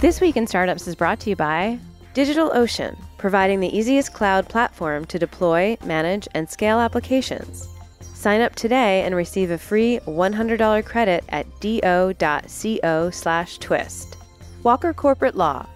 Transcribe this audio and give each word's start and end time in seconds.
This 0.00 0.20
Week 0.20 0.36
in 0.36 0.46
Startups 0.46 0.86
is 0.86 0.94
brought 0.94 1.18
to 1.20 1.30
you 1.30 1.34
by 1.34 1.76
DigitalOcean, 2.14 2.96
providing 3.16 3.58
the 3.58 3.76
easiest 3.76 4.14
cloud 4.14 4.48
platform 4.48 5.04
to 5.06 5.18
deploy, 5.18 5.76
manage, 5.84 6.28
and 6.34 6.48
scale 6.48 6.78
applications. 6.78 7.66
Sign 8.14 8.40
up 8.40 8.54
today 8.54 9.02
and 9.02 9.16
receive 9.16 9.50
a 9.50 9.58
free 9.58 9.98
$100 10.06 10.84
credit 10.84 11.24
at 11.30 11.46
do.co 11.58 13.10
slash 13.10 13.58
twist. 13.58 14.18
Walker 14.62 14.94
Corporate 14.94 15.34
Law, 15.34 15.66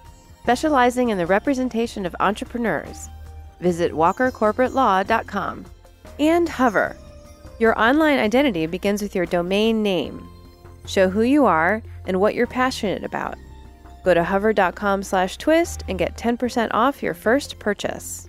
specializing 0.45 1.09
in 1.09 1.19
the 1.19 1.27
representation 1.27 2.07
of 2.07 2.15
entrepreneurs. 2.21 3.09
Visit 3.59 3.91
walkercorporatelaw.com. 3.91 5.65
And 6.21 6.49
Hover, 6.49 6.97
your 7.59 7.77
online 7.77 8.21
identity 8.21 8.67
begins 8.67 9.03
with 9.03 9.17
your 9.17 9.27
domain 9.27 9.83
name. 9.83 10.29
Show 10.87 11.09
who 11.09 11.23
you 11.23 11.45
are 11.45 11.83
and 12.07 12.21
what 12.21 12.37
you're 12.37 12.47
passionate 12.47 13.03
about. 13.03 13.37
Go 14.05 14.15
to 14.15 14.25
hover.com 14.25 15.03
slash 15.03 15.37
twist 15.37 15.85
and 15.89 15.99
get 15.99 16.17
10% 16.17 16.69
off 16.73 17.03
your 17.03 17.15
first 17.15 17.59
purchase. 17.59 18.27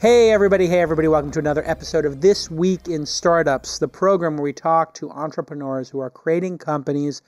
Hey, 0.00 0.32
everybody. 0.32 0.66
Hey, 0.66 0.80
everybody. 0.80 1.08
Welcome 1.08 1.30
to 1.30 1.38
another 1.38 1.66
episode 1.66 2.04
of 2.04 2.20
This 2.20 2.50
Week 2.50 2.88
in 2.88 3.06
Startups, 3.06 3.78
the 3.78 3.88
program 3.88 4.36
where 4.36 4.44
we 4.44 4.52
talk 4.52 4.92
to 4.94 5.10
entrepreneurs 5.10 5.88
who 5.88 5.98
are 6.00 6.10
creating 6.10 6.58
companies 6.58 7.22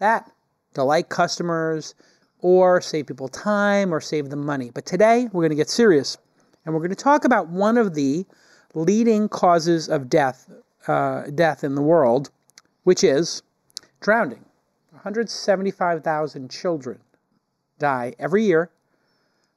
that 0.00 0.28
delight 0.74 1.08
customers 1.08 1.94
or 2.40 2.80
save 2.80 3.06
people 3.06 3.28
time 3.28 3.94
or 3.94 4.00
save 4.00 4.30
them 4.30 4.44
money. 4.44 4.70
But 4.74 4.86
today, 4.86 5.28
we're 5.32 5.42
going 5.42 5.50
to 5.50 5.56
get 5.56 5.70
serious 5.70 6.18
and 6.64 6.74
we're 6.74 6.80
going 6.80 6.90
to 6.90 6.96
talk 6.96 7.24
about 7.24 7.48
one 7.48 7.78
of 7.78 7.94
the 7.94 8.26
leading 8.74 9.28
causes 9.28 9.88
of 9.88 10.08
death, 10.08 10.50
uh, 10.88 11.22
death 11.34 11.62
in 11.62 11.76
the 11.76 11.82
world, 11.82 12.30
which 12.82 13.04
is 13.04 13.42
drowning. 14.00 14.44
175,000 14.90 16.50
children 16.50 16.98
die 17.78 18.14
every 18.18 18.44
year 18.44 18.70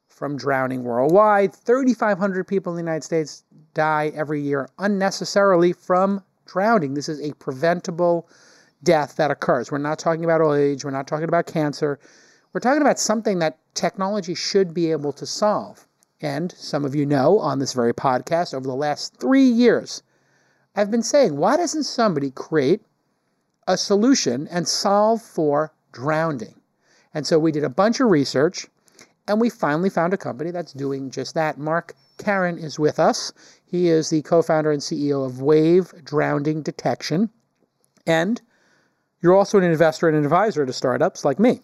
from 0.08 0.36
drowning 0.36 0.84
worldwide. 0.84 1.54
3,500 1.54 2.46
people 2.46 2.72
in 2.72 2.76
the 2.76 2.82
United 2.82 3.04
States 3.04 3.44
die 3.74 4.12
every 4.14 4.40
year 4.40 4.68
unnecessarily 4.78 5.72
from 5.72 6.22
drowning. 6.44 6.94
This 6.94 7.08
is 7.08 7.20
a 7.20 7.32
preventable 7.34 8.28
death 8.82 9.16
that 9.16 9.30
occurs. 9.30 9.70
We're 9.70 9.78
not 9.78 9.98
talking 9.98 10.24
about 10.24 10.40
old 10.40 10.58
age, 10.58 10.84
we're 10.84 10.90
not 10.90 11.06
talking 11.06 11.24
about 11.24 11.46
cancer. 11.46 11.98
We're 12.52 12.60
talking 12.60 12.82
about 12.82 12.98
something 12.98 13.38
that 13.38 13.58
technology 13.74 14.34
should 14.34 14.74
be 14.74 14.90
able 14.90 15.12
to 15.12 15.24
solve. 15.24 15.86
And 16.20 16.52
some 16.52 16.84
of 16.84 16.94
you 16.94 17.06
know 17.06 17.38
on 17.38 17.58
this 17.58 17.72
very 17.72 17.94
podcast 17.94 18.52
over 18.52 18.66
the 18.66 18.74
last 18.74 19.16
three 19.16 19.44
years, 19.44 20.02
I've 20.76 20.90
been 20.90 21.02
saying, 21.02 21.36
why 21.36 21.56
doesn't 21.56 21.84
somebody 21.84 22.30
create 22.30 22.82
a 23.66 23.78
solution 23.78 24.48
and 24.48 24.66
solve 24.68 25.22
for 25.22 25.72
drowning? 25.92 26.59
And 27.14 27.26
so 27.26 27.38
we 27.38 27.52
did 27.52 27.64
a 27.64 27.68
bunch 27.68 28.00
of 28.00 28.08
research 28.08 28.66
and 29.28 29.40
we 29.40 29.50
finally 29.50 29.90
found 29.90 30.12
a 30.14 30.16
company 30.16 30.50
that's 30.50 30.72
doing 30.72 31.10
just 31.10 31.34
that. 31.34 31.58
Mark 31.58 31.94
Caron 32.18 32.58
is 32.58 32.78
with 32.78 32.98
us. 32.98 33.32
He 33.64 33.88
is 33.88 34.10
the 34.10 34.22
co 34.22 34.42
founder 34.42 34.70
and 34.70 34.82
CEO 34.82 35.24
of 35.24 35.40
Wave 35.40 35.92
Drowning 36.04 36.62
Detection. 36.62 37.30
And 38.06 38.40
you're 39.22 39.34
also 39.36 39.58
an 39.58 39.64
investor 39.64 40.08
and 40.08 40.16
an 40.16 40.24
advisor 40.24 40.66
to 40.66 40.72
startups 40.72 41.24
like 41.24 41.38
me. 41.38 41.60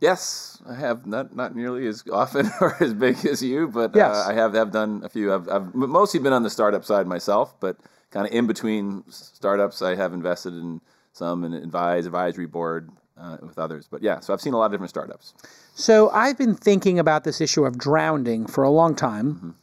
Yes, 0.00 0.62
I 0.68 0.74
have 0.74 1.06
not 1.06 1.34
not 1.34 1.56
nearly 1.56 1.86
as 1.86 2.04
often 2.12 2.50
or 2.60 2.76
as 2.80 2.94
big 2.94 3.24
as 3.26 3.42
you, 3.42 3.68
but 3.68 3.94
Yes. 3.94 4.14
uh, 4.16 4.28
I 4.28 4.34
have 4.34 4.54
have 4.54 4.70
done 4.70 5.02
a 5.04 5.08
few. 5.08 5.32
I've, 5.34 5.48
I've 5.48 5.74
mostly 5.74 6.20
been 6.20 6.32
on 6.32 6.42
the 6.42 6.50
startup 6.50 6.84
side 6.84 7.06
myself, 7.06 7.58
but 7.58 7.78
kind 8.10 8.26
of 8.26 8.32
in 8.32 8.46
between 8.46 9.04
startups, 9.08 9.82
I 9.82 9.94
have 9.96 10.12
invested 10.12 10.54
in 10.54 10.80
some 11.12 11.42
and 11.42 11.54
advise 11.54 12.06
advisory 12.06 12.46
board 12.46 12.90
uh, 13.20 13.36
with 13.42 13.58
others. 13.58 13.88
But 13.90 14.02
yeah, 14.02 14.20
so 14.20 14.32
I've 14.32 14.40
seen 14.40 14.54
a 14.54 14.58
lot 14.58 14.66
of 14.66 14.72
different 14.72 14.90
startups. 14.90 15.34
So 15.74 16.10
I've 16.10 16.38
been 16.38 16.54
thinking 16.54 16.98
about 16.98 17.24
this 17.24 17.40
issue 17.40 17.64
of 17.64 17.78
drowning 17.78 18.46
for 18.46 18.64
a 18.64 18.70
long 18.70 18.94
time. 18.94 19.54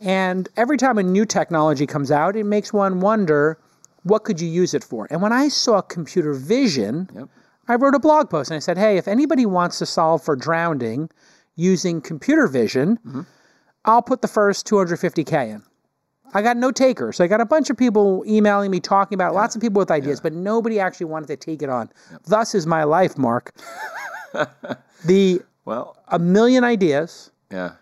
And 0.00 0.48
every 0.56 0.76
time 0.76 0.98
a 0.98 1.02
new 1.02 1.24
technology 1.24 1.86
comes 1.86 2.10
out, 2.10 2.36
it 2.36 2.44
makes 2.44 2.72
one 2.72 3.00
wonder 3.00 3.58
what 4.02 4.24
could 4.24 4.40
you 4.40 4.48
use 4.48 4.74
it 4.74 4.84
for? 4.84 5.06
And 5.10 5.22
when 5.22 5.32
I 5.32 5.48
saw 5.48 5.80
computer 5.80 6.34
vision, 6.34 7.08
Yep. 7.14 7.28
I 7.66 7.76
wrote 7.76 7.94
a 7.94 7.98
blog 7.98 8.28
post 8.28 8.50
and 8.50 8.56
I 8.56 8.60
said, 8.60 8.76
hey, 8.76 8.98
if 8.98 9.08
anybody 9.08 9.46
wants 9.46 9.78
to 9.78 9.86
solve 9.86 10.22
for 10.22 10.36
drowning 10.36 11.08
using 11.56 12.02
computer 12.02 12.46
vision, 12.46 12.98
I'll 13.86 14.02
put 14.02 14.20
the 14.20 14.28
first 14.28 14.66
250K 14.66 15.48
in. 15.48 15.62
I 16.34 16.42
got 16.42 16.56
no 16.56 16.70
takers. 16.72 17.16
So 17.16 17.24
I 17.24 17.28
got 17.28 17.40
a 17.40 17.46
bunch 17.46 17.70
of 17.70 17.76
people 17.76 18.24
emailing 18.26 18.70
me, 18.70 18.80
talking 18.80 19.14
about 19.14 19.30
it, 19.32 19.34
lots 19.34 19.54
of 19.54 19.62
people 19.62 19.78
with 19.78 19.90
ideas, 19.90 20.20
but 20.20 20.32
nobody 20.32 20.80
actually 20.80 21.06
wanted 21.06 21.28
to 21.28 21.36
take 21.36 21.62
it 21.62 21.68
on. 21.68 21.90
Thus 22.26 22.54
is 22.54 22.66
my 22.66 22.82
life, 22.84 23.16
Mark. 23.16 23.54
the 25.04 25.40
Well, 25.64 25.96
a 26.08 26.18
million 26.18 26.64
ideas, 26.64 27.30
yeah, 27.50 27.72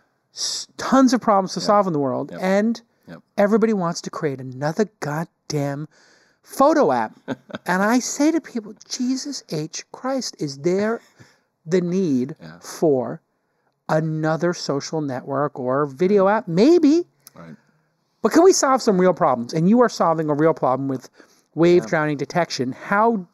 tons 0.77 1.13
of 1.15 1.21
problems 1.21 1.55
to 1.55 1.61
solve 1.61 1.87
in 1.87 1.93
the 1.93 1.99
world, 1.99 2.33
and 2.41 2.81
Yep. 3.09 3.21
everybody 3.37 3.73
wants 3.73 4.01
to 4.03 4.11
create 4.11 4.41
another 4.41 4.89
goddamn 5.01 5.89
photo 6.43 6.93
app. 6.93 7.19
and 7.67 7.83
I 7.83 7.99
say 7.99 8.31
to 8.31 8.41
people, 8.41 8.75
Jesus 8.89 9.43
H. 9.51 9.85
Christ, 9.93 10.37
is 10.39 10.59
there 10.59 11.01
the 11.67 11.81
need 11.81 12.37
for 12.61 13.21
another 13.89 14.55
social 14.55 15.01
network 15.01 15.59
or 15.59 15.87
video 15.87 16.29
app? 16.29 16.47
Maybe. 16.47 17.07
But 18.23 18.33
can 18.33 18.45
we 18.45 18.53
solve 18.53 18.81
some 18.81 19.01
real 19.01 19.13
problems? 19.15 19.53
And 19.53 19.69
you 19.69 19.81
are 19.81 19.89
solving 19.89 20.31
a 20.31 20.35
real 20.35 20.55
problem 20.55 20.89
with 20.89 21.11
wave 21.55 21.87
drowning 21.87 22.17
detection. 22.17 22.73
How 22.73 23.27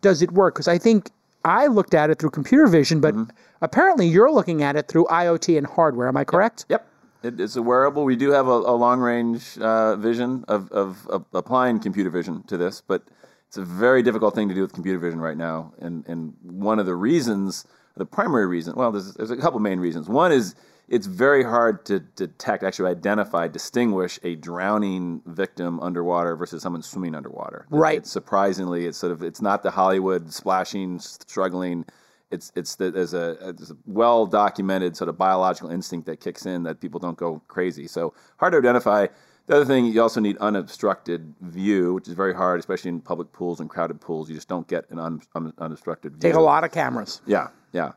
does 0.00 0.22
it 0.22 0.30
work? 0.32 0.54
Because 0.54 0.68
I 0.68 0.78
think 0.78 1.10
I 1.44 1.66
looked 1.66 1.92
at 1.94 2.08
it 2.10 2.18
through 2.18 2.30
computer 2.30 2.66
vision, 2.66 3.00
but 3.00 3.14
Mm-hmm. 3.14 3.30
apparently 3.62 4.06
you're 4.06 4.30
looking 4.30 4.62
at 4.62 4.76
it 4.76 4.86
through 4.88 5.06
IoT 5.06 5.58
and 5.58 5.66
hardware. 5.66 6.08
Am 6.08 6.16
I 6.16 6.24
correct? 6.24 6.66
Yep. 6.68 6.86
It, 7.24 7.40
it's 7.40 7.56
a 7.56 7.62
wearable. 7.62 8.04
We 8.04 8.14
do 8.14 8.30
have 8.30 8.46
a, 8.46 8.50
a 8.52 8.76
long 8.76 9.00
range 9.00 9.58
uh, 9.58 9.96
vision 9.96 10.44
of, 10.46 10.70
of, 10.70 11.04
of 11.08 11.24
applying 11.32 11.80
computer 11.80 12.10
vision 12.10 12.44
to 12.44 12.56
this, 12.56 12.80
but 12.80 13.02
it's 13.48 13.56
a 13.56 13.64
very 13.64 14.02
difficult 14.04 14.34
thing 14.36 14.48
to 14.48 14.54
do 14.54 14.60
with 14.62 14.72
computer 14.72 14.98
vision 15.00 15.20
right 15.20 15.36
now. 15.36 15.72
And, 15.80 16.06
and 16.06 16.34
one 16.42 16.78
of 16.78 16.86
the 16.86 16.94
reasons, 16.94 17.66
the 17.96 18.06
primary 18.06 18.46
reason, 18.46 18.74
well, 18.76 18.92
there's, 18.92 19.14
there's 19.14 19.32
a 19.32 19.36
couple 19.36 19.58
main 19.58 19.80
reasons. 19.80 20.08
One 20.08 20.30
is 20.30 20.54
it's 20.88 21.06
very 21.06 21.42
hard 21.42 21.84
to 21.86 22.00
detect, 22.00 22.62
actually 22.62 22.90
identify, 22.90 23.48
distinguish 23.48 24.18
a 24.22 24.36
drowning 24.36 25.22
victim 25.26 25.80
underwater 25.80 26.34
versus 26.36 26.62
someone 26.62 26.82
swimming 26.82 27.14
underwater. 27.14 27.66
Right. 27.70 27.98
It's 27.98 28.10
surprisingly, 28.10 28.86
it's 28.86 28.98
sort 28.98 29.12
of, 29.12 29.22
it's 29.22 29.42
not 29.42 29.62
the 29.62 29.70
Hollywood 29.70 30.32
splashing, 30.32 30.98
struggling 30.98 31.84
it's 32.30 32.52
it's 32.54 32.76
the, 32.76 32.90
there's 32.90 33.14
a, 33.14 33.54
there's 33.56 33.70
a 33.70 33.76
well 33.86 34.26
documented 34.26 34.96
sort 34.96 35.08
of 35.08 35.16
biological 35.16 35.70
instinct 35.70 36.06
that 36.06 36.20
kicks 36.20 36.46
in 36.46 36.62
that 36.64 36.80
people 36.80 37.00
don't 37.00 37.16
go 37.16 37.40
crazy. 37.48 37.86
So 37.86 38.14
hard 38.36 38.52
to 38.52 38.58
identify. 38.58 39.06
The 39.46 39.56
other 39.56 39.64
thing, 39.64 39.86
you 39.86 40.02
also 40.02 40.20
need 40.20 40.36
unobstructed 40.38 41.34
view, 41.40 41.94
which 41.94 42.06
is 42.06 42.12
very 42.12 42.34
hard, 42.34 42.60
especially 42.60 42.90
in 42.90 43.00
public 43.00 43.32
pools 43.32 43.60
and 43.60 43.70
crowded 43.70 43.98
pools. 43.98 44.28
You 44.28 44.34
just 44.34 44.46
don't 44.46 44.68
get 44.68 44.84
an 44.90 44.98
un, 44.98 45.22
un, 45.34 45.54
unobstructed 45.56 46.12
view. 46.12 46.20
Take 46.20 46.34
a 46.34 46.40
lot 46.40 46.64
of 46.64 46.70
cameras. 46.70 47.22
Yeah, 47.26 47.48
yeah. 47.72 47.92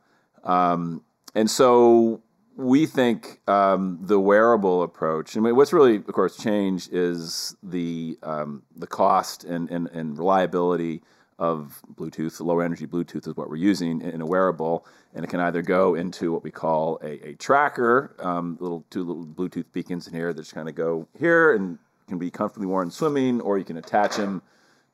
Um, 0.46 1.04
and 1.36 1.52
so 1.52 2.22
we 2.62 2.86
think 2.86 3.40
um, 3.48 4.00
the 4.02 4.20
wearable 4.20 4.84
approach, 4.84 5.36
and 5.36 5.56
what's 5.56 5.74
really, 5.74 5.96
of 5.96 6.08
course, 6.08 6.38
changed 6.38 6.90
is 6.94 7.56
the 7.64 8.18
um, 8.24 8.64
the 8.76 8.88
cost 8.88 9.44
and, 9.44 9.70
and, 9.70 9.88
and 9.90 10.18
reliability 10.18 11.02
of 11.40 11.82
Bluetooth. 11.96 12.40
Low 12.40 12.60
energy 12.60 12.86
Bluetooth 12.86 13.28
is 13.28 13.36
what 13.36 13.50
we're 13.50 13.56
using 13.56 14.02
in 14.02 14.22
a 14.22 14.26
wearable, 14.26 14.86
and 15.14 15.26
it 15.26 15.30
can 15.30 15.40
either 15.40 15.62
go 15.62 15.96
into 15.96 16.32
what 16.32 16.44
we 16.44 16.52
call 16.52 17.00
a, 17.02 17.30
a 17.30 17.34
tracker, 17.36 18.16
um, 18.20 18.58
little 18.60 18.86
two 18.90 19.04
little 19.04 19.26
Bluetooth 19.26 19.66
beacons 19.74 20.08
in 20.08 20.14
here 20.14 20.32
that 20.32 20.42
just 20.42 20.54
kind 20.54 20.70
of 20.70 20.76
go 20.76 21.08
here 21.18 21.56
and 21.56 21.80
can 22.08 22.20
be 22.20 22.30
comfortably 22.30 22.68
worn 22.68 22.92
swimming, 22.92 23.42
or 23.42 23.58
you 23.58 23.66
can 23.66 23.78
attach 23.78 24.18
them 24.18 24.42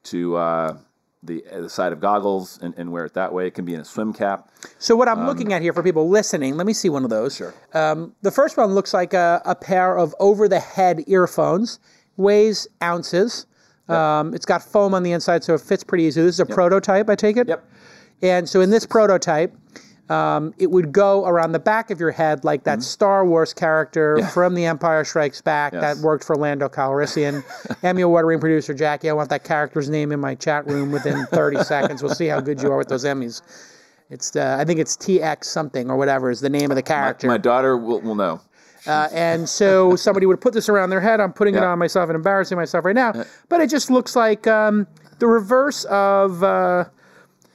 to 0.03 0.37
uh, 0.37 0.77
the, 1.23 1.43
uh, 1.51 1.61
the 1.61 1.69
side 1.69 1.93
of 1.93 1.99
goggles 1.99 2.59
and, 2.61 2.73
and 2.77 2.91
wear 2.91 3.05
it 3.05 3.13
that 3.13 3.33
way. 3.33 3.47
It 3.47 3.53
can 3.53 3.65
be 3.65 3.73
in 3.73 3.79
a 3.79 3.85
swim 3.85 4.13
cap. 4.13 4.49
So 4.79 4.95
what 4.95 5.07
I'm 5.07 5.25
looking 5.25 5.53
at 5.53 5.61
here 5.61 5.73
for 5.73 5.83
people 5.83 6.07
listening, 6.09 6.57
let 6.57 6.67
me 6.67 6.73
see 6.73 6.89
one 6.89 7.03
of 7.03 7.09
those. 7.09 7.35
Sure. 7.35 7.53
Um, 7.73 8.13
the 8.21 8.31
first 8.31 8.57
one 8.57 8.73
looks 8.73 8.93
like 8.93 9.13
a, 9.13 9.41
a 9.45 9.55
pair 9.55 9.97
of 9.97 10.13
over-the-head 10.19 11.05
earphones, 11.07 11.79
weighs 12.17 12.67
ounces. 12.81 13.45
Um, 13.89 14.33
it's 14.33 14.45
got 14.45 14.61
foam 14.61 14.93
on 14.93 15.03
the 15.03 15.11
inside, 15.11 15.43
so 15.43 15.53
it 15.53 15.61
fits 15.61 15.83
pretty 15.83 16.03
easy. 16.03 16.21
This 16.21 16.35
is 16.35 16.39
a 16.39 16.45
prototype, 16.45 17.09
I 17.09 17.15
take 17.15 17.37
it. 17.37 17.47
Yep. 17.47 17.63
And 18.21 18.49
so 18.49 18.61
in 18.61 18.69
this 18.69 18.85
prototype, 18.85 19.55
um, 20.09 20.53
it 20.57 20.71
would 20.71 20.91
go 20.91 21.25
around 21.25 21.51
the 21.51 21.59
back 21.59 21.91
of 21.91 21.99
your 21.99 22.11
head 22.11 22.43
like 22.45 22.63
that 22.63 22.81
Star 22.83 23.25
Wars 23.25 23.53
character 23.53 24.25
from 24.33 24.53
The 24.55 24.65
Empire 24.65 25.03
Strikes 25.03 25.41
Back 25.41 25.73
Mm-hmm. 25.73 25.81
Yes. 25.83 25.97
that 25.97 26.03
worked 26.05 26.23
for 26.23 26.35
Lando 26.35 26.69
Calrissian. 26.69 27.43
Emmy 27.83 28.01
Award-winning 28.03 28.39
producer 28.39 28.73
Jackie, 28.73 29.09
I 29.09 29.13
want 29.13 29.29
that 29.29 29.43
character's 29.43 29.89
name 29.89 30.11
in 30.11 30.19
my 30.19 30.35
chat 30.35 30.65
room 30.67 30.91
within 30.91 31.25
30 31.27 31.63
seconds. 31.63 32.01
We'll 32.01 32.15
see 32.15 32.27
how 32.27 32.39
good 32.39 32.61
you 32.61 32.71
are 32.71 32.77
with 32.77 32.87
those 32.87 33.03
Emmys. 33.03 33.41
It's 34.09 34.35
uh, 34.37 34.55
I 34.57 34.63
think 34.63 34.79
it's 34.79 34.95
TX 34.95 35.43
something 35.43 35.89
or 35.91 35.97
whatever 35.97 36.29
is 36.31 36.39
the 36.39 36.49
name 36.49 36.71
of 36.71 36.75
the 36.75 36.83
character. 36.83 37.27
My 37.27 37.37
daughter 37.37 37.75
will, 37.75 37.99
will 37.99 38.15
know. 38.15 38.39
Uh, 38.85 39.09
and 39.11 39.49
so 39.49 39.97
somebody 39.97 40.25
would 40.25 40.39
put 40.39 40.53
this 40.53 40.69
around 40.69 40.89
their 40.91 41.01
head. 41.01 41.19
I'm 41.19 41.33
putting 41.33 41.55
it 41.55 41.63
on 41.63 41.77
myself 41.77 42.07
and 42.09 42.15
embarrassing 42.15 42.57
myself 42.57 42.85
right 42.85 42.95
now. 42.95 43.25
But 43.49 43.59
it 43.59 43.69
just 43.69 43.91
looks 43.91 44.15
like 44.15 44.47
um, 44.47 44.87
the 45.19 45.27
reverse 45.27 45.83
of, 45.85 46.41
uh, 46.41 46.85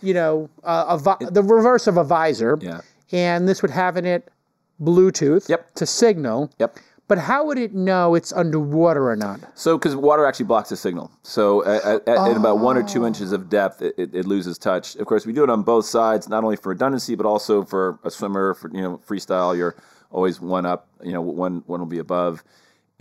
you 0.03 0.15
know, 0.15 0.49
uh, 0.65 0.85
a 0.89 0.99
vi- 0.99 1.17
the 1.31 1.43
reverse 1.43 1.87
of 1.87 1.97
a 1.97 2.05
visor. 2.05 2.59
Yeah. 2.61 2.81
and 3.13 3.47
this 3.49 3.61
would 3.63 3.71
have 3.71 3.97
in 3.97 4.05
it 4.07 4.29
Bluetooth 4.81 5.49
Yep. 5.49 5.75
to 5.75 5.87
signal. 5.87 6.51
Yep. 6.59 6.79
But 7.09 7.19
how 7.19 7.45
would 7.45 7.59
it 7.59 7.75
know 7.75 8.15
it's 8.15 8.33
underwater 8.33 9.11
or 9.11 9.17
not? 9.17 9.41
So, 9.55 9.77
because 9.77 9.95
water 9.95 10.25
actually 10.25 10.47
blocks 10.47 10.71
the 10.71 10.77
signal, 10.77 11.11
so 11.23 11.63
at, 11.67 11.85
at, 11.85 12.09
at 12.09 12.37
about 12.37 12.59
one 12.61 12.79
or 12.79 12.83
two 12.83 13.05
inches 13.05 13.33
of 13.33 13.51
depth, 13.51 13.83
it, 13.83 13.95
it, 13.99 14.15
it 14.15 14.25
loses 14.25 14.57
touch. 14.57 14.97
Of 14.97 15.07
course, 15.07 15.27
we 15.27 15.33
do 15.35 15.45
it 15.45 15.51
on 15.51 15.63
both 15.63 15.85
sides, 15.85 16.27
not 16.29 16.43
only 16.43 16.57
for 16.57 16.71
redundancy, 16.71 17.15
but 17.15 17.27
also 17.27 17.65
for 17.65 17.99
a 18.03 18.11
swimmer. 18.11 18.55
For 18.55 18.71
you 18.73 18.81
know, 18.81 19.01
freestyle, 19.07 19.55
you're 19.55 19.75
always 20.11 20.41
one 20.41 20.65
up. 20.65 20.89
You 21.03 21.13
know, 21.13 21.21
one 21.21 21.63
one 21.67 21.81
will 21.81 21.87
be 21.87 21.99
above, 21.99 22.43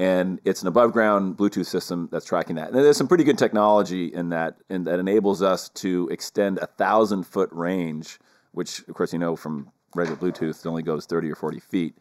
and 0.01 0.39
it's 0.45 0.63
an 0.63 0.67
above 0.67 0.93
ground 0.93 1.37
Bluetooth 1.37 1.67
system 1.67 2.09
that's 2.11 2.25
tracking 2.25 2.55
that. 2.55 2.69
And 2.69 2.75
there's 2.75 2.97
some 2.97 3.07
pretty 3.07 3.23
good 3.23 3.37
technology 3.37 4.07
in 4.07 4.29
that, 4.29 4.57
and 4.67 4.87
that 4.87 4.97
enables 4.97 5.43
us 5.43 5.69
to 5.69 6.09
extend 6.11 6.57
a 6.57 6.65
thousand 6.65 7.27
foot 7.27 7.49
range, 7.51 8.19
which 8.51 8.79
of 8.87 8.95
course 8.95 9.13
you 9.13 9.19
know 9.19 9.35
from 9.35 9.71
regular 9.93 10.17
Bluetooth 10.17 10.65
it 10.65 10.67
only 10.67 10.81
goes 10.81 11.05
thirty 11.05 11.29
or 11.29 11.35
forty 11.35 11.59
feet. 11.59 11.95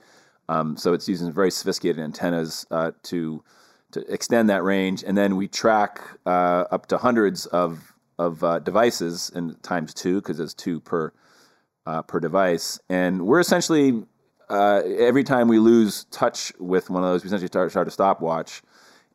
Um, 0.48 0.78
so 0.78 0.94
it's 0.94 1.10
using 1.10 1.30
very 1.30 1.50
sophisticated 1.50 2.02
antennas 2.02 2.66
uh, 2.70 2.92
to 3.02 3.44
to 3.90 4.00
extend 4.10 4.48
that 4.48 4.64
range, 4.64 5.04
and 5.06 5.14
then 5.18 5.36
we 5.36 5.46
track 5.46 6.00
uh, 6.24 6.64
up 6.70 6.86
to 6.86 6.96
hundreds 6.96 7.44
of 7.44 7.92
of 8.18 8.42
uh, 8.42 8.60
devices, 8.60 9.30
and 9.34 9.62
times 9.62 9.92
two 9.92 10.22
because 10.22 10.38
there's 10.38 10.54
two 10.54 10.80
per 10.80 11.12
uh, 11.84 12.00
per 12.00 12.18
device, 12.18 12.80
and 12.88 13.26
we're 13.26 13.40
essentially 13.40 14.04
uh, 14.50 14.82
every 14.98 15.24
time 15.24 15.48
we 15.48 15.58
lose 15.58 16.04
touch 16.10 16.52
with 16.58 16.90
one 16.90 17.02
of 17.02 17.10
those, 17.10 17.22
we 17.22 17.28
essentially 17.28 17.46
start 17.46 17.70
start 17.70 17.88
a 17.88 17.90
stopwatch. 17.90 18.62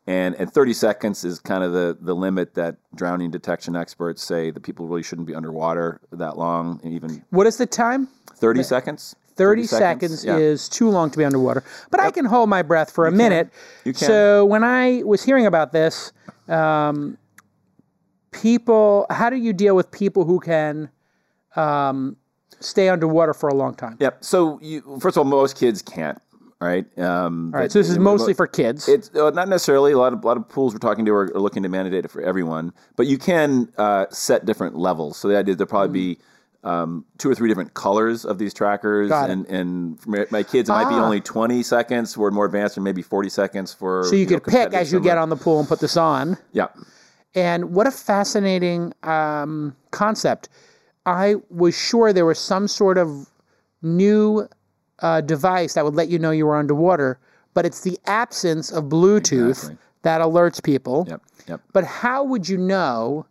And, 0.08 0.36
and 0.36 0.54
30 0.54 0.74
seconds 0.74 1.26
is 1.26 1.40
kind 1.40 1.64
of 1.64 1.74
the, 1.74 1.98
the 2.00 2.14
limit 2.14 2.54
that 2.54 2.78
drowning 2.94 3.32
detection 3.32 3.76
experts 3.76 4.24
say 4.24 4.52
that 4.52 4.62
people 4.62 4.88
really 4.88 5.02
shouldn't 5.02 5.28
be 5.28 5.34
underwater 5.34 6.00
that 6.12 6.38
long, 6.38 6.80
and 6.84 6.94
even 6.94 7.26
What 7.32 7.48
is 7.48 7.58
the 7.58 7.66
time? 7.66 8.08
30 8.36 8.62
seconds. 8.62 9.16
30, 9.36 9.66
seconds, 9.66 10.24
yeah. 10.24 10.38
is 10.38 10.70
too 10.70 10.90
long 10.90 11.10
to 11.10 11.18
be 11.18 11.26
underwater. 11.26 11.64
But 11.92 12.00
I 12.00 12.12
can 12.12 12.24
hold 12.24 12.50
my 12.50 12.62
breath 12.62 12.92
for 12.92 13.08
a 13.08 13.12
minute. 13.12 13.50
You 13.84 13.92
can. 13.92 14.08
So 14.08 14.46
when 14.46 14.64
I 14.64 15.04
was 15.04 15.24
hearing 15.24 15.46
about 15.46 15.74
this, 15.74 16.14
um, 16.48 17.18
people, 18.32 19.08
how 19.10 19.30
do 19.30 19.36
you 19.36 19.52
deal 19.52 19.76
with 19.76 19.92
people 19.92 20.24
who 20.24 20.40
can 20.40 20.90
um, 21.58 22.16
stay 22.60 22.90
underwater 22.90 23.34
for 23.34 23.50
a 23.50 23.54
long 23.54 23.76
time? 23.76 23.98
Yep. 24.00 24.24
So 24.24 24.60
you, 24.62 24.82
first 25.00 25.18
of 25.18 25.20
all, 25.20 25.26
most 25.26 25.58
kids 25.58 25.82
can't. 25.82 26.20
Right. 26.62 26.86
Um, 26.98 27.52
All 27.54 27.60
right, 27.60 27.72
so 27.72 27.80
this 27.80 27.90
is 27.90 28.00
mostly 28.00 28.34
for 28.34 28.48
kids. 28.48 28.88
It's 28.88 29.14
uh, 29.14 29.30
not 29.32 29.50
necessarily 29.50 29.92
a 29.92 29.98
lot 29.98 30.14
of 30.14 30.24
a 30.24 30.28
lot 30.28 30.38
of 30.38 30.48
pools 30.48 30.74
we're 30.74 30.80
talking 30.80 31.06
to 31.06 31.12
are, 31.14 31.26
are 31.36 31.40
looking 31.40 31.62
to 31.64 31.70
mandate 31.70 32.06
it 32.06 32.10
for 32.10 32.22
everyone, 32.22 32.72
but 32.96 33.08
you 33.08 33.18
can 33.18 33.72
uh, 33.78 34.06
set 34.10 34.46
different 34.46 34.76
levels. 34.76 35.18
So 35.18 35.28
the 35.28 35.38
idea 35.38 35.52
is 35.52 35.58
there'll 35.58 35.70
probably 35.70 36.16
be 36.16 36.18
um, 36.64 37.06
two 37.18 37.30
or 37.30 37.36
three 37.36 37.50
different 37.50 37.74
colors 37.74 38.26
of 38.26 38.38
these 38.40 38.54
trackers, 38.54 39.12
and 39.12 39.46
and 39.48 40.00
my- 40.08 40.44
kids 40.44 40.70
it 40.70 40.72
might 40.72 40.88
be 40.90 40.96
Ah. 40.96 41.04
only 41.04 41.20
twenty 41.20 41.62
seconds. 41.62 42.18
We're 42.18 42.32
more 42.32 42.46
advanced, 42.46 42.78
or 42.78 42.82
maybe 42.82 43.02
forty 43.02 43.30
seconds 43.30 43.74
for. 43.74 44.06
so 44.06 44.16
you, 44.16 44.26
know, 44.26 44.40
could 44.40 44.52
pick 44.52 44.74
as 44.74 44.94
you 44.94 45.02
get 45.02 45.18
on 45.18 45.28
the 45.30 45.36
pool 45.36 45.60
and 45.60 45.68
put 45.68 45.82
this 45.82 45.98
on. 45.98 46.38
Yeah. 46.54 46.68
And 47.36 47.74
what 47.76 47.86
a 47.86 47.92
fascinating 47.92 48.94
um, 49.04 49.76
concept. 49.92 50.48
I 51.06 51.36
was 51.50 51.78
sure 51.78 52.14
there 52.14 52.26
was 52.26 52.40
some 52.40 52.68
sort 52.68 52.98
of 52.98 53.30
new 53.82 54.48
uh, 55.00 55.22
device 55.22 55.74
that 55.74 55.86
would 55.86 55.96
let 55.96 56.10
you 56.10 56.20
know 56.20 56.32
you 56.32 56.46
were 56.46 56.56
underwater, 56.56 57.20
but 57.54 57.66
it's 57.66 57.82
the 57.82 58.00
absence 58.06 58.72
of 58.72 58.86
Bluetooth 58.86 59.50
Exactly. 59.50 59.78
that 60.02 60.22
alerts 60.22 60.62
people. 60.64 61.06
Yep. 61.08 61.22
Yep. 61.48 61.62
But 61.74 61.84
how 61.84 62.24
would 62.24 62.50
you 62.50 62.58
know 62.58 63.26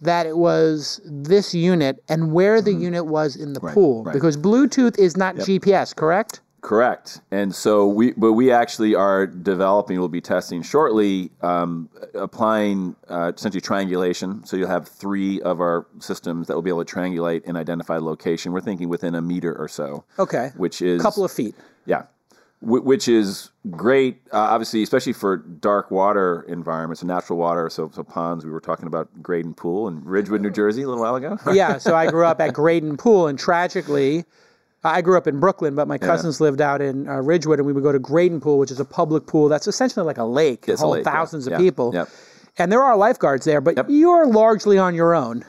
that 0.00 0.26
it 0.26 0.36
was 0.36 1.00
this 1.04 1.54
unit 1.54 2.02
and 2.08 2.32
where 2.32 2.60
the 2.60 2.72
unit 2.72 3.06
was 3.06 3.36
in 3.36 3.52
the 3.52 3.60
pool? 3.60 4.00
Mm-hmm. 4.00 4.08
right. 4.08 4.12
Because 4.12 4.36
Bluetooth 4.36 4.98
is 4.98 5.16
not 5.16 5.36
GPS, 5.36 5.94
correct? 5.94 6.40
Correct. 6.64 7.20
And 7.30 7.54
so 7.54 7.86
we, 7.86 8.12
but 8.12 8.32
we 8.32 8.50
actually 8.50 8.94
are 8.94 9.26
developing, 9.26 9.98
we'll 9.98 10.08
be 10.08 10.22
testing 10.22 10.62
shortly, 10.62 11.30
um, 11.42 11.90
applying 12.14 12.96
uh, 13.10 13.32
essentially 13.36 13.60
triangulation. 13.60 14.42
So 14.46 14.56
you'll 14.56 14.68
have 14.68 14.88
three 14.88 15.42
of 15.42 15.60
our 15.60 15.86
systems 15.98 16.46
that 16.46 16.54
will 16.54 16.62
be 16.62 16.70
able 16.70 16.82
to 16.82 16.90
triangulate 16.94 17.42
and 17.46 17.58
identify 17.58 17.98
location. 17.98 18.52
We're 18.52 18.62
thinking 18.62 18.88
within 18.88 19.14
a 19.14 19.20
meter 19.20 19.54
or 19.54 19.68
so, 19.68 20.04
Okay. 20.18 20.52
which 20.56 20.80
is 20.80 21.00
A 21.00 21.04
couple 21.04 21.22
of 21.22 21.30
feet. 21.30 21.54
yeah, 21.84 22.04
Wh- 22.60 22.82
which 22.82 23.08
is 23.08 23.50
great. 23.70 24.22
Uh, 24.32 24.38
obviously, 24.38 24.82
especially 24.82 25.12
for 25.12 25.36
dark 25.36 25.90
water 25.90 26.46
environments, 26.48 27.04
natural 27.04 27.38
water. 27.38 27.68
So, 27.68 27.90
so 27.92 28.02
ponds. 28.02 28.42
We 28.42 28.50
were 28.50 28.60
talking 28.62 28.86
about 28.86 29.10
Graydon 29.22 29.52
Pool 29.52 29.86
in 29.88 30.02
Ridgewood, 30.02 30.40
New 30.40 30.50
Jersey, 30.50 30.80
a 30.80 30.88
little 30.88 31.02
while 31.02 31.16
ago. 31.16 31.38
yeah, 31.52 31.76
so 31.76 31.94
I 31.94 32.10
grew 32.10 32.24
up 32.24 32.40
at 32.46 32.54
Graydon 32.54 32.96
Pool, 32.96 33.26
and 33.26 33.38
tragically, 33.38 34.24
I 34.84 35.00
grew 35.00 35.16
up 35.16 35.26
in 35.26 35.40
Brooklyn, 35.40 35.74
but 35.74 35.88
my 35.88 35.98
cousins 35.98 36.40
lived 36.40 36.60
out 36.60 36.82
in 36.82 37.08
uh, 37.08 37.14
Ridgewood, 37.16 37.58
and 37.58 37.66
we 37.66 37.72
would 37.72 37.82
go 37.82 37.92
to 37.92 37.98
Graydon 37.98 38.40
Pool, 38.40 38.58
which 38.58 38.70
is 38.70 38.80
a 38.80 38.84
public 38.84 39.26
pool 39.26 39.48
that's 39.48 39.66
essentially 39.66 40.04
like 40.04 40.18
a 40.18 40.24
lake. 40.24 40.64
It's 40.68 40.80
a 40.80 40.84
hold 40.84 40.96
lake, 40.98 41.06
yeah. 41.06 41.12
thousands 41.12 41.46
Yeah, 41.46 41.54
of 41.54 41.60
people. 41.60 41.92
yep. 41.94 42.08
And 42.58 42.70
there 42.70 42.82
are 42.82 42.96
lifeguards 42.96 43.44
there, 43.46 43.60
but 43.60 43.90
you're 43.90 44.26
largely 44.26 44.78
on 44.78 44.94
your 44.94 45.14
own. 45.14 45.44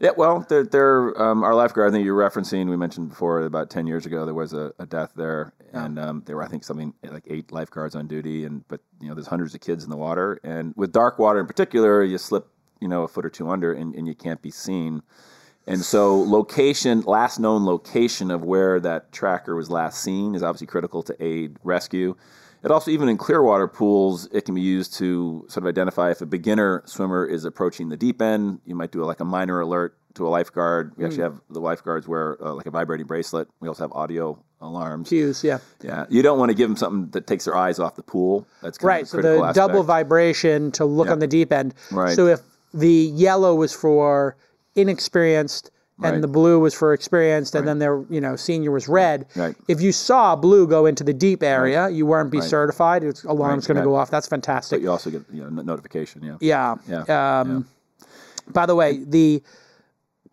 Yeah, 0.00 0.10
well, 0.16 0.44
they're, 0.48 0.64
they're 0.64 1.22
um, 1.22 1.44
our 1.44 1.54
lifeguard. 1.54 1.90
I 1.90 1.92
think 1.92 2.04
you're 2.04 2.18
referencing. 2.18 2.68
We 2.68 2.76
mentioned 2.76 3.10
before 3.10 3.42
about 3.42 3.70
ten 3.70 3.86
years 3.86 4.04
ago 4.06 4.24
there 4.24 4.34
was 4.34 4.52
a, 4.52 4.72
a 4.80 4.86
death 4.86 5.12
there, 5.14 5.52
and 5.72 5.98
um, 5.98 6.22
there 6.26 6.36
were 6.36 6.42
I 6.42 6.48
think 6.48 6.64
something 6.64 6.92
like 7.04 7.22
eight 7.28 7.52
lifeguards 7.52 7.94
on 7.94 8.08
duty, 8.08 8.44
and 8.44 8.66
but 8.66 8.80
you 9.00 9.08
know 9.08 9.14
there's 9.14 9.28
hundreds 9.28 9.54
of 9.54 9.60
kids 9.60 9.84
in 9.84 9.90
the 9.90 9.96
water, 9.96 10.40
and 10.42 10.74
with 10.76 10.90
dark 10.90 11.18
water 11.20 11.38
in 11.38 11.46
particular, 11.46 12.02
you 12.02 12.18
slip 12.18 12.48
you 12.80 12.88
know 12.88 13.04
a 13.04 13.08
foot 13.08 13.24
or 13.24 13.30
two 13.30 13.48
under, 13.48 13.72
and, 13.72 13.94
and 13.94 14.08
you 14.08 14.14
can't 14.14 14.42
be 14.42 14.50
seen. 14.50 15.02
And 15.66 15.82
so, 15.82 16.20
location, 16.20 17.00
last 17.02 17.38
known 17.38 17.64
location 17.64 18.30
of 18.30 18.42
where 18.42 18.80
that 18.80 19.12
tracker 19.12 19.56
was 19.56 19.70
last 19.70 20.02
seen 20.02 20.34
is 20.34 20.42
obviously 20.42 20.66
critical 20.66 21.02
to 21.04 21.16
aid 21.24 21.56
rescue. 21.62 22.16
It 22.62 22.70
also, 22.70 22.90
even 22.90 23.08
in 23.08 23.18
clear 23.18 23.42
water 23.42 23.68
pools, 23.68 24.26
it 24.32 24.44
can 24.46 24.54
be 24.54 24.60
used 24.62 24.94
to 24.94 25.44
sort 25.48 25.64
of 25.64 25.68
identify 25.68 26.10
if 26.10 26.20
a 26.22 26.26
beginner 26.26 26.82
swimmer 26.86 27.26
is 27.26 27.44
approaching 27.44 27.90
the 27.90 27.96
deep 27.96 28.22
end. 28.22 28.60
You 28.64 28.74
might 28.74 28.90
do 28.90 29.04
like 29.04 29.20
a 29.20 29.24
minor 29.24 29.60
alert 29.60 29.96
to 30.14 30.26
a 30.26 30.30
lifeguard. 30.30 30.92
We 30.96 31.04
actually 31.04 31.24
have 31.24 31.40
the 31.50 31.60
lifeguards 31.60 32.08
wear 32.08 32.42
uh, 32.42 32.54
like 32.54 32.66
a 32.66 32.70
vibrating 32.70 33.06
bracelet. 33.06 33.48
We 33.60 33.68
also 33.68 33.84
have 33.84 33.92
audio 33.92 34.42
alarms. 34.60 35.08
Cues, 35.08 35.44
yeah. 35.44 35.58
Yeah, 35.82 36.06
you 36.08 36.22
don't 36.22 36.38
want 36.38 36.50
to 36.50 36.54
give 36.54 36.68
them 36.68 36.76
something 36.76 37.10
that 37.10 37.26
takes 37.26 37.44
their 37.44 37.56
eyes 37.56 37.78
off 37.78 37.96
the 37.96 38.02
pool. 38.02 38.46
That's 38.62 38.78
kind 38.78 38.88
Right, 38.88 39.08
so 39.08 39.18
the 39.18 39.22
critical 39.22 39.52
double 39.52 39.82
vibration 39.82 40.72
to 40.72 40.84
look 40.84 41.08
on 41.08 41.18
the 41.18 41.26
deep 41.26 41.52
end. 41.52 41.74
Right. 41.90 42.14
So 42.14 42.28
if 42.28 42.40
the 42.72 42.88
yellow 42.88 43.54
was 43.54 43.74
for 43.74 44.36
inexperienced 44.74 45.70
and 46.02 46.14
Right. 46.14 46.20
the 46.20 46.26
blue 46.28 46.58
was 46.58 46.74
for 46.74 46.92
experienced, 46.92 47.54
and 47.54 47.68
then 47.68 47.78
their 47.78 48.02
you 48.10 48.20
know 48.20 48.34
senior 48.34 48.72
was 48.72 48.88
red. 48.88 49.26
Right. 49.36 49.54
If 49.68 49.80
you 49.80 49.92
saw 49.92 50.34
blue 50.34 50.66
go 50.66 50.86
into 50.86 51.04
the 51.04 51.12
deep 51.12 51.40
area, 51.40 51.88
you 51.88 52.04
weren't 52.04 52.32
be 52.32 52.40
certified. 52.40 53.04
It's 53.04 53.22
alarm's 53.22 53.68
Right, 53.68 53.74
going 53.76 53.84
to 53.84 53.88
go 53.88 53.94
off. 53.94 54.10
That's 54.10 54.26
fantastic. 54.26 54.78
But 54.80 54.82
you 54.82 54.90
also 54.90 55.10
get 55.10 55.22
you 55.32 55.48
know 55.48 55.62
notification. 55.62 56.22
Yeah. 56.24 56.36
Yeah. 56.40 57.04
Yeah, 57.06 57.40
Um, 57.40 57.66
By 58.52 58.66
the 58.66 58.74
way, 58.74 59.04
the 59.06 59.40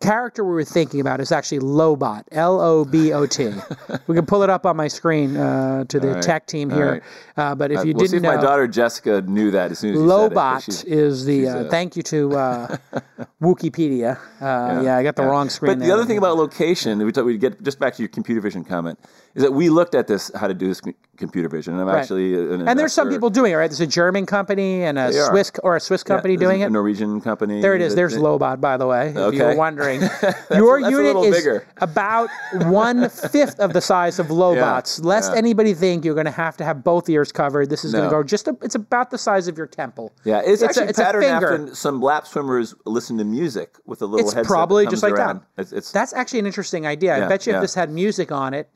character 0.02 0.44
we 0.44 0.52
were 0.54 0.64
thinking 0.66 1.00
about 1.00 1.20
is 1.22 1.32
actually 1.32 1.60
Lobot. 1.60 2.24
L 2.32 2.60
O 2.60 2.84
B 2.84 3.14
O 3.14 3.26
T. 3.26 3.52
we 4.08 4.16
can 4.16 4.26
pull 4.26 4.44
it 4.44 4.50
up 4.50 4.66
on 4.66 4.76
my 4.76 4.88
screen 4.88 5.38
uh, 5.38 5.84
to 5.86 6.00
the 6.00 6.14
right. 6.14 6.24
tech 6.24 6.48
team 6.48 6.70
here. 6.70 6.92
right. 6.94 7.04
Uh, 7.38 7.56
but 7.56 7.72
if 7.72 7.80
Uh, 7.80 7.84
you 7.84 7.94
we'll 7.94 8.06
didn't 8.06 8.18
if 8.18 8.22
know, 8.24 8.36
my 8.36 8.42
daughter 8.42 8.68
Jessica 8.68 9.22
knew 9.22 9.52
that 9.52 9.72
as 9.72 9.80
soon 9.80 9.92
as 9.94 10.00
you 10.02 10.08
said 10.10 10.32
it, 10.32 10.34
but 10.34 10.58
Lobot 10.60 10.86
is 10.86 11.26
the. 11.26 11.48
Uh, 11.48 11.56
uh, 11.62 11.70
thank 11.70 11.96
you 11.96 12.04
to 12.04 12.36
uh, 12.36 12.78
Wikipedia. 13.42 14.18
Uh, 14.42 14.82
yeah. 14.84 14.98
I 14.98 15.04
got 15.04 15.16
the 15.16 15.24
Yeah. 15.24 15.28
wrong 15.30 15.50
screen. 15.50 15.72
But 15.74 15.80
there. 15.80 15.88
the 15.88 15.94
other 15.94 16.06
thing 16.06 16.18
about 16.18 16.38
location, 16.38 17.00
we, 17.04 17.12
talk, 17.12 17.26
we 17.26 17.38
get 17.38 17.62
just 17.64 17.80
back 17.80 17.96
to 17.96 18.02
your 18.02 18.10
computer 18.10 18.42
vision 18.42 18.64
comment, 18.64 19.00
is 19.36 19.44
that 19.44 19.52
we 19.54 19.70
looked 19.70 19.96
at 19.96 20.08
this 20.08 20.32
how 20.36 20.48
to 20.48 20.54
do 20.54 20.68
this 20.68 20.82
computer 21.18 21.48
vision, 21.48 21.78
and 21.80 21.90
I'm 21.90 21.96
actually 21.96 22.34
an 22.34 22.68
and 22.68 22.80
there's 22.80 22.94
some 22.94 23.10
people 23.10 23.30
doing 23.30 23.54
it, 23.54 23.56
right? 23.56 23.70
There's 23.70 23.80
a 23.80 23.88
German 23.88 24.26
company 24.26 24.84
and 24.84 24.98
a 24.98 25.12
They 25.12 25.20
are. 25.20 25.30
Swiss 25.30 25.52
or 25.64 25.76
a 25.76 25.80
Swiss 25.80 26.04
company 26.04 26.36
there's 26.36 26.50
doing 26.50 26.64
a 26.64 26.66
it. 26.68 26.72
Norwegian 26.72 27.22
company. 27.22 27.62
There 27.62 27.76
it 27.76 27.82
is. 27.82 27.96
There's 27.96 28.18
Lobot, 28.18 28.60
by 28.60 28.78
the 28.78 28.88
way, 28.88 29.10
if 29.10 29.16
you 29.16 29.22
were 29.22 29.28
Okay. 29.52 29.56
Your 30.56 30.80
that's 30.82 30.92
unit 30.92 31.18
is 31.26 31.36
bigger. 31.36 31.68
about 31.78 32.30
one 32.68 33.10
fifth 33.10 33.60
of 33.60 33.74
the 33.74 33.82
size 33.82 34.20
of 34.20 34.28
Lobot's. 34.32 35.04
Lest 35.04 35.32
yeah. 35.34 35.38
anybody 35.38 35.74
think 35.74 36.06
you're 36.06 36.14
going 36.16 36.26
to 36.26 36.32
have 36.32 36.56
to 36.58 36.64
have 36.64 36.84
both 36.84 37.10
ears 37.10 37.32
covered, 37.32 37.70
this 37.70 37.84
is 37.84 37.92
going 37.92 38.06
to 38.06 38.10
go 38.10 38.24
just. 38.24 38.48
A, 38.48 38.58
it's 38.62 38.76
about 38.76 39.12
the 39.12 39.18
size 39.18 39.48
of 39.48 39.58
your 39.58 39.68
temple. 39.68 40.14
Yeah, 40.24 40.40
it's, 40.46 40.62
It's 40.62 40.62
a- 40.62 40.66
actually 40.68 40.86
it's 40.88 41.00
a 41.00 41.04
patterned 41.04 41.26
finger. 41.26 41.54
after 41.66 41.76
some 41.76 42.02
lap 42.02 42.26
swimmers 42.28 42.74
listen 42.86 43.18
to 43.18 43.24
music 43.26 43.76
with 43.86 44.02
a 44.02 44.06
little 44.06 44.30
It's 44.30 44.48
probably 44.48 44.88
just 44.88 45.04
like 45.04 45.16
that. 45.16 45.42
It's, 45.58 45.72
it's 45.74 45.92
That's 45.92 46.14
actually 46.14 46.40
an 46.40 46.46
interesting 46.46 46.88
idea. 46.88 47.26
I 47.26 47.28
bet 47.28 47.46
you 47.46 47.54
if 47.56 47.62
this 47.62 47.76
had 47.76 47.92
music 47.92 48.32
on 48.32 48.54
it, 48.54 48.70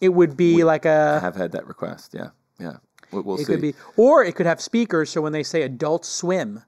it 0.00 0.10
would 0.10 0.36
be 0.36 0.64
like 0.64 0.84
a. 0.84 1.18
have 1.20 1.34
had 1.36 1.52
that 1.52 1.66
request. 1.66 2.14
Yeah, 2.14 2.28
yeah. 2.58 2.76
We'll, 3.10 3.22
we'll 3.22 3.36
It 3.36 3.38
see. 3.40 3.44
could 3.46 3.60
be, 3.62 3.74
or 3.96 4.22
it 4.22 4.36
could 4.36 4.46
have 4.46 4.60
speakers. 4.60 5.10
So 5.10 5.20
when 5.22 5.32
they 5.32 5.42
say 5.42 5.62
"adult 5.62 6.04
swim," 6.04 6.62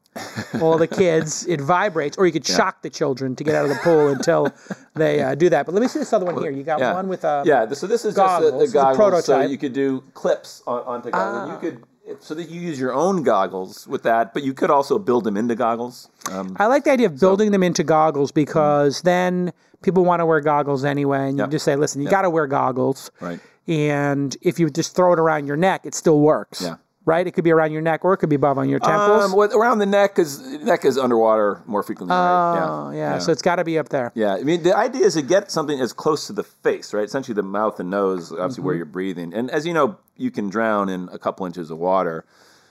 all 0.60 0.76
the 0.78 0.88
kids, 0.88 1.46
it 1.46 1.60
vibrates. 1.60 2.16
Or 2.18 2.26
you 2.26 2.32
could 2.32 2.46
shock 2.46 2.82
the 2.82 2.90
children 2.90 3.36
to 3.36 3.44
get 3.44 3.54
out 3.54 3.64
of 3.64 3.70
the 3.70 3.80
pool 3.82 4.08
until 4.08 4.52
they 4.94 5.22
uh, 5.22 5.34
do 5.34 5.48
that. 5.50 5.66
But 5.66 5.74
let 5.74 5.80
me 5.80 5.88
see 5.88 5.98
this 5.98 6.12
other 6.12 6.26
one 6.26 6.40
here. 6.40 6.50
You 6.50 6.62
got 6.62 6.80
yeah. 6.80 6.94
one 6.94 7.08
with 7.08 7.24
a 7.24 7.42
yeah. 7.46 7.68
So 7.72 7.86
this 7.86 8.04
is 8.04 8.14
goggles. 8.14 8.62
just 8.62 8.74
a, 8.74 8.78
a 8.78 8.82
goggles. 8.82 9.24
So 9.24 9.32
prototype. 9.32 9.50
you 9.50 9.58
could 9.58 9.72
do 9.72 10.02
clips 10.14 10.62
on, 10.66 10.82
onto 10.82 11.10
goggles. 11.10 11.62
You 11.62 11.70
could 11.70 11.84
so 12.18 12.34
that 12.34 12.50
you 12.50 12.60
use 12.60 12.80
your 12.80 12.92
own 12.92 13.22
goggles 13.22 13.86
with 13.86 14.02
that, 14.02 14.34
but 14.34 14.42
you 14.42 14.52
could 14.52 14.70
also 14.70 14.98
build 14.98 15.22
them 15.22 15.36
into 15.36 15.54
goggles. 15.54 16.10
Um, 16.30 16.56
I 16.58 16.66
like 16.66 16.82
the 16.82 16.90
idea 16.90 17.06
of 17.06 17.20
building 17.20 17.52
them 17.52 17.62
into 17.62 17.84
goggles 17.84 18.32
because 18.32 19.02
then 19.02 19.52
people 19.82 20.04
want 20.04 20.20
to 20.20 20.26
wear 20.26 20.40
goggles 20.40 20.84
anyway, 20.84 21.28
and 21.28 21.38
you 21.38 21.44
Yep. 21.44 21.50
just 21.50 21.64
say, 21.64 21.76
"Listen, 21.76 22.02
you 22.02 22.08
got 22.08 22.22
to 22.22 22.30
wear 22.30 22.46
goggles." 22.46 23.10
right. 23.20 23.38
And 23.68 24.36
if 24.42 24.58
you 24.58 24.68
just 24.70 24.96
throw 24.96 25.12
it 25.12 25.20
around 25.20 25.46
your 25.46 25.56
neck, 25.56 25.82
it 25.84 25.94
still 25.94 26.18
works. 26.18 26.62
Yeah. 26.62 26.76
Right? 27.10 27.26
It 27.26 27.32
could 27.32 27.42
be 27.44 27.50
around 27.50 27.72
your 27.72 27.82
neck, 27.82 28.04
or 28.04 28.12
it 28.14 28.18
could 28.18 28.28
be 28.28 28.36
above 28.36 28.56
on 28.56 28.68
your 28.68 28.78
temples. 28.78 29.24
Um, 29.24 29.32
what, 29.32 29.52
around 29.52 29.78
the 29.80 29.86
neck 29.86 30.14
because 30.14 30.40
neck 30.62 30.84
is 30.84 30.96
underwater 30.96 31.60
more 31.66 31.82
frequently. 31.82 32.14
right? 32.14 32.60
oh, 32.62 32.90
yeah. 32.92 33.18
So 33.18 33.32
it's 33.32 33.42
got 33.42 33.56
to 33.56 33.64
be 33.64 33.78
up 33.78 33.88
there. 33.88 34.12
Yeah, 34.14 34.34
I 34.34 34.44
mean, 34.44 34.62
the 34.62 34.76
idea 34.76 35.06
is 35.06 35.14
to 35.14 35.22
get 35.22 35.50
something 35.50 35.80
as 35.80 35.92
close 35.92 36.28
to 36.28 36.32
the 36.32 36.44
face, 36.44 36.94
right? 36.94 37.04
Essentially, 37.04 37.34
the 37.34 37.42
mouth 37.42 37.80
and 37.80 37.90
nose, 37.90 38.30
obviously, 38.30 38.60
Mm-hmm. 38.60 38.66
where 38.66 38.74
you're 38.76 38.84
breathing. 38.84 39.34
And 39.34 39.50
as 39.50 39.66
you 39.66 39.74
know, 39.74 39.98
you 40.16 40.30
can 40.30 40.48
drown 40.50 40.88
in 40.88 41.08
a 41.12 41.18
couple 41.18 41.44
inches 41.46 41.70
of 41.72 41.78
water. 41.78 42.24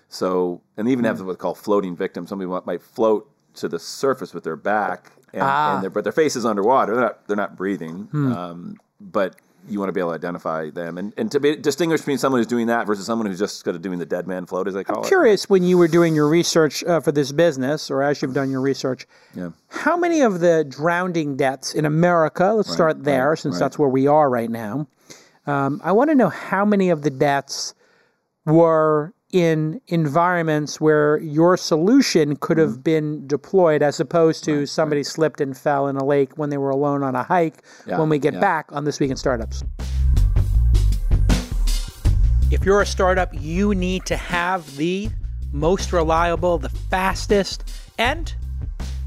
So, 0.08 0.62
and 0.78 0.88
even 0.88 1.04
Mm. 1.04 1.08
have 1.10 1.22
what's 1.22 1.38
called 1.42 1.58
floating 1.58 1.96
victims. 1.96 2.30
Somebody 2.30 2.50
might- 2.50 2.66
might 2.66 2.82
float 2.82 3.30
to 3.56 3.68
the 3.68 3.78
surface 3.80 4.34
with 4.34 4.44
their 4.44 4.56
back, 4.56 5.12
and, 5.34 5.44
Ah. 5.44 5.74
and 5.76 5.84
their, 5.84 5.90
but 5.90 6.04
their 6.04 6.14
face 6.14 6.36
is 6.36 6.46
underwater. 6.46 6.94
They're 6.96 7.04
not, 7.04 7.28
they're 7.28 7.36
not 7.38 7.56
breathing. 7.58 8.08
Hmm. 8.12 8.32
Um, 8.32 8.76
but 9.02 9.36
you 9.70 9.80
want 9.80 9.90
to 9.90 9.94
be 9.94 10.00
able 10.00 10.12
to 10.12 10.16
identify 10.16 10.70
them 10.70 10.98
and, 10.98 11.14
and 11.18 11.32
to 11.32 11.40
be, 11.40 11.56
distinguish 11.56 12.02
between 12.02 12.18
someone 12.18 12.40
who's 12.40 12.48
doing 12.48 12.68
that 12.68 12.88
versus 12.88 13.06
someone 13.06 13.28
who's 13.28 13.40
just 13.40 13.64
kind 13.64 13.76
of 13.76 13.82
doing 13.82 14.00
the 14.00 14.06
dead 14.06 14.28
man 14.28 14.46
float, 14.46 14.68
as 14.68 14.74
they 14.74 14.84
call 14.84 14.98
it. 14.98 15.06
I'm 15.06 15.08
curious 15.08 15.50
when 15.50 15.64
you 15.64 15.78
were 15.78 15.88
doing 15.88 16.16
your 16.16 16.28
research 16.28 16.84
uh, 16.84 17.00
for 17.00 17.12
this 17.12 17.32
business, 17.32 17.90
or 17.92 18.02
as 18.04 18.22
you've 18.22 18.34
done 18.34 18.50
your 18.52 18.62
research, 18.62 19.08
Yeah. 19.36 19.50
how 19.70 19.98
many 19.98 20.22
of 20.22 20.40
the 20.40 20.66
drowning 20.68 21.38
deaths 21.38 21.74
in 21.74 21.86
America, 21.86 22.54
let's 22.54 22.72
start 22.72 23.04
there 23.04 23.36
since 23.36 23.56
right. 23.56 23.60
that's 23.60 23.78
where 23.80 23.90
we 23.90 24.08
are 24.08 24.30
right 24.30 24.50
now. 24.50 24.88
Um, 25.48 25.82
I 25.84 25.92
want 25.94 26.10
to 26.10 26.16
know 26.16 26.30
how 26.30 26.66
many 26.66 26.90
of 26.90 27.02
the 27.02 27.10
deaths 27.10 27.74
were 28.46 29.14
in 29.32 29.80
environments 29.88 30.82
where 30.82 31.20
your 31.20 31.56
solution 31.58 32.36
could 32.36 32.58
Mm-hmm. 32.58 32.70
have 32.72 32.84
been 32.84 33.28
deployed 33.28 33.82
as 33.84 34.00
opposed 34.00 34.44
to 34.46 34.66
somebody 34.66 35.04
slipped 35.04 35.40
and 35.40 35.56
fell 35.58 35.88
in 35.88 35.96
a 35.98 36.04
lake 36.04 36.38
when 36.38 36.50
they 36.50 36.58
were 36.58 36.72
alone 36.72 37.04
on 37.04 37.16
a 37.16 37.24
hike 37.24 37.64
Yeah, 37.86 38.00
when 38.00 38.10
we 38.10 38.18
get 38.20 38.34
yeah. 38.34 38.40
back 38.40 38.66
on 38.72 38.86
This 38.86 39.00
Week 39.00 39.12
in 39.12 39.18
Startups. 39.18 39.64
If 42.52 42.66
you're 42.66 42.82
a 42.82 42.86
startup, 42.86 43.30
you 43.34 43.76
need 43.76 44.06
to 44.08 44.18
have 44.18 44.76
the 44.78 45.10
most 45.52 45.94
reliable, 45.94 46.58
the 46.58 46.70
fastest, 46.70 47.64
and 48.00 48.34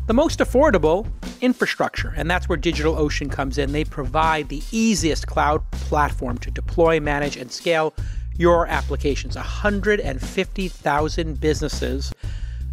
the 0.07 0.14
most 0.14 0.38
affordable 0.38 1.07
infrastructure. 1.41 2.12
And 2.17 2.31
that's 2.31 2.49
where 2.49 2.57
DigitalOcean 2.59 3.33
comes 3.33 3.59
in. 3.59 3.73
They 3.73 3.85
provide 3.85 4.49
the 4.49 4.62
easiest 4.71 5.26
cloud 5.26 5.69
platform 5.73 6.38
to 6.38 6.50
deploy, 6.52 7.00
manage, 7.00 7.37
and 7.37 7.50
scale 7.50 7.93
your 8.36 8.66
applications. 8.66 9.36
150,000 9.36 11.40
businesses 11.40 12.12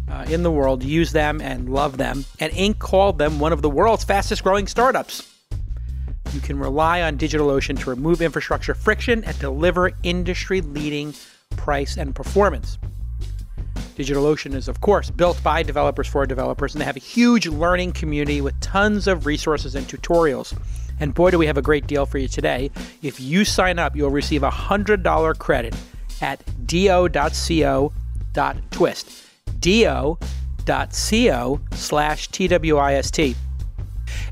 uh, 0.08 0.26
in 0.28 0.42
the 0.42 0.50
world 0.50 0.82
use 0.82 1.12
them 1.12 1.40
and 1.40 1.68
love 1.68 1.96
them. 1.96 2.24
And 2.38 2.52
Inc. 2.52 2.78
called 2.78 3.18
them 3.18 3.38
one 3.38 3.52
of 3.52 3.62
the 3.62 3.70
world's 3.70 4.04
fastest 4.04 4.42
growing 4.42 4.66
startups. 4.66 5.26
You 6.32 6.40
can 6.40 6.58
rely 6.58 7.02
on 7.02 7.18
DigitalOcean 7.18 7.78
to 7.80 7.90
remove 7.90 8.22
infrastructure 8.22 8.74
friction 8.74 9.24
and 9.24 9.38
deliver 9.38 9.90
industry 10.02 10.60
leading 10.60 11.14
price 11.56 11.96
and 11.96 12.14
performance. 12.14 12.78
DigitalOcean 13.96 14.54
is, 14.54 14.68
of 14.68 14.80
course, 14.80 15.10
built 15.10 15.42
by 15.42 15.62
developers 15.62 16.06
for 16.06 16.24
developers, 16.26 16.74
and 16.74 16.80
they 16.80 16.86
have 16.86 16.96
a 16.96 17.00
huge 17.00 17.46
learning 17.46 17.92
community 17.92 18.40
with 18.40 18.58
tons 18.60 19.06
of 19.06 19.26
resources 19.26 19.74
and 19.74 19.86
tutorials. 19.86 20.56
And 21.00 21.14
boy, 21.14 21.30
do 21.30 21.38
we 21.38 21.46
have 21.46 21.56
a 21.56 21.62
great 21.62 21.86
deal 21.86 22.06
for 22.06 22.18
you 22.18 22.28
today. 22.28 22.70
If 23.02 23.18
you 23.18 23.44
sign 23.44 23.78
up, 23.78 23.96
you'll 23.96 24.10
receive 24.10 24.42
a 24.42 24.50
$100 24.50 25.38
credit 25.38 25.74
at 26.20 26.42
do.co.twist. 26.66 27.92
do.co 29.58 30.18
slash 31.72 32.28
TWIST. 32.28 33.36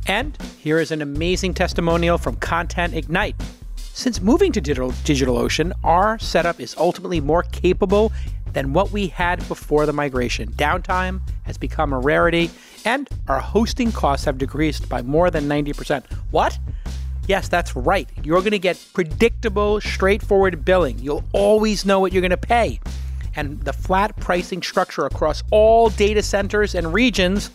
And 0.06 0.38
here 0.58 0.78
is 0.78 0.90
an 0.90 1.02
amazing 1.02 1.54
testimonial 1.54 2.18
from 2.18 2.36
Content 2.36 2.94
Ignite. 2.94 3.36
Since 3.76 4.20
moving 4.20 4.52
to 4.52 4.60
Digital, 4.60 4.92
DigitalOcean, 4.92 5.72
our 5.82 6.18
setup 6.20 6.60
is 6.60 6.76
ultimately 6.76 7.20
more 7.20 7.42
capable 7.42 8.12
than 8.52 8.72
what 8.72 8.90
we 8.90 9.08
had 9.08 9.46
before 9.48 9.86
the 9.86 9.92
migration. 9.92 10.50
Downtime 10.52 11.20
has 11.44 11.58
become 11.58 11.92
a 11.92 11.98
rarity, 11.98 12.50
and 12.84 13.08
our 13.28 13.40
hosting 13.40 13.92
costs 13.92 14.24
have 14.24 14.38
decreased 14.38 14.88
by 14.88 15.02
more 15.02 15.30
than 15.30 15.44
90%. 15.44 16.04
What? 16.30 16.58
Yes, 17.26 17.48
that's 17.48 17.76
right. 17.76 18.08
You're 18.22 18.40
going 18.40 18.52
to 18.52 18.58
get 18.58 18.82
predictable, 18.94 19.80
straightforward 19.80 20.64
billing. 20.64 20.98
You'll 20.98 21.24
always 21.32 21.84
know 21.84 22.00
what 22.00 22.12
you're 22.12 22.22
going 22.22 22.30
to 22.30 22.36
pay. 22.38 22.80
And 23.36 23.60
the 23.60 23.72
flat 23.74 24.16
pricing 24.16 24.62
structure 24.62 25.04
across 25.04 25.42
all 25.50 25.90
data 25.90 26.22
centers 26.22 26.74
and 26.74 26.92
regions 26.92 27.50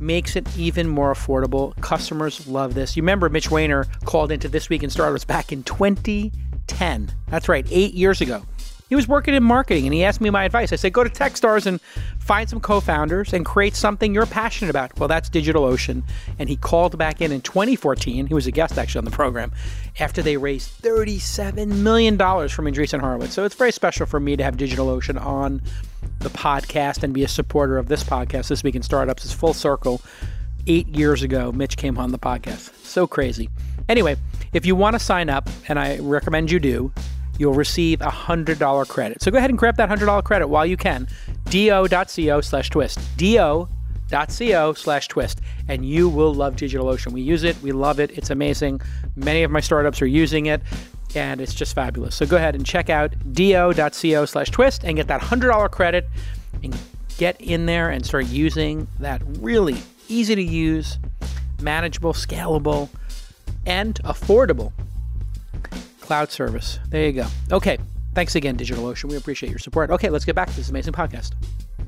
makes 0.00 0.36
it 0.36 0.46
even 0.56 0.88
more 0.88 1.12
affordable. 1.12 1.78
Customers 1.80 2.46
love 2.46 2.74
this. 2.74 2.96
You 2.96 3.02
remember 3.02 3.28
Mitch 3.28 3.50
Wainer 3.50 3.86
called 4.04 4.32
into 4.32 4.48
This 4.48 4.68
Week 4.68 4.82
in 4.82 4.90
Startups 4.90 5.24
back 5.24 5.52
in 5.52 5.62
2010. 5.64 7.12
That's 7.28 7.48
right, 7.48 7.66
eight 7.70 7.94
years 7.94 8.20
ago. 8.20 8.42
He 8.88 8.94
was 8.94 9.06
working 9.06 9.34
in 9.34 9.42
marketing 9.44 9.84
and 9.84 9.92
he 9.92 10.02
asked 10.04 10.20
me 10.20 10.30
my 10.30 10.44
advice. 10.44 10.72
I 10.72 10.76
said, 10.76 10.92
go 10.94 11.04
to 11.04 11.10
Techstars 11.10 11.66
and 11.66 11.80
find 12.18 12.48
some 12.48 12.60
co 12.60 12.80
founders 12.80 13.32
and 13.34 13.44
create 13.44 13.76
something 13.76 14.14
you're 14.14 14.24
passionate 14.26 14.70
about. 14.70 14.98
Well, 14.98 15.08
that's 15.08 15.28
DigitalOcean. 15.28 16.02
And 16.38 16.48
he 16.48 16.56
called 16.56 16.96
back 16.96 17.20
in 17.20 17.30
in 17.30 17.42
2014. 17.42 18.26
He 18.26 18.34
was 18.34 18.46
a 18.46 18.50
guest 18.50 18.78
actually 18.78 19.00
on 19.00 19.04
the 19.04 19.10
program 19.10 19.52
after 20.00 20.22
they 20.22 20.36
raised 20.38 20.80
$37 20.82 21.66
million 21.82 22.16
from 22.16 22.64
Andreessen 22.64 23.00
Horowitz. 23.00 23.34
So 23.34 23.44
it's 23.44 23.54
very 23.54 23.72
special 23.72 24.06
for 24.06 24.20
me 24.20 24.36
to 24.36 24.44
have 24.44 24.56
DigitalOcean 24.56 25.20
on 25.20 25.60
the 26.20 26.30
podcast 26.30 27.02
and 27.02 27.12
be 27.12 27.24
a 27.24 27.28
supporter 27.28 27.76
of 27.78 27.88
this 27.88 28.02
podcast, 28.02 28.48
This 28.48 28.62
Week 28.62 28.74
in 28.74 28.82
Startups. 28.82 29.24
is 29.24 29.32
full 29.32 29.52
circle. 29.54 30.00
Eight 30.66 30.88
years 30.88 31.22
ago, 31.22 31.52
Mitch 31.52 31.76
came 31.76 31.96
on 31.98 32.10
the 32.12 32.18
podcast. 32.18 32.74
So 32.84 33.06
crazy. 33.06 33.48
Anyway, 33.88 34.16
if 34.52 34.66
you 34.66 34.74
want 34.76 34.94
to 34.94 34.98
sign 34.98 35.30
up, 35.30 35.48
and 35.68 35.78
I 35.78 35.98
recommend 35.98 36.50
you 36.50 36.58
do, 36.58 36.92
you'll 37.38 37.54
receive 37.54 38.00
a 38.00 38.10
$100 38.10 38.88
credit. 38.88 39.22
So 39.22 39.30
go 39.30 39.38
ahead 39.38 39.50
and 39.50 39.58
grab 39.58 39.76
that 39.76 39.88
$100 39.88 40.24
credit 40.24 40.48
while 40.48 40.66
you 40.66 40.76
can. 40.76 41.08
do.co 41.48 42.40
slash 42.40 42.68
twist. 42.68 42.98
do.co 43.16 44.72
slash 44.74 45.08
twist. 45.08 45.40
And 45.68 45.84
you 45.84 46.08
will 46.08 46.34
love 46.34 46.56
DigitalOcean. 46.56 47.12
We 47.12 47.22
use 47.22 47.44
it. 47.44 47.60
We 47.62 47.72
love 47.72 48.00
it. 48.00 48.10
It's 48.18 48.30
amazing. 48.30 48.80
Many 49.16 49.42
of 49.44 49.50
my 49.50 49.60
startups 49.60 50.02
are 50.02 50.06
using 50.06 50.46
it. 50.46 50.60
And 51.14 51.40
it's 51.40 51.54
just 51.54 51.74
fabulous. 51.74 52.14
So 52.14 52.26
go 52.26 52.36
ahead 52.36 52.54
and 52.54 52.66
check 52.66 52.90
out 52.90 53.14
do.co 53.32 54.26
slash 54.26 54.50
twist 54.50 54.84
and 54.84 54.96
get 54.96 55.06
that 55.08 55.22
$100 55.22 55.70
credit 55.70 56.06
and 56.62 56.76
get 57.16 57.40
in 57.40 57.66
there 57.66 57.88
and 57.90 58.04
start 58.04 58.26
using 58.26 58.86
that 59.00 59.22
really 59.40 59.76
easy 60.08 60.34
to 60.34 60.42
use, 60.42 60.98
manageable, 61.60 62.12
scalable, 62.12 62.88
and 63.66 63.96
affordable 64.04 64.72
cloud 66.08 66.30
service. 66.30 66.78
There 66.88 67.04
you 67.04 67.12
go. 67.12 67.26
Okay. 67.52 67.76
Thanks 68.14 68.34
again, 68.34 68.56
DigitalOcean. 68.56 69.10
We 69.10 69.16
appreciate 69.16 69.50
your 69.50 69.58
support. 69.58 69.90
Okay, 69.90 70.08
let's 70.08 70.24
get 70.24 70.34
back 70.34 70.48
to 70.48 70.56
this 70.56 70.70
amazing 70.70 70.94
podcast. 70.94 71.34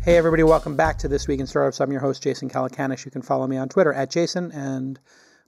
Hey, 0.05 0.19
everybody. 0.19 0.43
Welcome 0.43 0.77
back 0.77 0.99
to 0.99 1.09
This 1.09 1.27
Week 1.27 1.41
in 1.41 1.47
Startups. 1.47 1.81
I'm 1.81 1.91
your 1.91 2.03
host, 2.03 2.23
Jason 2.23 2.51
Calacanis. 2.51 3.07
You 3.07 3.11
can 3.11 3.23
follow 3.23 3.47
me 3.47 3.57
on 3.57 3.71
Twitter 3.71 3.95
at 3.95 4.11
Jason, 4.11 4.53
and 4.53 5.01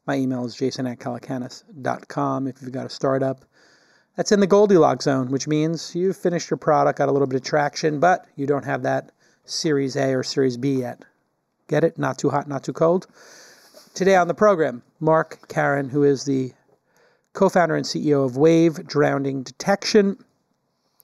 my 0.06 0.16
email 0.16 0.46
is 0.46 0.54
jason 0.54 0.86
at 0.86 0.98
calacanis.com 1.00 2.46
if 2.46 2.62
you've 2.62 2.72
got 2.72 2.86
a 2.86 2.88
startup. 2.88 3.44
That's 4.16 4.32
in 4.32 4.40
the 4.40 4.46
Goldilocks 4.46 5.04
zone, 5.04 5.30
which 5.30 5.46
means 5.46 5.94
you've 5.94 6.16
finished 6.16 6.48
your 6.50 6.56
product, 6.56 6.98
got 6.98 7.10
a 7.10 7.12
little 7.12 7.28
bit 7.28 7.36
of 7.36 7.44
traction, 7.44 8.00
but 8.00 8.26
you 8.36 8.46
don't 8.46 8.64
have 8.64 8.84
that 8.84 9.12
Series 9.44 9.96
A 9.96 10.14
or 10.14 10.22
Series 10.22 10.56
B 10.56 10.80
yet. 10.80 11.04
Get 11.68 11.84
it? 11.84 11.98
Not 11.98 12.16
too 12.16 12.30
hot, 12.30 12.48
not 12.48 12.64
too 12.64 12.72
cold. 12.72 13.06
Today 13.92 14.16
on 14.16 14.28
the 14.28 14.34
program, 14.34 14.82
Mark 14.98 15.46
Caron, 15.48 15.90
who 15.90 16.04
is 16.04 16.24
the 16.24 16.54
co 17.32 17.48
founder 17.48 17.76
and 17.76 17.84
CEO 17.84 18.24
of 18.24 18.36
Wave 18.36 18.86
Drowning 18.86 19.42
Detection. 19.42 20.16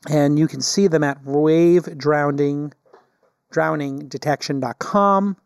And 0.08 0.38
you 0.38 0.47
can 0.47 0.61
see 0.61 0.87
them 0.87 1.02
at 1.02 1.25
wavedrowning, 1.25 2.73
drowningdetection.com. 3.52 5.37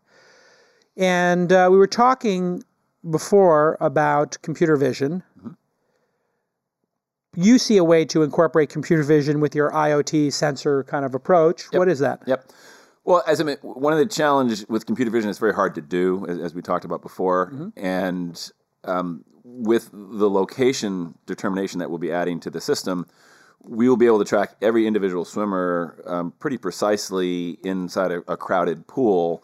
And 0.95 1.51
uh, 1.51 1.69
we 1.71 1.77
were 1.77 1.87
talking 1.87 2.63
before 3.09 3.77
about 3.81 4.37
computer 4.41 4.75
vision. 4.75 5.23
You 7.35 7.57
see 7.57 7.77
a 7.77 7.83
way 7.83 8.05
to 8.05 8.21
incorporate 8.21 8.69
computer 8.69 9.01
vision 9.01 9.39
with 9.39 9.55
your 9.55 9.71
IoT 9.71 10.31
sensor 10.33 10.83
kind 10.83 11.03
of 11.03 11.15
approach. 11.15 11.63
What 11.71 11.89
is 11.89 11.97
that? 11.99 12.21
Yep. 12.27 12.51
Well, 13.05 13.23
as 13.27 13.41
I 13.41 13.43
mean, 13.43 13.57
one 13.61 13.91
of 13.91 13.99
the 13.99 14.05
challenges 14.05 14.65
with 14.69 14.85
computer 14.85 15.11
vision 15.11 15.29
is 15.29 15.39
very 15.39 15.53
hard 15.53 15.75
to 15.75 15.81
do, 15.81 16.25
as, 16.29 16.37
as 16.37 16.53
we 16.53 16.61
talked 16.61 16.85
about 16.85 17.01
before, 17.01 17.71
and 17.75 18.51
um, 18.85 19.25
with 19.43 19.89
the 19.91 20.29
location 20.29 21.15
determination 21.25 21.79
that 21.79 21.89
we'll 21.89 21.99
be 21.99 22.11
adding 22.11 22.39
to 22.41 22.49
the 22.49 22.61
system, 22.61 23.05
we 23.63 23.87
will 23.87 23.97
be 23.97 24.05
able 24.05 24.19
to 24.19 24.25
track 24.25 24.55
every 24.61 24.87
individual 24.87 25.25
swimmer 25.25 26.01
um, 26.05 26.31
pretty 26.39 26.57
precisely 26.57 27.57
inside 27.63 28.11
a, 28.11 28.31
a 28.31 28.37
crowded 28.37 28.87
pool, 28.87 29.43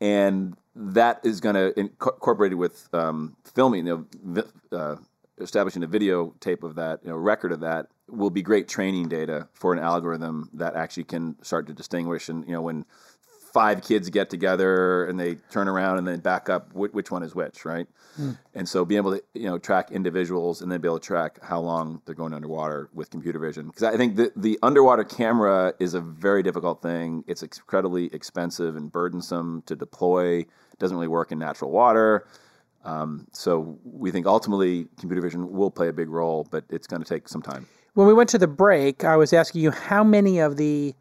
and 0.00 0.56
that 0.74 1.20
is 1.24 1.40
going 1.40 1.54
to 1.54 1.78
incorporate 1.78 2.56
with 2.56 2.88
um, 2.94 3.36
filming, 3.44 3.86
you 3.86 4.06
know, 4.24 4.44
uh, 4.72 4.96
establishing 5.40 5.82
a 5.82 5.88
videotape 5.88 6.62
of 6.62 6.76
that, 6.76 7.00
you 7.02 7.10
know, 7.10 7.16
record 7.16 7.52
of 7.52 7.60
that, 7.60 7.86
will 8.08 8.30
be 8.30 8.42
great 8.42 8.68
training 8.68 9.08
data 9.08 9.48
for 9.52 9.72
an 9.72 9.78
algorithm 9.78 10.48
that 10.54 10.74
actually 10.74 11.04
can 11.04 11.36
start 11.42 11.66
to 11.66 11.74
distinguish. 11.74 12.28
And 12.28 12.46
you 12.46 12.52
know, 12.52 12.62
when 12.62 12.84
five 13.52 13.82
kids 13.82 14.10
get 14.10 14.30
together 14.30 15.06
and 15.06 15.18
they 15.18 15.36
turn 15.50 15.68
around 15.68 15.98
and 15.98 16.06
then 16.06 16.20
back 16.20 16.48
up, 16.48 16.72
which, 16.72 16.92
which 16.92 17.10
one 17.10 17.22
is 17.22 17.34
which, 17.34 17.64
right? 17.64 17.86
And 18.54 18.68
so 18.68 18.84
being 18.84 18.98
able 18.98 19.12
to 19.12 19.22
you 19.34 19.44
know 19.44 19.58
track 19.58 19.92
individuals 19.92 20.60
and 20.60 20.70
then 20.70 20.80
be 20.80 20.88
able 20.88 20.98
to 20.98 21.06
track 21.06 21.38
how 21.42 21.60
long 21.60 22.02
they're 22.04 22.14
going 22.14 22.34
underwater 22.34 22.90
with 22.92 23.10
computer 23.10 23.38
vision 23.38 23.66
because 23.66 23.84
I 23.84 23.96
think 23.96 24.16
the 24.16 24.32
the 24.34 24.58
underwater 24.62 25.04
camera 25.04 25.72
is 25.78 25.94
a 25.94 26.00
very 26.00 26.42
difficult 26.42 26.82
thing. 26.82 27.22
It's 27.28 27.42
incredibly 27.42 28.12
expensive 28.12 28.76
and 28.76 28.90
burdensome 28.90 29.62
to 29.66 29.76
deploy. 29.76 30.38
It 30.38 30.78
doesn't 30.78 30.96
really 30.96 31.08
work 31.08 31.30
in 31.30 31.38
natural 31.38 31.70
water. 31.70 32.26
Um, 32.84 33.26
so 33.32 33.78
we 33.84 34.10
think 34.10 34.26
ultimately 34.26 34.88
computer 34.98 35.22
vision 35.22 35.52
will 35.52 35.70
play 35.70 35.88
a 35.88 35.92
big 35.92 36.08
role, 36.08 36.46
but 36.50 36.64
it's 36.70 36.86
going 36.86 37.02
to 37.02 37.08
take 37.08 37.28
some 37.28 37.42
time. 37.42 37.66
When 37.94 38.06
we 38.06 38.14
went 38.14 38.28
to 38.30 38.38
the 38.38 38.46
break, 38.46 39.04
I 39.04 39.16
was 39.16 39.32
asking 39.32 39.62
you 39.62 39.70
how 39.70 40.04
many 40.04 40.38
of 40.38 40.56
the 40.56 40.94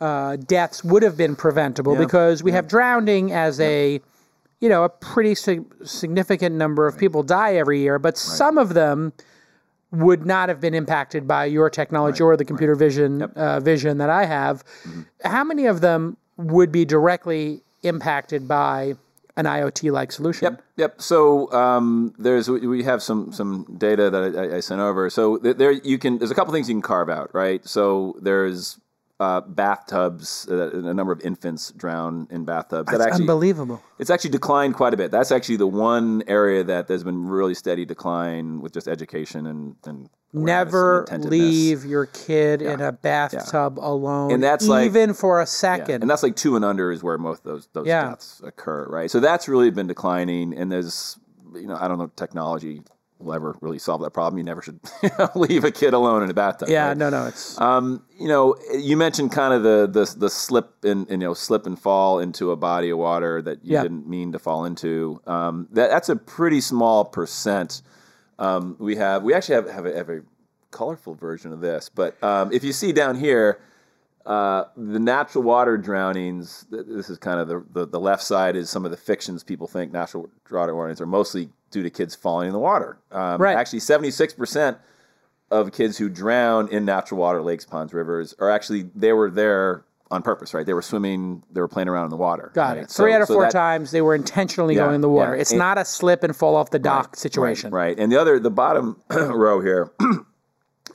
uh, 0.00 0.36
deaths 0.36 0.84
would 0.84 1.02
have 1.02 1.16
been 1.16 1.36
preventable 1.36 1.96
because 1.96 2.42
we 2.42 2.52
have 2.52 2.68
drowning 2.68 3.32
as 3.32 3.60
a, 3.60 4.00
you 4.60 4.68
know, 4.68 4.84
a 4.84 4.88
pretty 4.88 5.34
sig- 5.34 5.64
significant 5.84 6.54
number 6.56 6.86
of 6.86 6.98
people 6.98 7.22
die 7.22 7.54
every 7.54 7.80
year, 7.80 7.98
but 7.98 8.16
some 8.18 8.58
of 8.58 8.74
them 8.74 9.12
would 9.90 10.26
not 10.26 10.48
have 10.48 10.60
been 10.60 10.74
impacted 10.74 11.26
by 11.26 11.44
your 11.44 11.70
technology 11.70 12.22
or 12.22 12.36
the 12.36 12.44
computer 12.44 12.74
vision 12.74 13.22
uh, 13.22 13.60
vision 13.60 13.98
that 13.98 14.10
I 14.10 14.24
have. 14.24 14.64
Mm-hmm. 14.64 15.02
How 15.24 15.44
many 15.44 15.66
of 15.66 15.80
them 15.80 16.16
would 16.36 16.72
be 16.72 16.84
directly 16.84 17.62
impacted 17.82 18.48
by 18.48 18.96
an 19.36 19.46
IoT 19.46 19.92
like 19.92 20.12
solution? 20.12 20.44
Yep, 20.44 20.62
yep. 20.76 21.02
So 21.02 21.52
um, 21.52 22.14
there's 22.18 22.48
we 22.48 22.66
we 22.66 22.82
have 22.84 23.02
some 23.02 23.32
some 23.32 23.66
data 23.78 24.10
that 24.10 24.36
I, 24.36 24.56
I 24.56 24.60
sent 24.60 24.80
over. 24.80 25.10
So 25.10 25.38
there 25.38 25.72
you 25.72 25.98
can 25.98 26.18
there's 26.18 26.30
a 26.30 26.34
couple 26.34 26.52
things 26.52 26.68
you 26.68 26.74
can 26.74 26.82
carve 26.82 27.08
out, 27.08 27.30
right? 27.34 27.66
So 27.66 28.16
there's 28.20 28.80
uh, 29.20 29.40
bathtubs. 29.42 30.48
Uh, 30.50 30.70
a 30.72 30.92
number 30.94 31.12
of 31.12 31.20
infants 31.22 31.72
drown 31.72 32.26
in 32.30 32.44
bathtubs. 32.44 32.86
That's 32.86 32.98
that 32.98 33.08
actually 33.08 33.22
unbelievable. 33.22 33.80
it's 33.98 34.10
actually 34.10 34.30
declined 34.30 34.74
quite 34.74 34.92
a 34.94 34.96
bit. 34.96 35.10
That's 35.10 35.30
actually 35.32 35.56
the 35.56 35.66
one 35.66 36.22
area 36.26 36.64
that 36.64 36.88
there's 36.88 37.04
been 37.04 37.26
really 37.28 37.54
steady 37.54 37.84
decline 37.84 38.60
with 38.60 38.72
just 38.72 38.88
education 38.88 39.46
and 39.46 39.76
and 39.86 40.08
Never 40.36 41.04
and 41.12 41.24
leave 41.26 41.84
your 41.84 42.06
kid 42.06 42.60
in 42.60 42.80
a 42.80 42.90
bathtub 42.90 43.78
alone, 43.78 44.32
And 44.32 44.42
that's 44.42 44.66
like- 44.66 44.86
even 44.86 45.14
for 45.14 45.38
a 45.38 45.42
Yeah, 45.42 45.46
second. 45.46 46.02
and 46.02 46.10
that's 46.10 46.24
like 46.24 46.34
two 46.34 46.56
and 46.56 46.64
under 46.64 46.90
is 46.90 47.04
where 47.04 47.16
most 47.18 47.38
of 47.38 47.44
those 47.44 47.68
those 47.72 47.86
Yeah. 47.86 48.08
deaths 48.10 48.42
occur, 48.44 48.84
right? 48.86 49.08
So 49.08 49.20
that's 49.20 49.46
really 49.46 49.70
been 49.70 49.86
declining, 49.86 50.52
and 50.52 50.72
there's 50.72 51.16
you 51.54 51.68
know 51.68 51.76
I 51.80 51.86
don't 51.86 51.98
know 51.98 52.10
technology 52.16 52.82
will 53.18 53.32
ever 53.32 53.56
really 53.60 53.78
solve 53.78 54.00
that 54.02 54.10
problem. 54.10 54.38
You 54.38 54.44
never 54.44 54.60
should 54.62 54.80
leave 55.34 55.64
a 55.64 55.70
kid 55.70 55.94
alone 55.94 56.22
in 56.22 56.30
a 56.30 56.34
bathtub. 56.34 56.68
yeah, 56.68 56.88
right? 56.88 56.96
no, 56.96 57.10
no, 57.10 57.26
it's 57.26 57.60
Um, 57.60 58.02
you 58.18 58.28
know, 58.28 58.56
you 58.76 58.96
mentioned 58.96 59.32
kind 59.32 59.54
of 59.54 59.62
the 59.62 59.86
the 59.90 60.14
the 60.18 60.28
slip 60.30 60.84
and 60.84 61.08
you 61.10 61.16
know 61.18 61.34
slip 61.34 61.66
and 61.66 61.78
fall 61.78 62.18
into 62.18 62.50
a 62.50 62.56
body 62.56 62.90
of 62.90 62.98
water 62.98 63.40
that 63.42 63.64
you 63.64 63.74
Yeah. 63.74 63.82
didn't 63.82 64.06
mean 64.08 64.32
to 64.32 64.38
fall 64.38 64.64
into. 64.64 65.20
Um, 65.26 65.68
that 65.72 65.90
that's 65.90 66.08
a 66.08 66.16
pretty 66.16 66.60
small 66.60 67.04
percent. 67.04 67.82
Um, 68.38 68.76
we 68.78 68.96
have 68.96 69.22
we 69.22 69.32
actually 69.32 69.54
have 69.56 69.70
have 69.70 69.86
a, 69.86 69.96
have 69.96 70.08
a 70.10 70.20
colorful 70.70 71.14
version 71.14 71.52
of 71.52 71.60
this, 71.60 71.88
but 71.88 72.20
um, 72.22 72.52
if 72.52 72.64
you 72.64 72.72
see 72.72 72.92
down 72.92 73.16
here. 73.18 73.60
Uh, 74.26 74.64
the 74.76 74.98
natural 74.98 75.44
water 75.44 75.76
drownings. 75.76 76.66
This 76.70 77.10
is 77.10 77.18
kind 77.18 77.38
of 77.40 77.48
the, 77.48 77.64
the 77.72 77.86
the 77.86 78.00
left 78.00 78.22
side 78.22 78.56
is 78.56 78.70
some 78.70 78.84
of 78.84 78.90
the 78.90 78.96
fictions 78.96 79.42
people 79.44 79.66
think 79.66 79.92
natural 79.92 80.22
water 80.50 80.72
drownings 80.72 81.00
are 81.00 81.06
mostly 81.06 81.50
due 81.70 81.82
to 81.82 81.90
kids 81.90 82.14
falling 82.14 82.46
in 82.46 82.52
the 82.52 82.58
water. 82.58 82.96
Um, 83.12 83.40
Right. 83.40 83.56
Actually, 83.56 83.80
seventy 83.80 84.10
six 84.10 84.32
percent 84.32 84.78
of 85.50 85.72
kids 85.72 85.98
who 85.98 86.08
drown 86.08 86.68
in 86.68 86.84
natural 86.86 87.20
water, 87.20 87.42
lakes, 87.42 87.66
ponds, 87.66 87.92
rivers, 87.92 88.34
are 88.38 88.48
actually 88.50 88.88
they 88.94 89.12
were 89.12 89.30
there 89.30 89.84
on 90.10 90.22
purpose, 90.22 90.54
right? 90.54 90.64
They 90.64 90.74
were 90.74 90.82
swimming, 90.82 91.42
they 91.50 91.60
were 91.60 91.68
playing 91.68 91.88
around 91.88 92.04
in 92.04 92.10
the 92.10 92.16
water. 92.16 92.50
got 92.54 92.76
right? 92.76 92.84
it. 92.84 92.90
Three 92.90 93.10
So- 93.12 93.16
out 93.16 93.22
of 93.22 93.28
so 93.28 93.34
four 93.34 93.42
that- 93.44 93.52
times 93.52 93.90
they 93.90 94.00
were 94.02 94.14
intentionally 94.14 94.74
Yeah, 94.76 94.84
going 94.84 94.94
in 94.96 95.00
the 95.00 95.08
water. 95.08 95.34
yeah. 95.34 95.40
It's 95.40 95.50
And- 95.50 95.58
not 95.58 95.76
a 95.78 95.84
slip 95.84 96.22
and 96.22 96.34
fall 96.36 96.56
off 96.56 96.70
the 96.70 96.78
dock 96.78 97.16
situation. 97.16 97.72
Right, 97.72 97.88
right. 97.88 97.98
And 97.98 98.10
the 98.12 98.16
other, 98.20 98.38
the 98.38 98.50
bottom 98.50 99.00
row 99.10 99.60
here 99.60 99.90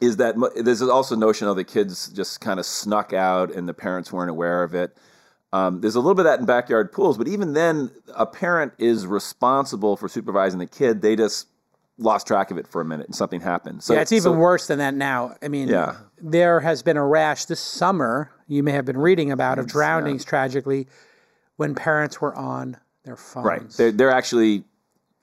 is 0.01 0.17
that 0.17 0.35
there's 0.55 0.81
also 0.81 1.15
notion 1.15 1.47
of 1.47 1.55
the 1.55 1.63
kids 1.63 2.09
just 2.09 2.41
kind 2.41 2.59
of 2.59 2.65
snuck 2.65 3.13
out 3.13 3.51
and 3.53 3.67
the 3.67 3.73
parents 3.73 4.11
weren't 4.11 4.29
aware 4.29 4.63
of 4.63 4.73
it. 4.73 4.95
Um, 5.51 5.81
there's 5.81 5.95
a 5.95 5.99
little 5.99 6.13
bit 6.15 6.25
of 6.25 6.31
that 6.31 6.39
in 6.39 6.45
backyard 6.45 6.91
pools, 6.91 7.17
but 7.17 7.27
even 7.27 7.53
then, 7.53 7.91
a 8.15 8.25
parent 8.25 8.73
is 8.77 9.07
responsible 9.07 9.97
for 9.97 10.07
supervising 10.07 10.59
the 10.59 10.67
kid. 10.67 11.01
They 11.01 11.15
just 11.15 11.47
lost 11.97 12.27
track 12.27 12.49
of 12.51 12.57
it 12.57 12.67
for 12.67 12.79
a 12.81 12.85
minute 12.85 13.07
and 13.07 13.15
something 13.15 13.41
happened. 13.41 13.83
So 13.83 13.93
Yeah, 13.93 14.01
it's 14.01 14.11
even 14.11 14.33
so- 14.33 14.37
worse 14.37 14.67
than 14.67 14.77
that 14.79 14.93
now. 14.93 15.35
I 15.41 15.47
mean, 15.49 15.67
Yeah. 15.67 15.95
there 16.21 16.59
has 16.61 16.81
been 16.81 16.97
a 16.97 17.05
rash 17.05 17.45
this 17.45 17.59
summer, 17.59 18.31
you 18.47 18.63
may 18.63 18.71
have 18.71 18.85
been 18.85 18.97
reading 18.97 19.31
about, 19.31 19.59
of 19.59 19.67
drownings 19.67 20.23
tragically 20.23 20.87
when 21.57 21.75
parents 21.75 22.21
were 22.21 22.33
on 22.35 22.77
their 23.03 23.17
phones. 23.17 23.45
Right. 23.45 23.69
They're, 23.71 23.91
they're 23.91 24.11
actually 24.11 24.63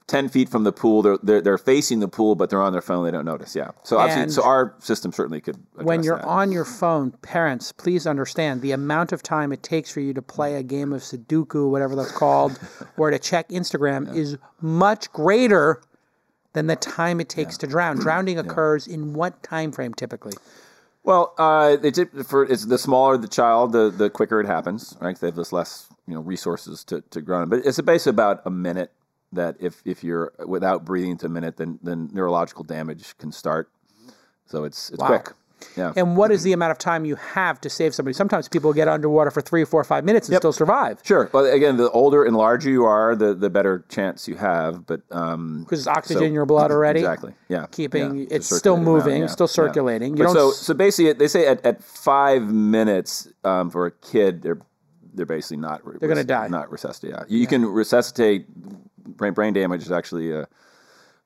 10 0.09 0.29
feet 0.29 0.49
from 0.49 0.63
the 0.63 0.73
pool. 0.73 1.03
They're, 1.03 1.19
they're, 1.23 1.41
they're 1.41 1.59
facing 1.59 1.99
the 1.99 2.09
pool, 2.09 2.37
but 2.37 2.49
they're 2.49 2.63
on 2.63 2.73
their 2.73 2.83
phone. 2.83 3.05
They 3.05 3.11
don't 3.11 3.25
notice. 3.25 3.57
Yeah. 3.57 3.71
So 3.83 3.99
obviously, 3.99 4.31
so 4.31 4.45
our 4.45 4.75
system 4.79 5.13
certainly 5.13 5.41
could 5.41 5.57
when 5.75 6.05
you're 6.05 6.19
that. 6.19 6.27
on 6.27 6.53
your 6.53 6.65
phone, 6.65 7.11
parents, 7.23 7.73
please 7.73 8.07
understand 8.07 8.63
the 8.63 8.73
amount 8.73 9.13
of 9.13 9.23
time 9.23 9.53
it 9.53 9.63
takes 9.63 9.91
for 9.91 10.01
you 10.01 10.15
to 10.15 10.23
play 10.23 10.55
a 10.55 10.63
game 10.63 10.93
of 10.93 11.03
Sudoku, 11.03 11.69
whatever 11.71 11.97
that's 11.97 12.13
called, 12.13 12.59
or 12.97 13.11
to 13.11 13.19
check 13.19 13.49
Instagram 13.49 14.15
is 14.15 14.39
much 14.61 15.13
greater 15.13 15.83
than 16.53 16.69
the 16.69 16.77
time 16.77 17.21
it 17.21 17.29
takes 17.29 17.59
to 17.59 17.67
drown. 17.67 17.99
Drowning 17.99 18.39
occurs 18.39 18.87
in 18.87 19.13
what 19.13 19.43
time 19.43 19.73
frame 19.73 19.93
typically? 19.93 20.35
Well, 21.03 21.35
uh, 21.39 21.77
it's, 21.83 22.01
for, 22.27 22.45
it's 22.45 22.65
the 22.65 22.79
smaller 22.79 23.17
the 23.17 23.29
child, 23.29 23.73
the, 23.73 23.91
the 23.91 24.11
quicker 24.11 24.41
it 24.41 24.47
happens, 24.47 24.97
right? 25.01 25.19
They 25.19 25.29
have 25.29 25.37
this 25.37 25.53
less, 25.53 25.87
you 26.07 26.15
know, 26.15 26.21
resources 26.21 26.83
to, 26.85 27.01
to 27.11 27.21
grow 27.21 27.43
in. 27.43 27.49
But 27.49 27.65
it's 27.65 27.81
basically 27.81 28.11
about 28.11 28.43
a 28.45 28.51
minute 28.51 28.93
that 29.37 29.57
if, 29.61 29.81
if 29.85 30.05
you're 30.05 30.33
without 30.47 30.85
breathing 30.85 31.17
to 31.19 31.27
a 31.27 31.29
minute, 31.31 31.57
then, 31.57 31.79
then 31.83 32.11
neurological 32.13 32.65
damage 32.65 33.17
can 33.19 33.33
start. 33.33 33.71
So 34.47 34.65
it's, 34.65 34.91
it's 34.91 35.03
quick. 35.03 35.31
Yeah. 35.77 35.93
And 35.97 36.17
what 36.17 36.31
is 36.31 36.43
the 36.43 36.53
amount 36.53 36.73
of 36.73 36.79
time 36.79 37.05
you 37.05 37.17
have 37.17 37.61
to 37.63 37.71
save 37.71 37.95
somebody? 37.95 38.13
Sometimes 38.15 38.49
people 38.49 38.73
get 38.73 38.89
underwater 38.89 39.31
for 39.31 39.41
three, 39.41 39.65
four, 39.65 39.83
five 39.85 40.05
minutes 40.05 40.29
and 40.29 40.37
still 40.37 40.53
survive 40.53 41.01
Sure. 41.03 41.29
But 41.33 41.53
again, 41.53 41.77
the 41.77 41.91
older 41.91 42.25
and 42.25 42.37
larger 42.37 42.71
you 42.71 42.85
are, 42.85 43.17
the, 43.17 43.35
the 43.35 43.49
better 43.49 43.85
chance 43.89 44.29
you 44.29 44.37
have. 44.37 44.87
But 44.87 45.01
um, 45.11 45.61
because 45.61 45.81
it's 45.81 45.89
oxygen 45.89 46.21
So- 46.21 46.27
in 46.27 46.35
your 46.35 46.47
blood 46.47 46.71
already. 46.71 47.01
Exactly. 47.01 47.33
Yeah. 47.49 47.67
Keeping- 47.71 48.19
Yeah. 48.19 48.27
it's 48.31 48.55
still 48.55 48.75
around, 48.75 48.85
moving, 48.85 49.21
yeah, 49.23 49.27
still 49.29 49.47
yeah. 49.47 49.53
circulating. 49.53 50.17
You 50.17 50.25
don't 50.25 50.35
so 50.35 50.51
so 50.51 50.75
basically, 50.75 51.15
they 51.15 51.29
say 51.29 51.47
at, 51.47 51.65
at 51.65 51.83
five 51.83 52.43
minutes 52.43 53.29
um, 53.45 53.71
for 53.71 53.87
a 53.87 53.91
kid, 53.91 54.43
they're 54.43 54.61
they're 55.15 55.25
basically 55.25 55.57
not 55.57 55.81
They're 55.99 56.09
gonna 56.09 56.25
die. 56.25 56.49
Not 56.49 56.71
resuscitate. 56.71 57.13
Yeah. 57.13 57.25
You, 57.29 57.39
you 57.41 57.47
can 57.47 57.65
resuscitate. 57.65 58.47
Brain 59.07 59.33
brain 59.33 59.53
damage 59.53 59.83
is 59.83 59.93
actually 59.93 60.33
uh, 60.33 60.47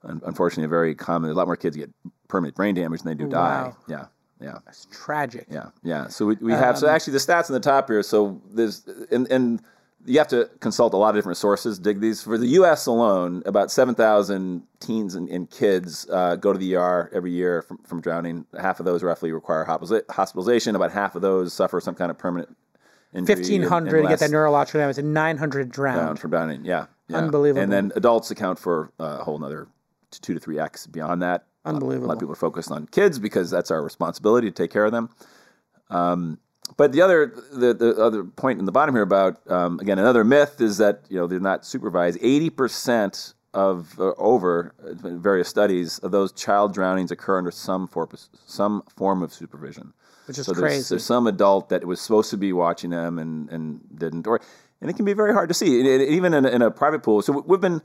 un- 0.03 0.21
unfortunately 0.25 0.65
a 0.65 0.69
very 0.69 0.95
common. 0.95 1.31
A 1.31 1.33
lot 1.33 1.47
more 1.47 1.55
kids 1.55 1.75
get 1.75 1.89
permanent 2.27 2.55
brain 2.55 2.75
damage 2.75 3.01
than 3.01 3.17
they 3.17 3.23
do 3.23 3.29
die. 3.29 3.73
Yeah. 3.87 4.05
Yeah. 4.39 4.57
It's 4.67 4.87
tragic. 4.91 5.45
Yeah, 5.49 5.67
yeah. 5.83 6.07
So 6.07 6.25
we, 6.25 6.35
we 6.41 6.51
have 6.51 6.75
Um, 6.75 6.81
so 6.81 6.87
actually 6.87 7.13
the 7.13 7.19
stats 7.19 7.49
on 7.49 7.53
the 7.53 7.59
top 7.59 7.87
here. 7.87 8.01
So 8.01 8.41
there's 8.51 8.87
and 9.11 9.31
and 9.31 9.61
you 10.05 10.17
have 10.17 10.29
to 10.29 10.49
consult 10.59 10.95
a 10.95 10.97
lot 10.97 11.09
of 11.09 11.15
different 11.15 11.37
sources. 11.37 11.77
Dig 11.77 11.99
these 11.99 12.23
for 12.23 12.37
the 12.37 12.47
U.S. 12.47 12.87
alone. 12.87 13.43
About 13.45 13.69
seven 13.69 13.93
thousand 13.93 14.63
teens 14.79 15.13
and, 15.13 15.29
and 15.29 15.47
kids 15.49 16.07
uh, 16.11 16.37
go 16.37 16.51
to 16.53 16.57
the 16.57 16.75
ER 16.75 17.11
every 17.13 17.31
year 17.31 17.61
from, 17.61 17.77
from 17.79 18.01
drowning. 18.01 18.45
Half 18.59 18.79
of 18.79 18.85
those 18.87 19.03
roughly 19.03 19.31
require 19.31 19.63
hospitalization. 19.63 20.75
About 20.75 20.91
half 20.91 21.15
of 21.15 21.21
those 21.21 21.53
suffer 21.53 21.79
some 21.79 21.93
kind 21.93 22.09
of 22.09 22.17
permanent 22.17 22.55
injury. 23.13 23.35
Fifteen 23.35 23.61
hundred 23.61 24.01
to 24.01 24.07
get 24.07 24.19
that 24.19 24.31
neurological 24.31 24.79
damage, 24.79 24.97
and 24.97 25.13
nine 25.13 25.37
hundred 25.37 25.69
drowned. 25.69 25.99
drowned 25.99 26.19
from 26.19 26.31
drowning. 26.31 26.65
Yeah, 26.65 26.87
yeah. 27.11 27.17
Unbelievable. 27.17 27.61
And 27.61 27.71
then 27.71 27.91
adults 27.95 28.31
account 28.31 28.59
for 28.59 28.91
uh, 28.99 29.17
a 29.19 29.23
whole 29.23 29.37
another 29.37 29.67
two 30.11 30.33
to 30.33 30.39
three 30.39 30.59
x 30.59 30.87
beyond 30.87 31.21
that. 31.21 31.45
Unbelievable. 31.65 32.07
A 32.07 32.09
lot 32.09 32.13
of 32.13 32.19
people 32.19 32.33
are 32.33 32.35
focused 32.35 32.71
on 32.71 32.87
kids 32.87 33.19
because 33.19 33.49
that's 33.49 33.71
our 33.71 33.83
responsibility 33.83 34.47
to 34.49 34.53
take 34.53 34.71
care 34.71 34.85
of 34.85 34.91
them. 34.91 35.09
Um, 35.89 36.39
but 36.77 36.91
the 36.91 37.01
other 37.01 37.33
the, 37.51 37.73
the 37.73 37.95
other 38.01 38.23
point 38.23 38.59
in 38.59 38.65
the 38.65 38.71
bottom 38.71 38.95
here 38.95 39.03
about 39.03 39.39
um, 39.49 39.79
again 39.79 39.99
another 39.99 40.23
myth 40.23 40.61
is 40.61 40.77
that 40.77 41.01
you 41.09 41.19
know 41.19 41.27
they're 41.27 41.39
not 41.39 41.65
supervised. 41.65 42.17
Eighty 42.21 42.49
percent 42.49 43.33
of 43.53 43.99
uh, 43.99 44.13
over 44.17 44.73
uh, 44.83 44.93
various 45.17 45.47
studies 45.47 45.99
of 45.99 46.11
those 46.11 46.31
child 46.31 46.73
drownings 46.73 47.11
occur 47.11 47.37
under 47.37 47.51
some 47.51 47.87
form 47.87 48.09
some 48.45 48.83
form 48.95 49.21
of 49.21 49.33
supervision. 49.33 49.93
Which 50.27 50.37
is 50.37 50.45
so 50.45 50.53
there's, 50.53 50.61
crazy. 50.61 50.85
there's 50.89 51.05
some 51.05 51.27
adult 51.27 51.69
that 51.69 51.83
was 51.85 51.99
supposed 51.99 52.29
to 52.29 52.37
be 52.37 52.53
watching 52.53 52.91
them 52.91 53.19
and, 53.19 53.49
and 53.49 53.81
didn't, 53.97 54.27
or 54.27 54.39
and 54.81 54.89
it 54.89 54.95
can 54.95 55.05
be 55.05 55.13
very 55.13 55.33
hard 55.33 55.47
to 55.49 55.53
see, 55.53 55.79
And 55.79 55.87
it- 55.87 56.09
even 56.09 56.33
in 56.33 56.45
a, 56.45 56.49
in 56.49 56.61
a 56.61 56.71
private 56.71 57.03
pool. 57.03 57.21
So 57.21 57.43
we've 57.47 57.61
been 57.61 57.81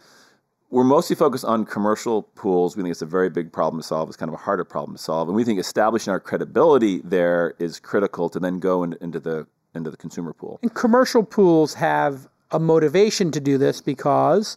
we're 0.69 0.83
mostly 0.85 1.15
focused 1.15 1.45
on 1.45 1.65
commercial 1.65 2.23
pools. 2.23 2.77
We 2.77 2.83
think 2.83 2.91
it's 2.91 3.01
a 3.03 3.07
very 3.07 3.31
big 3.31 3.53
problem 3.53 3.81
to 3.81 3.87
solve. 3.87 4.09
It's 4.09 4.17
kind 4.17 4.29
of 4.29 4.35
a 4.35 4.39
harder 4.39 4.65
problem 4.65 4.97
to 4.97 5.03
solve, 5.03 5.29
and 5.29 5.37
we 5.37 5.45
think 5.45 5.61
establishing 5.61 6.11
our 6.11 6.19
credibility 6.19 7.01
there 7.05 7.55
is 7.61 7.79
critical 7.79 8.29
to 8.31 8.41
then 8.41 8.59
go 8.59 8.83
in, 8.83 8.97
into 9.01 9.21
the 9.21 9.47
into 9.75 9.91
the 9.91 9.97
consumer 9.97 10.33
pool. 10.33 10.59
And 10.63 10.75
commercial 10.75 11.23
pools 11.23 11.75
have 11.75 12.27
a 12.51 12.59
motivation 12.59 13.31
to 13.33 13.41
do 13.41 13.59
this 13.59 13.81
because 13.81 14.57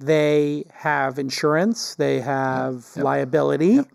they 0.00 0.64
have 0.72 1.18
insurance, 1.18 1.94
they 1.96 2.20
have 2.20 2.86
liability, 2.96 3.74
Yep. 3.74 3.88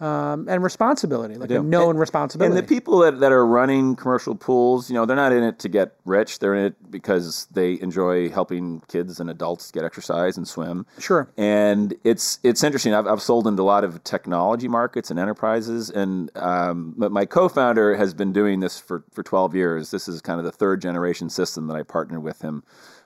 Um, 0.00 0.48
and 0.48 0.62
responsibility, 0.62 1.34
like 1.34 1.50
a 1.50 1.60
known 1.62 1.90
And- 1.90 1.98
responsibility. 2.00 2.56
And 2.56 2.64
the 2.64 2.66
people 2.66 2.98
that, 3.00 3.20
that 3.20 3.32
are 3.32 3.44
running 3.46 3.96
commercial 3.96 4.34
pools, 4.34 4.88
you 4.88 4.94
know, 4.94 5.04
they're 5.04 5.16
not 5.16 5.32
in 5.32 5.42
it 5.42 5.58
to 5.60 5.68
get 5.68 5.94
rich. 6.04 6.38
They're 6.38 6.54
in 6.54 6.64
it 6.66 6.90
because 6.90 7.46
they 7.50 7.78
enjoy 7.80 8.30
helping 8.30 8.80
kids 8.88 9.20
and 9.20 9.28
adults 9.28 9.70
get 9.70 9.84
exercise 9.84 10.36
and 10.36 10.48
swim. 10.48 10.86
Sure. 10.98 11.28
And 11.36 11.94
it's 12.04 12.38
it's 12.42 12.64
interesting. 12.64 12.94
I've, 12.94 13.06
I've 13.06 13.22
sold 13.22 13.46
into 13.46 13.62
a 13.62 13.64
lot 13.64 13.84
of 13.84 14.02
technology 14.04 14.68
markets 14.68 15.10
and 15.10 15.18
enterprises, 15.18 15.90
and 15.90 16.30
um, 16.36 16.94
my 16.96 17.26
co-founder 17.26 17.96
has 17.96 18.14
been 18.14 18.32
doing 18.32 18.60
this 18.60 18.78
for, 18.78 19.04
for 19.12 19.22
12 19.22 19.54
years. 19.54 19.90
This 19.90 20.08
is 20.08 20.20
kind 20.22 20.38
of 20.38 20.44
the 20.44 20.52
third 20.52 20.80
generation 20.80 21.28
system 21.28 21.66
that 21.66 21.74
I 21.76 21.82
partnered 21.82 22.22
with 22.22 22.40
him. 22.40 22.62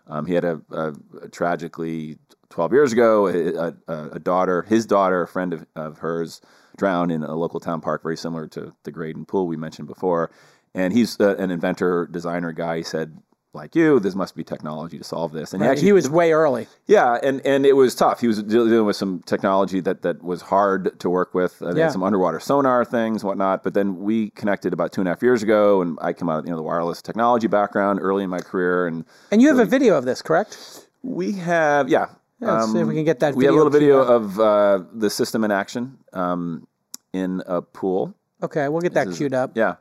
Um, 0.07 0.27
he 0.27 0.35
had 0.35 0.45
a, 0.45 0.61
a, 0.71 0.93
a 1.23 1.29
tragically 1.29 2.19
12 2.53 2.73
years 2.73 2.93
ago 2.93 3.27
a, 3.29 3.75
a, 3.93 4.09
a 4.13 4.19
daughter, 4.19 4.63
his 4.63 4.87
daughter, 4.87 5.23
a 5.23 5.29
friend 5.29 5.53
of, 5.55 5.67
of 5.75 5.99
hers, 5.99 6.41
drowned 6.77 7.11
in 7.11 7.23
a 7.23 7.35
local 7.35 7.61
town 7.61 7.81
park, 7.81 8.03
very 8.03 8.17
similar 8.17 8.47
to 8.49 8.75
the 8.85 8.91
Graydon 8.93 9.25
pool 9.25 9.47
we 9.47 9.57
mentioned 9.57 9.89
before. 9.89 10.31
And 10.75 10.93
he's 10.93 11.19
uh, 11.21 11.37
an 11.39 11.51
inventor, 11.51 12.07
designer 12.11 12.53
guy. 12.53 12.79
He 12.79 12.83
said, 12.83 13.19
like 13.55 13.75
you, 13.77 14.01
this 14.01 14.15
must 14.15 14.35
be 14.35 14.43
technology 14.45 14.97
to 14.97 15.05
solve 15.05 15.33
this. 15.33 15.53
And 15.53 15.61
Right, 15.61 15.71
actually, 15.73 15.85
he 15.89 15.93
was 15.93 16.09
way 16.09 16.33
early. 16.33 16.67
yeah, 16.87 17.19
and, 17.23 17.45
and 17.47 17.67
it 17.67 17.75
was 17.75 17.95
tough. 17.95 18.21
He 18.21 18.27
was 18.27 18.43
dealing 18.43 18.87
with 18.87 18.97
some 18.97 19.21
technology 19.27 19.81
that, 19.81 20.01
that 20.03 20.23
was 20.23 20.41
hard 20.41 20.99
to 21.01 21.11
work 21.11 21.35
with. 21.35 21.61
Uh, 21.61 21.75
Yeah. 21.75 21.91
some 21.91 22.03
underwater 22.03 22.41
sonar 22.41 22.85
things, 22.87 23.23
whatnot. 23.23 23.63
But 23.63 23.75
then 23.75 24.01
we 24.01 24.31
connected 24.31 24.73
about 24.73 24.93
two 24.93 25.03
and 25.03 25.09
a 25.09 25.11
half 25.11 25.23
years 25.23 25.43
ago, 25.43 25.83
and 25.83 25.99
I 26.01 26.15
came 26.15 26.31
out 26.31 26.39
of 26.41 26.45
you 26.47 26.51
know 26.53 26.57
the 26.57 26.63
wireless 26.63 27.03
technology 27.03 27.47
background 27.49 27.99
early 28.01 28.25
in 28.25 28.31
my 28.31 28.41
career, 28.41 28.87
and 28.87 29.05
And 29.31 29.43
you 29.43 29.49
have 29.49 29.59
a 29.59 29.67
video 29.67 29.97
of 29.99 30.05
this, 30.07 30.23
correct? 30.23 30.87
we 31.03 31.33
have 31.33 31.91
yeah. 31.91 32.07
Yeah, 32.43 32.55
let's 32.55 32.73
see 32.73 32.81
if 32.81 32.89
we 32.89 32.95
can 32.95 33.05
get 33.05 33.21
that 33.21 33.37
We 33.37 33.45
have 33.45 33.55
a 33.55 33.57
little 33.57 33.71
video 33.71 34.05
queued 34.05 34.17
of 34.17 34.41
uh, 34.41 34.85
the 34.93 35.09
system 35.09 35.45
in 35.45 35.53
action 35.53 35.99
um, 36.13 36.67
in 37.13 37.43
a 37.47 37.63
pool. 37.63 38.15
Okay, 38.43 38.69
we'll 38.69 38.81
get 38.81 38.95
that 38.95 39.09
is- 39.09 39.17
queued 39.17 39.33
up. 39.33 39.53
Yeah. 39.57 39.77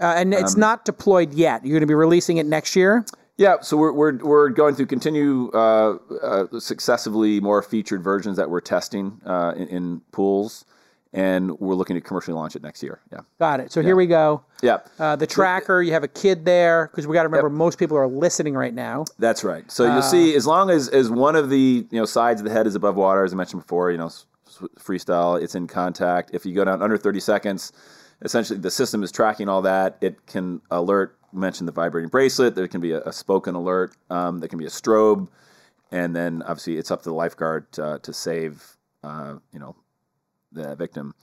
Uh, 0.00 0.14
and 0.16 0.34
it's 0.34 0.56
not 0.56 0.84
deployed 0.84 1.32
yet. 1.32 1.64
You're 1.64 1.74
going 1.74 1.82
to 1.82 1.86
be 1.86 1.94
releasing 1.94 2.38
it 2.38 2.46
next 2.46 2.74
year. 2.74 3.04
Yeah, 3.36 3.60
so 3.60 3.76
we're, 3.76 3.92
we're, 3.92 4.16
we're 4.18 4.48
going 4.48 4.74
to 4.76 4.84
continue 4.86 5.50
uh, 5.52 5.98
uh, 6.22 6.58
successively 6.58 7.40
more 7.40 7.62
featured 7.62 8.02
versions 8.02 8.36
that 8.36 8.50
we're 8.50 8.60
testing 8.60 9.20
uh, 9.24 9.52
in, 9.56 9.68
in 9.68 10.00
pools, 10.10 10.64
and 11.12 11.58
we're 11.60 11.74
looking 11.74 11.94
to 11.94 12.00
commercially 12.00 12.34
launch 12.34 12.56
it 12.56 12.62
next 12.62 12.82
year. 12.82 13.00
Yeah, 13.12 13.20
Got 13.38 13.60
it. 13.60 13.70
So 13.72 13.82
here 13.82 13.96
we 13.96 14.06
go. 14.06 14.42
yeah, 14.62 14.78
Uh, 14.98 15.14
the 15.16 15.26
tracker. 15.26 15.82
You 15.82 15.92
have 15.92 16.04
a 16.04 16.08
kid 16.08 16.44
there 16.44 16.88
because 16.90 17.06
we 17.06 17.14
got 17.14 17.22
to 17.24 17.28
remember 17.28 17.50
most 17.50 17.78
people 17.78 17.96
are 17.96 18.06
listening 18.08 18.54
right 18.54 18.72
now. 18.74 19.04
that's 19.18 19.44
right. 19.44 19.70
So 19.70 19.84
Uh, 19.88 19.94
you'll 19.94 20.02
see, 20.02 20.34
as 20.34 20.46
long 20.46 20.70
as, 20.70 20.88
as 20.88 21.10
one 21.10 21.36
of 21.36 21.50
the 21.50 21.86
you 21.90 21.98
know 21.98 22.04
sides 22.06 22.40
of 22.40 22.46
the 22.46 22.52
head 22.52 22.66
is 22.66 22.74
above 22.74 22.96
water, 22.96 23.24
as 23.24 23.32
I 23.32 23.36
mentioned 23.36 23.62
before, 23.62 23.90
you 23.90 23.98
know, 23.98 24.10
freestyle, 24.78 25.40
it's 25.42 25.54
in 25.54 25.66
contact. 25.66 26.30
If 26.32 26.44
you 26.46 26.54
go 26.54 26.64
down 26.64 26.82
under 26.82 26.96
30 26.96 27.20
seconds, 27.20 27.72
essentially 28.22 28.58
the 28.58 28.70
system 28.70 29.02
is 29.02 29.10
tracking 29.12 29.48
all 29.48 29.62
that. 29.62 29.96
It 30.00 30.26
can 30.26 30.60
alert. 30.70 31.16
Mention 31.34 31.64
the 31.64 31.72
vibrating 31.72 32.10
bracelet. 32.10 32.54
There 32.54 32.68
can 32.68 32.82
be 32.82 32.92
a, 32.92 33.00
a 33.04 33.12
spoken 33.12 33.54
alert. 33.54 33.94
Um, 34.10 34.40
there 34.40 34.48
can 34.50 34.58
be 34.58 34.66
a 34.66 34.70
strobe, 34.70 35.28
and 35.90 36.14
then 36.14 36.42
obviously 36.42 36.76
it's 36.76 36.90
up 36.90 37.00
to 37.04 37.08
the 37.08 37.14
lifeguard 37.14 37.66
uh, 37.78 37.98
to 38.00 38.12
save 38.12 38.76
uh, 39.02 39.36
you 39.50 39.58
know 39.58 39.74
the 40.52 40.74
victim. 40.76 41.14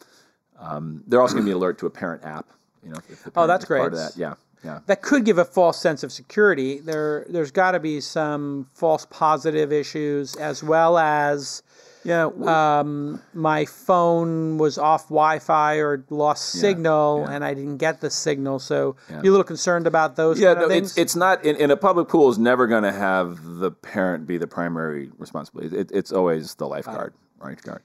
Um, 0.59 1.03
they're 1.07 1.21
also 1.21 1.33
going 1.35 1.45
to 1.45 1.49
be 1.49 1.55
alert 1.55 1.77
to 1.79 1.85
a 1.85 1.89
parent 1.89 2.23
app. 2.23 2.47
You 2.83 2.89
know, 2.91 2.97
if 3.09 3.23
the 3.23 3.31
Oh, 3.35 3.47
that's 3.47 3.63
is 3.63 3.67
part 3.67 3.93
of 3.93 3.99
that. 3.99 4.17
Yeah, 4.17 4.33
yeah. 4.63 4.79
That 4.87 5.01
could 5.01 5.23
give 5.25 5.37
a 5.37 5.45
false 5.45 5.79
sense 5.79 6.03
of 6.03 6.11
security. 6.11 6.79
There, 6.79 7.25
there's 7.29 7.51
got 7.51 7.71
to 7.71 7.79
be 7.79 8.01
some 8.01 8.67
false 8.73 9.05
positive 9.09 9.71
issues 9.71 10.35
as 10.35 10.63
well 10.63 10.97
as 10.97 11.63
Yeah, 12.03 12.25
um, 12.45 13.21
my 13.33 13.65
phone 13.65 14.57
was 14.57 14.77
off 14.77 15.09
Wi-Fi 15.09 15.75
or 15.75 16.03
lost 16.09 16.45
signal, 16.51 17.25
and 17.27 17.43
I 17.43 17.53
didn't 17.53 17.77
get 17.77 17.99
the 17.99 18.09
signal. 18.09 18.59
So 18.59 18.95
you're 19.09 19.19
a 19.19 19.23
little 19.23 19.43
concerned 19.43 19.85
about 19.87 20.15
those 20.15 20.39
Yeah, 20.39 20.53
kind 20.53 20.63
of 20.63 20.69
no, 20.69 20.75
things. 20.75 20.91
it's 20.91 20.97
it's 20.97 21.15
not 21.17 21.43
in, 21.45 21.55
in 21.57 21.71
a 21.71 21.77
public 21.77 22.07
pool 22.07 22.29
is 22.29 22.37
never 22.37 22.67
going 22.67 22.83
to 22.83 22.93
have 22.93 23.43
the 23.43 23.71
parent 23.71 24.25
be 24.27 24.37
the 24.37 24.47
primary 24.47 25.11
responsibility. 25.17 25.75
It, 25.77 25.91
it's 25.93 26.11
always 26.13 26.55
the 26.55 26.67
lifeguard, 26.67 27.13
right? 27.39 27.49
lifeguard. 27.51 27.83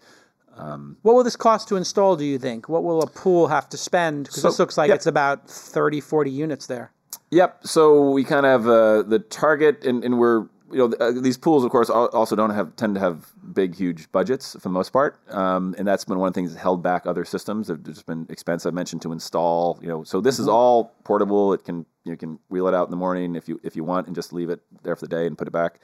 What 1.03 1.15
will 1.15 1.25
this 1.25 1.37
cost 1.37 1.69
to 1.69 1.77
install? 1.77 2.17
Do 2.17 2.25
you 2.25 2.39
think? 2.39 2.69
What 2.69 2.85
will 2.85 3.03
a 3.03 3.07
pool 3.07 3.49
have 3.49 3.69
to 3.71 3.77
spend? 3.77 4.25
Because 4.25 4.43
So- 4.43 4.49
this 4.49 4.59
looks 4.59 4.77
like 4.79 4.89
yeah. 4.89 4.95
it's 4.95 5.07
about 5.07 5.49
30, 5.49 6.01
40 6.01 6.31
units 6.31 6.67
there. 6.67 6.93
Yep. 7.31 7.67
So 7.67 8.11
we 8.11 8.23
kind 8.25 8.47
of 8.47 8.63
have 8.63 8.69
uh, 8.71 9.03
the 9.03 9.19
target, 9.19 9.85
and, 9.85 10.05
and 10.05 10.19
we're 10.19 10.47
you 10.71 10.79
know 10.79 10.97
uh, 10.99 11.13
these 11.13 11.37
pools, 11.37 11.65
of 11.65 11.71
course, 11.71 11.91
also 11.91 12.35
don't 12.37 12.51
have 12.51 12.75
tend 12.77 12.95
to 12.95 13.01
have 13.01 13.27
big, 13.53 13.75
huge 13.75 14.11
budgets 14.13 14.53
for 14.53 14.61
the 14.61 14.69
most 14.71 14.91
part, 14.93 15.19
um, 15.33 15.75
and 15.79 15.87
that's 15.87 16.05
been 16.05 16.19
one 16.19 16.29
of 16.29 16.35
the 16.35 16.39
things 16.39 16.53
that 16.53 16.59
held 16.59 16.83
back 16.83 17.07
other 17.07 17.25
systems. 17.25 17.69
They've 17.69 17.83
just 17.83 18.07
been 18.07 18.27
expensive. 18.29 18.73
I 18.73 18.75
mentioned 18.75 19.03
to 19.03 19.13
install. 19.13 19.79
You 19.83 19.89
know, 19.89 20.05
so 20.05 20.21
this 20.21 20.39
is 20.39 20.49
all 20.49 20.95
portable. 21.05 21.53
It 21.53 21.65
can 21.65 21.87
you 22.05 22.17
can 22.17 22.39
wheel 22.49 22.67
it 22.69 22.75
out 22.75 22.87
in 22.87 22.91
the 22.91 22.97
morning 22.97 23.35
if 23.37 23.49
you 23.49 23.61
if 23.63 23.75
you 23.77 23.85
want, 23.85 24.07
and 24.07 24.15
just 24.15 24.33
leave 24.33 24.51
it 24.51 24.61
there 24.83 24.95
for 24.97 25.07
the 25.07 25.15
day 25.17 25.27
and 25.27 25.37
put 25.39 25.49
it 25.49 25.53
back 25.53 25.81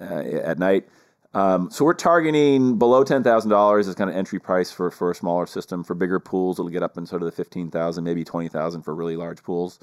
uh, 0.00 0.04
at 0.04 0.58
night. 0.58 0.88
Um, 1.34 1.70
so 1.70 1.84
we're 1.84 1.94
targeting 1.94 2.78
below 2.78 3.04
ten 3.04 3.22
thousand 3.22 3.50
dollars 3.50 3.86
as 3.86 3.94
kind 3.94 4.08
of 4.08 4.16
entry 4.16 4.38
price 4.38 4.70
for, 4.72 4.90
for 4.90 5.10
a 5.10 5.14
smaller 5.14 5.46
system. 5.46 5.84
For 5.84 5.94
bigger 5.94 6.18
pools, 6.18 6.58
it'll 6.58 6.70
get 6.70 6.82
up 6.82 6.96
in 6.96 7.06
sort 7.06 7.22
of 7.22 7.26
the 7.26 7.32
fifteen 7.32 7.70
thousand, 7.70 8.04
maybe 8.04 8.24
twenty 8.24 8.48
thousand 8.48 8.82
for 8.82 8.94
really 8.94 9.16
large 9.16 9.42
pools. 9.42 9.78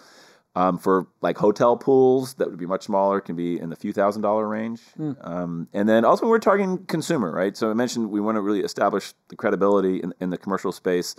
Um, 0.58 0.78
for 0.78 1.08
like 1.22 1.38
hotel 1.38 1.76
pools, 1.76 2.36
that 2.36 2.50
would 2.50 2.58
be 2.58 2.66
much 2.66 2.84
smaller. 2.84 3.20
Can 3.22 3.36
be 3.36 3.60
in 3.60 3.70
the 3.70 3.76
few 3.76 3.94
thousand 3.94 4.22
dollar 4.22 4.48
range. 4.48 4.82
Um, 5.22 5.68
and 5.74 5.88
then 5.88 6.06
also 6.06 6.28
we're 6.28 6.40
targeting 6.40 6.86
consumer, 6.86 7.32
right? 7.32 7.56
So 7.56 7.70
I 7.70 7.74
mentioned 7.74 8.10
we 8.10 8.22
want 8.22 8.38
to 8.38 8.42
really 8.42 8.62
establish 8.62 9.14
the 9.28 9.36
credibility 9.36 9.98
in, 9.98 10.14
in 10.22 10.30
the 10.30 10.38
commercial 10.38 10.72
space, 10.72 11.16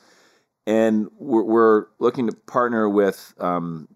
and 0.66 1.08
we're, 1.18 1.42
we're 1.44 1.86
looking 1.98 2.26
to 2.28 2.36
partner 2.46 2.88
with 2.88 3.34
um, 3.38 3.88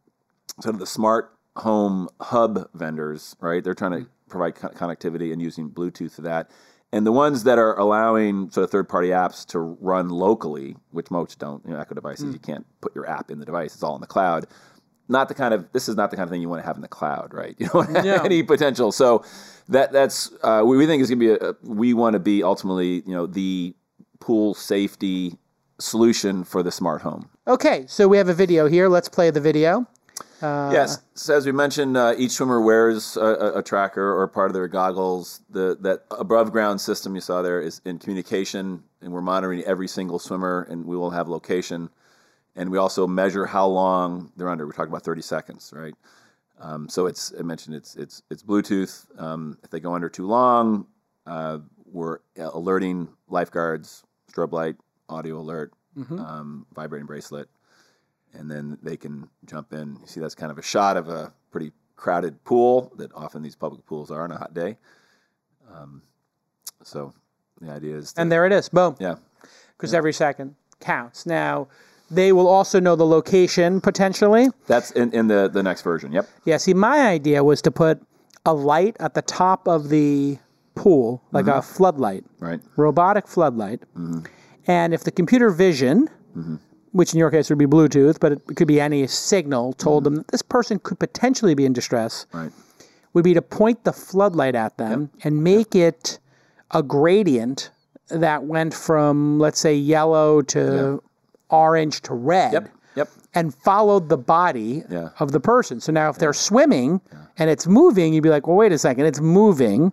sort 0.60 0.74
of 0.74 0.78
the 0.78 0.86
smart 0.86 1.34
home 1.56 2.08
hub 2.20 2.68
vendors, 2.74 3.36
right? 3.40 3.62
They're 3.62 3.74
trying 3.74 3.92
to 4.04 4.06
provide 4.28 4.54
co- 4.54 4.68
connectivity 4.68 5.32
and 5.32 5.42
using 5.42 5.70
Bluetooth 5.70 6.12
for 6.12 6.22
that. 6.22 6.50
And 6.92 7.06
the 7.06 7.12
ones 7.12 7.44
that 7.44 7.58
are 7.58 7.78
allowing 7.78 8.50
sort 8.50 8.64
of 8.64 8.70
third 8.70 8.88
party 8.88 9.08
apps 9.08 9.46
to 9.48 9.58
run 9.60 10.08
locally, 10.08 10.76
which 10.90 11.10
most 11.10 11.38
don't, 11.38 11.64
you 11.64 11.72
know, 11.72 11.78
Echo 11.78 11.94
devices, 11.94 12.32
you 12.32 12.40
can't 12.40 12.66
put 12.80 12.94
your 12.94 13.08
app 13.08 13.30
in 13.30 13.38
the 13.38 13.44
device, 13.46 13.74
it's 13.74 13.82
all 13.82 13.94
in 13.94 14.00
the 14.00 14.06
cloud. 14.08 14.46
Not 15.08 15.28
the 15.28 15.34
kind 15.34 15.52
of 15.54 15.70
this 15.72 15.88
is 15.88 15.96
not 15.96 16.10
the 16.10 16.16
kind 16.16 16.24
of 16.24 16.30
thing 16.30 16.40
you 16.40 16.48
want 16.48 16.62
to 16.62 16.66
have 16.66 16.76
in 16.76 16.82
the 16.82 16.88
cloud, 16.88 17.32
right? 17.34 17.54
You 17.60 17.68
don't 17.68 17.90
have 17.90 18.04
Yeah. 18.04 18.22
any 18.24 18.42
potential. 18.42 18.90
So 18.92 19.24
that 19.68 19.92
that's 19.92 20.32
uh, 20.42 20.62
we, 20.64 20.76
we 20.76 20.86
think 20.86 21.02
is 21.02 21.10
going 21.10 21.20
to 21.20 21.38
be 21.38 21.44
a, 21.46 21.54
we 21.62 21.94
want 21.94 22.14
to 22.14 22.20
be 22.20 22.42
ultimately 22.42 23.02
you 23.06 23.12
know 23.14 23.26
the 23.26 23.74
pool 24.20 24.54
safety 24.54 25.36
solution 25.78 26.44
for 26.44 26.62
the 26.62 26.70
smart 26.70 27.02
home. 27.02 27.28
Okay, 27.48 27.84
so 27.88 28.06
we 28.06 28.18
have 28.18 28.28
a 28.28 28.34
video 28.34 28.66
here. 28.66 28.88
Let's 28.88 29.08
play 29.08 29.30
the 29.30 29.40
video. 29.40 29.86
Yes. 30.42 31.02
So 31.14 31.36
as 31.36 31.46
we 31.46 31.52
mentioned, 31.52 31.96
uh, 31.96 32.14
each 32.16 32.32
swimmer 32.32 32.60
wears 32.60 33.16
a, 33.16 33.52
a, 33.56 33.62
tracker 33.62 34.18
or 34.18 34.26
part 34.28 34.50
of 34.50 34.54
their 34.54 34.68
goggles. 34.68 35.40
The 35.50 35.76
that 35.80 36.04
above 36.10 36.52
ground 36.52 36.80
system 36.80 37.14
you 37.14 37.20
saw 37.20 37.42
there 37.42 37.60
is 37.60 37.80
in 37.84 37.98
communication, 37.98 38.82
and 39.00 39.12
we're 39.12 39.20
monitoring 39.20 39.62
every 39.64 39.88
single 39.88 40.18
swimmer, 40.18 40.66
and 40.70 40.84
we 40.86 40.96
will 40.96 41.10
have 41.10 41.28
location, 41.28 41.90
and 42.56 42.70
we 42.70 42.78
also 42.78 43.06
measure 43.06 43.46
how 43.46 43.66
long 43.66 44.32
they're 44.36 44.48
under. 44.48 44.66
We're 44.66 44.72
talking 44.72 44.92
about 44.92 45.04
thirty 45.04 45.22
seconds, 45.22 45.72
right? 45.74 45.94
Um, 46.58 46.88
so 46.88 47.06
it's 47.06 47.32
I 47.38 47.42
mentioned 47.42 47.76
it's 47.76 47.96
it's 47.96 48.22
it's 48.30 48.42
Bluetooth. 48.42 49.06
Um, 49.20 49.58
if 49.62 49.70
they 49.70 49.80
go 49.80 49.94
under 49.94 50.08
too 50.08 50.26
long, 50.26 50.86
uh, 51.26 51.58
we're 51.84 52.18
alerting 52.36 53.08
lifeguards, 53.28 54.04
strobe 54.32 54.52
light, 54.52 54.76
audio 55.08 55.38
alert, 55.38 55.72
um, 56.18 56.66
vibrating 56.74 57.06
bracelet 57.06 57.48
and 58.34 58.50
then 58.50 58.78
they 58.82 58.96
can 58.96 59.28
jump 59.46 59.72
in. 59.72 59.96
You 60.00 60.06
see, 60.06 60.20
that's 60.20 60.34
kind 60.34 60.50
of 60.52 60.58
a 60.58 60.62
shot 60.62 60.96
of 60.96 61.08
a 61.08 61.32
pretty 61.50 61.72
crowded 61.96 62.42
pool 62.44 62.92
that 62.96 63.10
often 63.14 63.42
these 63.42 63.56
public 63.56 63.84
pools 63.86 64.10
are 64.10 64.22
on 64.22 64.32
a 64.32 64.38
hot 64.38 64.54
day. 64.54 64.76
Um, 65.74 66.02
so 66.82 67.12
the 67.60 67.70
idea 67.70 67.96
is, 67.96 68.12
to, 68.14 68.20
And 68.20 68.32
there 68.32 68.46
it 68.46 68.52
is. 68.52 68.68
Boom. 68.68 68.96
yeah, 68.98 69.16
Because 69.76 69.94
every 69.94 70.12
second 70.12 70.54
counts. 70.80 71.26
Now, 71.26 71.68
they 72.10 72.32
will 72.32 72.48
also 72.48 72.80
know 72.80 72.96
the 72.96 73.06
location 73.06 73.80
potentially. 73.80 74.48
that's 74.66 74.90
in, 74.92 75.12
in 75.12 75.28
the 75.28 75.48
the 75.52 75.62
next 75.62 75.82
version. 75.82 76.10
Yep. 76.12 76.28
Yeah, 76.44 76.56
see, 76.56 76.74
my 76.74 77.06
idea 77.06 77.44
was 77.44 77.62
to 77.62 77.70
put 77.70 78.00
a 78.46 78.54
light 78.54 78.96
at 78.98 79.14
the 79.14 79.22
top 79.22 79.68
of 79.68 79.90
the 79.90 80.38
pool, 80.74 81.22
like 81.30 81.46
a 81.46 81.60
floodlight, 81.62 82.24
Right. 82.40 82.60
robotic 82.76 83.28
floodlight. 83.28 83.82
Mm-hmm. 83.96 84.20
And 84.66 84.94
if 84.94 85.04
the 85.04 85.10
computer 85.12 85.50
vision, 85.50 86.08
which 86.92 87.12
in 87.12 87.18
your 87.18 87.30
case 87.30 87.48
would 87.50 87.58
be 87.58 87.66
Bluetooth, 87.66 88.18
but 88.20 88.32
it 88.32 88.40
could 88.56 88.68
be 88.68 88.80
any 88.80 89.06
signal, 89.06 89.72
told 89.74 90.04
them 90.04 90.16
that 90.16 90.28
this 90.28 90.42
person 90.42 90.78
could 90.80 90.98
potentially 90.98 91.54
be 91.54 91.64
in 91.64 91.72
distress, 91.72 92.26
Right. 92.32 92.50
would 93.12 93.24
be 93.24 93.34
to 93.34 93.42
point 93.42 93.84
the 93.84 93.92
floodlight 93.92 94.54
at 94.54 94.76
them 94.78 95.10
and 95.22 95.42
make 95.44 95.74
it 95.74 96.18
a 96.72 96.82
gradient 96.82 97.70
that 98.08 98.44
went 98.44 98.74
from, 98.74 99.38
let's 99.38 99.60
say, 99.60 99.74
yellow 99.74 100.42
to 100.42 101.00
orange 101.48 102.00
to 102.02 102.14
red 102.14 102.52
Yep. 102.52 102.68
Yep. 102.96 103.08
and 103.34 103.54
followed 103.54 104.08
the 104.08 104.16
body 104.18 104.84
Yeah. 104.90 105.10
of 105.20 105.30
the 105.32 105.40
person. 105.40 105.80
So 105.80 105.92
now, 105.92 106.10
if 106.10 106.18
they're 106.18 106.32
swimming 106.32 107.00
and 107.38 107.48
it's 107.50 107.66
moving, 107.68 108.12
you'd 108.14 108.22
be 108.22 108.30
like, 108.30 108.46
well, 108.48 108.56
wait 108.56 108.72
a 108.72 108.78
second, 108.78 109.06
it's 109.06 109.20
moving. 109.20 109.92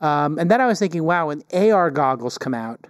Um, 0.00 0.38
and 0.38 0.50
then 0.50 0.60
I 0.60 0.66
was 0.66 0.78
thinking, 0.78 1.04
wow, 1.04 1.28
when 1.28 1.42
AR 1.52 1.90
goggles 1.90 2.36
come 2.36 2.52
out, 2.54 2.86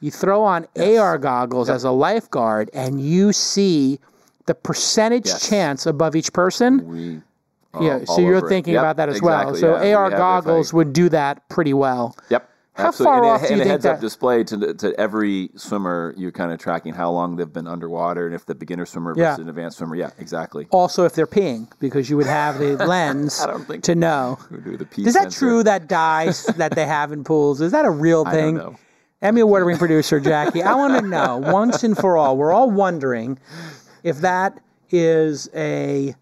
you 0.00 0.10
throw 0.10 0.42
on 0.42 0.66
AR 0.76 1.18
goggles 1.18 1.68
as 1.70 1.84
a 1.84 1.90
lifeguard, 1.90 2.70
and 2.74 3.00
you 3.00 3.32
see 3.32 3.98
the 4.46 4.54
percentage 4.54 5.26
Yes. 5.26 5.48
chance 5.48 5.86
above 5.86 6.14
each 6.14 6.32
person. 6.32 6.86
We. 6.88 7.20
yeah, 7.84 8.04
so 8.04 8.20
you're 8.20 8.46
thinking 8.48 8.74
Yep, 8.74 8.82
about 8.82 8.96
that 8.98 9.08
as 9.08 9.20
well. 9.20 9.54
So 9.54 9.82
yeah. 9.82 9.94
AR 9.96 10.06
I- 10.06 10.16
goggles 10.16 10.72
would 10.72 10.92
do 10.92 11.08
that 11.10 11.48
pretty 11.48 11.74
well. 11.74 12.16
Yep. 12.30 12.48
How 12.74 12.88
Absolutely. 12.88 13.10
far 13.16 13.24
and 13.24 13.32
off 13.32 13.42
it, 13.42 13.48
do 13.48 13.48
you 13.48 13.52
and 13.54 13.60
a 13.60 13.64
think 13.64 13.70
heads 13.72 13.86
up 13.86 14.00
display 14.00 14.44
to, 14.44 14.74
to 14.74 15.00
every 15.00 15.50
swimmer, 15.56 16.12
you're 16.18 16.30
kind 16.30 16.52
of 16.52 16.58
tracking 16.58 16.92
how 16.92 17.10
long 17.10 17.36
they've 17.36 17.50
been 17.50 17.66
underwater 17.66 18.26
and 18.26 18.34
if 18.34 18.44
the 18.44 18.54
beginner 18.54 18.84
swimmer 18.84 19.14
Yeah. 19.16 19.30
versus 19.30 19.42
an 19.44 19.48
advanced 19.48 19.78
swimmer. 19.78 19.96
Yeah, 19.96 20.10
exactly. 20.18 20.66
Also, 20.70 21.04
if 21.06 21.14
they're 21.14 21.26
peeing, 21.26 21.68
because 21.78 22.10
you 22.10 22.18
would 22.18 22.26
have 22.26 22.58
the 22.58 22.76
lens 22.86 23.40
I 23.40 23.46
don't 23.46 23.66
think- 23.66 23.82
to 23.84 23.94
know. 23.94 24.38
We 24.50 24.58
do 24.58 24.76
the 24.76 24.84
P 24.84 25.06
Is 25.06 25.14
that 25.14 25.22
sensor. 25.24 25.38
true? 25.38 25.62
That 25.62 25.88
dye 25.88 26.26
that 26.58 26.72
they 26.74 26.84
have 26.84 27.12
in 27.12 27.24
pools 27.24 27.62
is 27.62 27.72
that 27.72 27.86
a 27.86 27.90
real 27.90 28.24
I 28.26 28.30
thing? 28.32 28.76
Emmy 29.22 29.40
Award-winning 29.40 29.78
producer 29.78 30.20
Jackie, 30.20 30.62
I 30.62 30.74
want 30.74 31.02
to 31.02 31.08
know 31.08 31.38
once 31.38 31.82
and 31.82 31.96
for 31.96 32.18
all. 32.18 32.36
We're 32.36 32.52
all 32.52 32.70
wondering 32.70 33.38
if 34.02 34.18
that 34.18 34.60
is 34.90 35.48
a 35.54 36.14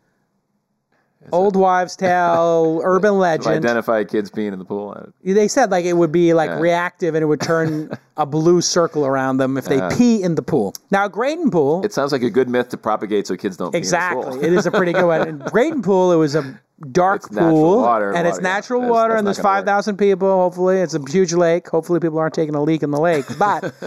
old 1.33 1.57
wives' 1.57 1.97
tale, 1.97 2.81
urban 2.85 3.19
legend. 3.19 3.55
identify 3.57 4.05
kids 4.05 4.31
peeing 4.31 4.53
in 4.53 4.59
the 4.59 4.65
pool, 4.65 4.97
They 5.23 5.49
said 5.49 5.71
like 5.71 5.85
it 5.85 5.95
would 5.95 6.13
be 6.13 6.35
like 6.35 6.51
reactive 6.61 7.15
and 7.15 7.23
it 7.23 7.27
would 7.27 7.41
turn 7.41 7.91
a 8.17 8.27
blue 8.27 8.61
circle 8.61 9.07
around 9.07 9.39
them 9.39 9.57
if 9.57 9.65
they 9.67 9.81
pee 9.97 10.23
in 10.23 10.35
the 10.35 10.43
pool. 10.43 10.75
Now, 10.91 11.09
Graydon 11.09 11.51
Pool, 11.51 11.85
it 11.85 11.93
sounds 11.93 12.13
like 12.13 12.23
a 12.23 12.31
good 12.31 12.49
myth 12.49 12.69
to 12.71 12.77
propagate 12.77 13.27
so 13.27 13.37
kids 13.37 13.57
don't 13.57 13.73
pee 13.73 13.79
in 13.79 13.83
the 13.83 13.87
exactly, 13.87 14.41
it 14.47 14.53
is 14.53 14.67
a 14.67 14.71
pretty 14.71 14.93
good 14.93 15.07
one. 15.07 15.27
In 15.29 15.39
Graydon 15.39 15.83
Pool, 15.83 16.13
it 16.13 16.17
was 16.17 16.35
a 16.35 16.61
dark 16.93 17.23
It's 17.23 17.31
natural 17.33 17.51
pool, 17.53 17.77
water, 17.83 18.13
and 18.13 18.27
it's 18.27 18.37
water, 18.39 18.47
yeah. 18.49 18.55
natural 18.55 18.81
That's- 18.81 18.93
water, 18.93 19.13
that's 19.15 19.19
and 19.19 19.27
there's 19.27 19.39
five 19.41 19.65
thousand 19.65 19.97
people. 19.97 20.29
Hopefully, 20.29 20.79
it's 20.79 20.95
a 20.95 21.01
huge 21.11 21.33
lake. 21.33 21.69
Hopefully, 21.69 22.01
people 22.01 22.19
aren't 22.19 22.35
taking 22.35 22.55
a 22.55 22.63
leak 22.63 22.83
in 22.83 22.91
the 22.91 23.01
lake, 23.01 23.25
but. 23.39 23.73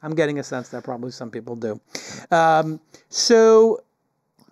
I'm 0.00 0.14
getting 0.14 0.38
a 0.38 0.44
sense 0.44 0.68
that 0.68 0.84
probably 0.84 1.10
some 1.10 1.28
people 1.28 1.56
do. 1.56 1.80
Um, 2.30 2.78
so, 3.08 3.82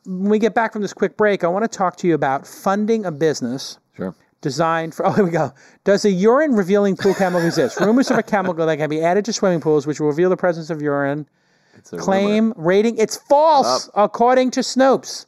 when 0.06 0.30
we 0.30 0.38
get 0.38 0.54
back 0.54 0.72
from 0.72 0.82
this 0.82 0.92
quick 0.92 1.16
break, 1.16 1.44
I 1.44 1.48
want 1.48 1.70
to 1.70 1.78
talk 1.78 1.96
to 1.96 2.06
you 2.06 2.14
about 2.14 2.46
funding 2.46 3.04
a 3.04 3.12
business 3.12 3.78
Sure. 3.96 4.14
designed 4.40 4.94
for. 4.94 5.06
Oh, 5.06 5.12
here 5.12 5.24
we 5.24 5.30
go. 5.30 5.52
Does 5.84 6.04
a 6.04 6.10
urine 6.10 6.54
revealing 6.54 6.96
pool 6.96 7.14
chemical 7.14 7.46
exist? 7.46 7.80
Rumors 7.80 8.10
of 8.10 8.18
a 8.18 8.22
chemical 8.22 8.66
that 8.66 8.76
can 8.76 8.88
be 8.90 9.02
added 9.02 9.24
to 9.26 9.32
swimming 9.32 9.60
pools, 9.60 9.86
which 9.86 10.00
will 10.00 10.08
reveal 10.08 10.30
the 10.30 10.36
presence 10.36 10.70
of 10.70 10.80
urine. 10.80 11.28
It's 11.76 11.92
a 11.92 11.96
rumor. 11.96 12.04
Claim 12.04 12.54
rating. 12.56 12.96
It's 12.98 13.16
false, 13.16 13.90
according 13.94 14.52
to 14.52 14.60
Snopes. 14.60 15.26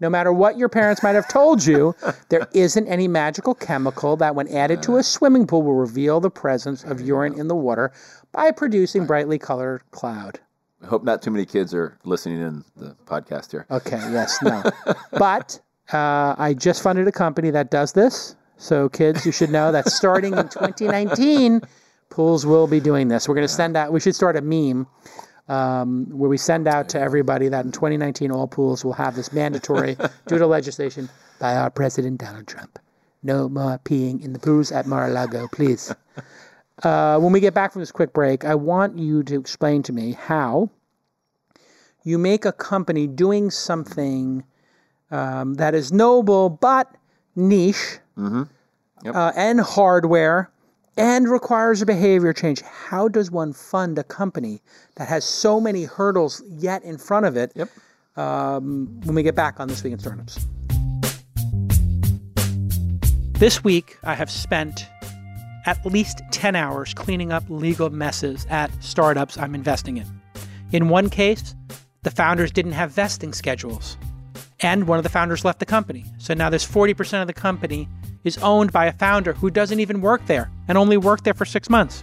No 0.00 0.08
matter 0.08 0.32
what 0.32 0.56
your 0.56 0.68
parents 0.68 1.02
might 1.02 1.16
have 1.16 1.26
told 1.28 1.64
you, 1.64 1.94
there 2.28 2.46
isn't 2.52 2.86
any 2.86 3.08
magical 3.08 3.54
chemical 3.54 4.16
that, 4.16 4.34
when 4.34 4.46
added 4.48 4.82
to 4.84 4.96
a 4.96 5.00
uh. 5.00 5.02
swimming 5.02 5.46
pool, 5.46 5.62
will 5.62 5.74
reveal 5.74 6.20
the 6.20 6.30
presence 6.30 6.84
of 6.84 7.00
urine 7.00 7.34
in 7.34 7.48
the 7.48 7.56
water 7.56 7.92
by 8.32 8.50
producing 8.50 9.06
brightly 9.06 9.38
colored 9.38 9.82
cloud. 9.90 10.38
I 10.82 10.86
hope 10.86 11.02
not 11.02 11.22
too 11.22 11.30
many 11.30 11.44
kids 11.44 11.74
are 11.74 11.98
listening 12.04 12.40
in 12.40 12.64
the 12.76 12.96
podcast 13.04 13.50
here. 13.50 13.66
Okay, 13.70 13.98
yes, 14.12 14.40
no. 14.42 14.62
but 15.12 15.60
uh, 15.92 16.34
I 16.38 16.54
just 16.54 16.82
funded 16.82 17.08
a 17.08 17.12
company 17.12 17.50
that 17.50 17.70
does 17.70 17.92
this. 17.92 18.36
So, 18.56 18.88
kids, 18.88 19.24
you 19.24 19.32
should 19.32 19.50
know 19.50 19.72
that 19.72 19.88
starting 19.88 20.36
in 20.36 20.48
2019, 20.48 21.62
pools 22.10 22.44
will 22.44 22.66
be 22.66 22.80
doing 22.80 23.08
this. 23.08 23.28
We're 23.28 23.34
going 23.34 23.46
to 23.46 23.52
send 23.52 23.76
out, 23.76 23.92
we 23.92 24.00
should 24.00 24.14
start 24.14 24.36
a 24.36 24.40
meme 24.40 24.86
um, 25.48 26.06
where 26.10 26.28
we 26.28 26.36
send 26.36 26.68
out 26.68 26.88
to 26.90 27.00
everybody 27.00 27.48
that 27.48 27.64
in 27.64 27.72
2019, 27.72 28.30
all 28.30 28.46
pools 28.46 28.84
will 28.84 28.92
have 28.92 29.16
this 29.16 29.32
mandatory, 29.32 29.96
due 30.26 30.38
to 30.38 30.46
legislation 30.46 31.08
by 31.38 31.56
our 31.56 31.70
President 31.70 32.20
Donald 32.20 32.46
Trump. 32.46 32.78
No 33.22 33.48
more 33.48 33.80
peeing 33.84 34.22
in 34.24 34.32
the 34.32 34.38
pools 34.38 34.70
at 34.70 34.86
Mar-a-Lago, 34.86 35.48
please. 35.52 35.94
Uh, 36.82 37.18
when 37.18 37.32
we 37.32 37.40
get 37.40 37.54
back 37.54 37.72
from 37.72 37.80
this 37.82 37.90
quick 37.90 38.12
break, 38.12 38.44
I 38.44 38.54
want 38.54 38.98
you 38.98 39.22
to 39.24 39.38
explain 39.38 39.82
to 39.84 39.92
me 39.92 40.12
how 40.12 40.70
you 42.04 42.18
make 42.18 42.44
a 42.44 42.52
company 42.52 43.06
doing 43.06 43.50
something 43.50 44.44
um, 45.10 45.54
that 45.54 45.74
is 45.74 45.92
noble 45.92 46.48
but 46.48 46.94
niche 47.34 47.98
Yep. 48.16 49.14
uh, 49.14 49.32
and 49.36 49.60
hardware 49.60 50.50
and 50.96 51.28
requires 51.28 51.82
a 51.82 51.86
behavior 51.86 52.32
change. 52.32 52.60
How 52.62 53.06
does 53.08 53.30
one 53.30 53.52
fund 53.52 53.98
a 53.98 54.04
company 54.04 54.60
that 54.96 55.08
has 55.08 55.24
so 55.24 55.60
many 55.60 55.84
hurdles 55.84 56.42
yet 56.48 56.82
in 56.82 56.98
front 56.98 57.26
of 57.26 57.36
it? 57.36 57.52
Yep. 57.54 57.70
Um, 58.16 59.00
when 59.04 59.14
we 59.14 59.22
get 59.22 59.36
back 59.36 59.60
on 59.60 59.68
This 59.68 59.84
Week 59.84 59.92
in 59.92 59.98
Startups. 60.00 60.46
This 63.38 63.62
week, 63.62 63.96
I 64.02 64.14
have 64.14 64.28
spent 64.30 64.88
at 65.68 65.84
least 65.84 66.22
10 66.30 66.56
hours 66.56 66.94
cleaning 66.94 67.30
up 67.30 67.44
legal 67.50 67.90
messes 67.90 68.46
at 68.48 68.70
startups 68.82 69.36
I'm 69.36 69.54
investing 69.54 69.98
in. 69.98 70.06
In 70.72 70.88
one 70.88 71.10
case, 71.10 71.54
the 72.04 72.10
founders 72.10 72.50
didn't 72.50 72.72
have 72.72 72.90
vesting 72.90 73.34
schedules, 73.34 73.98
and 74.60 74.88
one 74.88 74.96
of 74.98 75.02
the 75.02 75.10
founders 75.10 75.44
left 75.44 75.58
the 75.58 75.66
company. 75.66 76.06
So 76.16 76.32
now 76.32 76.48
there's 76.48 76.66
40% 76.66 77.20
of 77.20 77.26
the 77.26 77.34
company 77.34 77.86
is 78.24 78.38
owned 78.38 78.72
by 78.72 78.86
a 78.86 78.92
founder 78.94 79.34
who 79.34 79.50
doesn't 79.50 79.78
even 79.78 80.00
work 80.00 80.24
there 80.24 80.50
and 80.68 80.78
only 80.78 80.96
worked 80.96 81.24
there 81.24 81.34
for 81.34 81.44
six 81.44 81.68
months. 81.68 82.02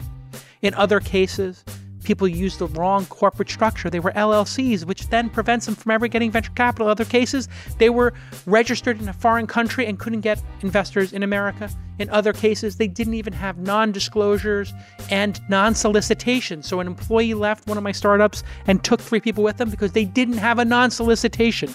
In 0.62 0.76
other 0.76 1.00
cases, 1.00 1.66
people 2.06 2.28
used 2.28 2.60
the 2.60 2.68
wrong 2.68 3.06
corporate 3.08 3.50
structure. 3.50 3.90
They 3.90 4.00
were 4.00 4.12
LLCs, 4.12 4.86
which 4.86 5.10
then 5.10 5.30
prevents 5.30 5.66
them 5.66 5.76
from 5.76 5.92
ever 5.92 6.08
getting 6.08 6.32
venture 6.32 6.52
capital. 6.52 6.88
Other 6.88 7.06
cases, 7.06 7.50
they 7.80 7.90
were 7.90 8.14
registered 8.46 9.02
in 9.02 9.10
a 9.10 9.14
foreign 9.14 9.48
country 9.48 9.86
and 9.86 10.00
couldn't 10.00 10.22
get 10.22 10.42
investors 10.62 11.12
in 11.12 11.24
America. 11.24 11.70
In 11.98 12.10
other 12.10 12.34
cases, 12.34 12.78
they 12.78 12.88
didn't 12.88 13.16
even 13.16 13.34
have 13.34 13.58
non 13.58 13.92
disclosures 13.92 14.74
and 15.10 15.42
non 15.50 15.76
solicitation. 15.76 16.62
So 16.62 16.80
an 16.80 16.88
employee 16.88 17.34
left 17.34 17.68
one 17.68 17.78
of 17.78 17.84
my 17.84 17.92
startups 17.92 18.44
and 18.68 18.84
took 18.84 19.02
three 19.02 19.20
people 19.20 19.44
with 19.44 19.58
them 19.58 19.70
because 19.70 19.94
they 19.94 20.06
didn't 20.06 20.38
have 20.38 20.60
a 20.60 20.66
non 20.66 20.92
solicitation. 20.92 21.74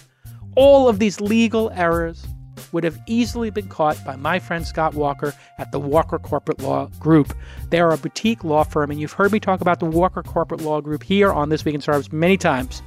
All 0.56 0.88
of 0.88 0.98
these 0.98 1.20
legal 1.20 1.70
errors 1.70 2.26
would 2.72 2.84
have 2.84 2.98
easily 3.06 3.50
been 3.50 3.68
caught 3.68 4.02
by 4.04 4.16
my 4.16 4.38
friend 4.38 4.66
Scott 4.66 4.94
Walker 4.94 5.34
at 5.58 5.72
the 5.72 5.80
Walker 5.80 6.18
Corporate 6.18 6.60
Law 6.60 6.86
Group. 6.98 7.34
They 7.70 7.80
are 7.80 7.92
a 7.92 7.96
boutique 7.96 8.44
law 8.44 8.64
firm, 8.64 8.90
and 8.90 9.00
you've 9.00 9.12
heard 9.12 9.32
me 9.32 9.40
talk 9.40 9.60
about 9.60 9.80
the 9.80 9.86
Walker 9.86 10.22
Corporate 10.22 10.60
Law 10.60 10.80
Group 10.80 11.02
here 11.02 11.32
on 11.32 11.48
This 11.48 11.64
Week 11.64 11.74
in 11.74 11.80
Startups 11.80 12.12
many 12.12 12.36
times. 12.36 12.82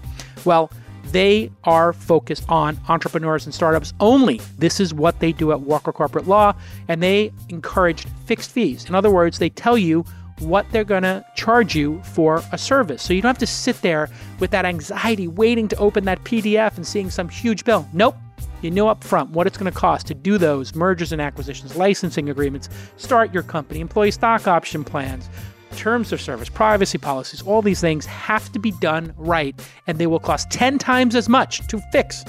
Well, 0.46 0.72
they 1.06 1.52
are 1.66 1.94
focused 1.94 2.46
on 2.50 2.80
entrepreneurs 2.88 3.46
and 3.46 3.54
startups 3.54 3.94
only. 4.00 4.42
This 4.58 4.80
is 4.80 4.94
what 4.94 5.20
they 5.20 5.32
do 5.32 5.52
at 5.52 5.62
Walker 5.62 5.92
Corporate 5.92 6.28
Law, 6.28 6.54
and 6.88 7.04
they 7.04 7.32
encourage 7.50 8.06
fixed 8.26 8.52
fees. 8.52 8.86
In 8.86 8.96
other 8.96 9.12
words, 9.12 9.38
they 9.38 9.50
tell 9.50 9.78
you 9.78 10.06
what 10.40 10.66
they're 10.72 10.84
going 10.84 11.04
to 11.04 11.24
charge 11.36 11.76
you 11.76 12.02
for 12.04 12.42
a 12.52 12.58
service. 12.58 13.02
So 13.04 13.14
you 13.14 13.22
don't 13.22 13.30
have 13.30 13.38
to 13.38 13.48
sit 13.48 13.82
there 13.82 14.10
with 14.40 14.52
that 14.52 14.66
anxiety 14.66 15.28
waiting 15.28 15.68
to 15.70 15.78
open 15.78 16.06
that 16.06 16.24
PDF 16.24 16.76
and 16.78 16.86
seeing 16.86 17.10
some 17.10 17.30
huge 17.30 17.64
bill. 17.64 17.88
Nope. 17.94 18.16
You 18.64 18.72
know 18.72 18.88
up 18.88 19.04
front 19.04 19.32
what 19.32 19.46
it's 19.46 19.58
going 19.58 19.72
to 19.72 19.78
cost 19.78 20.08
to 20.08 20.14
do 20.14 20.38
those 20.38 20.74
mergers 20.74 21.12
and 21.12 21.22
acquisitions, 21.22 21.76
licensing 21.76 22.30
agreements, 22.30 22.70
start 22.96 23.34
your 23.34 23.44
company, 23.44 23.82
employee 23.82 24.12
stock 24.12 24.48
option 24.48 24.86
plans, 24.86 25.30
terms 25.76 26.14
of 26.14 26.22
service, 26.22 26.48
privacy 26.48 26.98
policies, 26.98 27.42
all 27.42 27.62
these 27.62 27.82
things 27.82 28.06
have 28.06 28.50
to 28.54 28.60
be 28.60 28.72
done 28.80 29.14
right, 29.18 29.60
and 29.88 29.98
they 29.98 30.08
will 30.08 30.20
cost 30.20 30.50
10 30.50 30.78
times 30.78 31.14
as 31.14 31.28
much 31.28 31.68
to 31.68 31.80
fix 31.92 32.24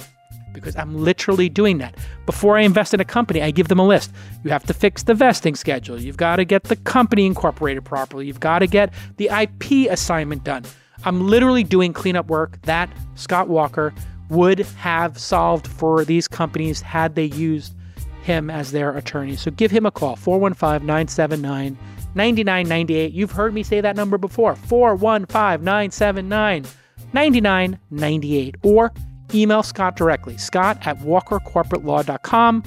because 0.53 0.75
I'm 0.77 0.97
literally 0.97 1.49
doing 1.49 1.79
that. 1.79 1.97
Before 2.27 2.57
I 2.57 2.63
invest 2.63 2.95
in 2.95 3.01
a 3.01 3.05
company, 3.05 3.43
I 3.43 3.51
give 3.51 3.69
them 3.69 3.79
a 3.79 3.87
list. 3.87 4.13
You 4.45 4.51
have 4.51 4.65
to 4.65 4.75
fix 4.75 5.03
the 5.03 5.15
vesting 5.15 5.55
schedule. 5.55 6.01
You've 6.01 6.17
got 6.17 6.37
to 6.37 6.45
get 6.45 6.65
the 6.65 6.77
company 6.77 7.27
incorporated 7.27 7.85
properly. 7.85 8.27
You've 8.27 8.41
got 8.41 8.61
to 8.61 8.67
get 8.67 8.93
the 9.17 9.27
IP 9.27 9.91
assignment 9.91 10.45
done. 10.45 10.65
I'm 11.05 11.27
literally 11.27 11.65
doing 11.65 11.93
cleanup 11.93 12.27
work 12.27 12.63
that 12.63 12.89
Scott 13.15 13.49
Walker 13.49 13.93
would 14.31 14.61
have 14.61 15.19
solved 15.19 15.67
for 15.67 16.05
these 16.05 16.29
companies 16.29 16.81
had 16.81 17.15
they 17.15 17.27
used 17.27 17.75
him 18.23 18.51
as 18.51 18.73
their 18.73 18.97
attorney. 18.97 19.37
So 19.37 19.51
give 19.51 19.71
him 19.71 19.87
a 19.87 19.91
call 19.91 20.17
415 20.17 20.87
979 20.87 21.77
9998. 22.15 23.13
You've 23.13 23.33
heard 23.33 23.53
me 23.53 23.63
say 23.63 23.81
that 23.81 23.97
number 23.97 24.19
before 24.19 24.57
415 24.57 25.65
979 25.65 26.65
9998. 27.13 28.57
Or 28.63 28.93
email 29.33 29.63
Scott 29.63 29.97
directly 29.97 30.37
scott 30.37 30.87
at 30.87 30.99
walkercorporatelaw.com. 31.01 32.65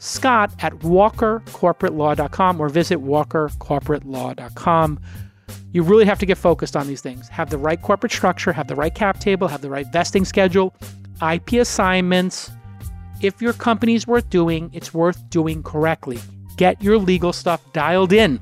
Scott 0.00 0.54
at 0.60 0.72
walkercorporatelaw.com 0.74 2.60
or 2.60 2.68
visit 2.68 2.98
walkercorporatelaw.com. 2.98 5.00
You 5.72 5.82
really 5.82 6.06
have 6.06 6.18
to 6.20 6.26
get 6.26 6.38
focused 6.38 6.76
on 6.76 6.86
these 6.86 7.00
things. 7.00 7.28
Have 7.28 7.50
the 7.50 7.58
right 7.58 7.80
corporate 7.80 8.12
structure, 8.12 8.52
have 8.52 8.68
the 8.68 8.76
right 8.76 8.94
cap 8.94 9.20
table, 9.20 9.48
have 9.48 9.60
the 9.60 9.70
right 9.70 9.86
vesting 9.92 10.24
schedule, 10.24 10.74
IP 11.22 11.54
assignments. 11.54 12.50
If 13.20 13.42
your 13.42 13.52
company's 13.52 14.06
worth 14.06 14.30
doing, 14.30 14.70
it's 14.72 14.94
worth 14.94 15.28
doing 15.28 15.62
correctly. 15.62 16.18
Get 16.56 16.82
your 16.82 16.98
legal 16.98 17.32
stuff 17.32 17.60
dialed 17.72 18.12
in 18.12 18.40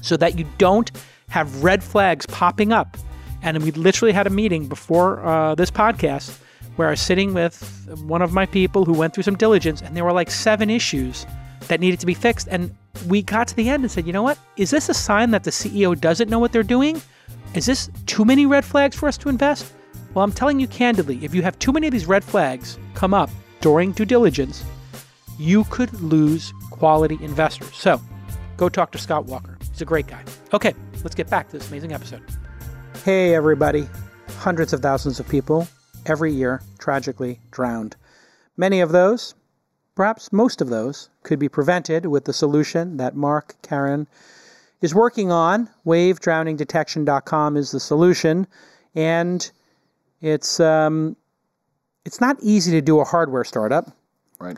so 0.00 0.16
that 0.16 0.38
you 0.38 0.46
don't 0.56 0.90
have 1.28 1.62
red 1.62 1.82
flags 1.84 2.24
popping 2.26 2.72
up. 2.72 2.96
And 3.42 3.62
we 3.62 3.70
literally 3.72 4.12
had 4.12 4.26
a 4.26 4.30
meeting 4.30 4.68
before 4.68 5.24
uh, 5.24 5.54
this 5.54 5.70
podcast 5.70 6.36
where 6.76 6.88
I 6.88 6.92
was 6.92 7.00
sitting 7.00 7.34
with 7.34 7.60
one 8.04 8.22
of 8.22 8.32
my 8.32 8.46
people 8.46 8.84
who 8.84 8.92
went 8.92 9.12
through 9.12 9.24
some 9.24 9.36
diligence, 9.36 9.82
and 9.82 9.96
there 9.96 10.04
were 10.04 10.12
like 10.12 10.30
seven 10.30 10.70
issues 10.70 11.26
that 11.68 11.80
needed 11.80 12.00
to 12.00 12.06
be 12.06 12.14
fixed. 12.14 12.48
And 12.50 12.74
we 13.06 13.22
got 13.22 13.48
to 13.48 13.56
the 13.56 13.68
end 13.68 13.84
and 13.84 13.90
said, 13.90 14.06
you 14.06 14.12
know 14.12 14.22
what? 14.22 14.38
Is 14.56 14.70
this 14.70 14.88
a 14.88 14.94
sign 14.94 15.30
that 15.30 15.44
the 15.44 15.50
CEO 15.50 15.98
doesn't 15.98 16.28
know 16.28 16.38
what 16.38 16.52
they're 16.52 16.62
doing? 16.62 17.00
Is 17.54 17.66
this 17.66 17.90
too 18.06 18.24
many 18.24 18.46
red 18.46 18.64
flags 18.64 18.96
for 18.96 19.08
us 19.08 19.16
to 19.18 19.28
invest? 19.28 19.72
Well, 20.14 20.24
I'm 20.24 20.32
telling 20.32 20.58
you 20.58 20.66
candidly, 20.66 21.24
if 21.24 21.34
you 21.34 21.42
have 21.42 21.58
too 21.58 21.72
many 21.72 21.86
of 21.86 21.92
these 21.92 22.06
red 22.06 22.24
flags 22.24 22.78
come 22.94 23.14
up 23.14 23.30
during 23.60 23.92
due 23.92 24.04
diligence, 24.04 24.64
you 25.38 25.64
could 25.64 25.92
lose 26.00 26.52
quality 26.70 27.18
investors. 27.22 27.74
So 27.74 28.00
go 28.56 28.68
talk 28.68 28.90
to 28.92 28.98
Scott 28.98 29.26
Walker. 29.26 29.58
He's 29.70 29.82
a 29.82 29.84
great 29.84 30.06
guy. 30.06 30.24
Okay, 30.52 30.74
let's 31.04 31.14
get 31.14 31.30
back 31.30 31.48
to 31.50 31.58
this 31.58 31.68
amazing 31.68 31.92
episode. 31.92 32.22
Hey, 33.04 33.34
everybody. 33.34 33.88
Hundreds 34.38 34.72
of 34.72 34.80
thousands 34.80 35.20
of 35.20 35.28
people 35.28 35.68
every 36.06 36.32
year 36.32 36.62
tragically 36.78 37.40
drowned. 37.50 37.96
Many 38.56 38.80
of 38.80 38.90
those, 38.90 39.34
perhaps 39.98 40.32
most 40.32 40.60
of 40.60 40.68
those, 40.68 41.10
could 41.24 41.40
be 41.40 41.48
prevented 41.48 42.06
with 42.06 42.24
the 42.24 42.32
solution 42.32 42.98
that 42.98 43.16
Mark 43.16 43.56
Caron 43.62 44.06
is 44.80 44.94
working 44.94 45.32
on. 45.32 45.68
WaveDrowningDetection.com 45.84 47.56
is 47.56 47.72
the 47.72 47.80
solution, 47.80 48.46
and 48.94 49.50
it's 50.20 50.60
um, 50.60 51.16
it's 52.04 52.20
not 52.20 52.36
easy 52.40 52.70
to 52.70 52.80
do 52.80 53.00
a 53.00 53.04
hardware 53.04 53.42
startup. 53.42 53.90
Right. 54.38 54.56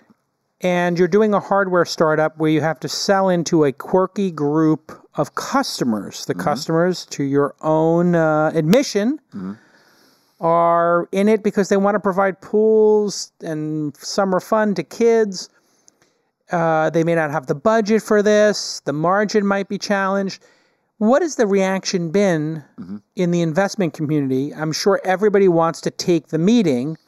And 0.61 0.99
you're 0.99 1.09
doing 1.09 1.33
a 1.33 1.41
hardware 1.41 1.87
startup 1.87 2.37
where 2.37 2.51
you 2.51 2.61
have 2.61 2.79
to 2.81 2.89
sell 2.89 3.31
into 3.31 3.65
a 3.65 3.73
quirky 3.73 4.31
group 4.31 4.93
of 5.15 5.37
customers. 5.37 6.27
The 6.27 6.35
customers, 6.35 7.07
to 7.07 7.25
your 7.25 7.55
own 7.63 8.15
uh, 8.15 8.53
admission, 8.55 9.19
are 10.41 11.09
in 11.13 11.29
it 11.29 11.43
because 11.43 11.69
they 11.69 11.77
want 11.77 11.95
to 11.95 12.01
provide 12.01 12.41
pools 12.41 13.33
and 13.43 13.97
summer 13.97 14.41
fun 14.41 14.75
to 14.75 14.83
kids. 14.83 15.49
Uh, 16.51 16.91
they 16.91 17.05
may 17.05 17.15
not 17.15 17.31
have 17.31 17.47
the 17.47 17.55
budget 17.55 18.03
for 18.03 18.23
this. 18.23 18.81
The 18.85 18.93
margin 18.93 19.47
might 19.47 19.69
be 19.69 19.79
challenged. 19.79 20.43
What 20.99 21.23
has 21.23 21.37
the 21.37 21.47
reaction 21.47 22.11
been 22.11 22.63
in 23.17 23.31
the 23.31 23.41
investment 23.41 23.95
community? 23.95 24.53
I'm 24.53 24.73
sure 24.73 25.01
everybody 25.05 25.49
wants 25.49 25.81
to 25.83 25.91
take 25.91 26.29
the 26.29 26.39
meeting, 26.39 26.99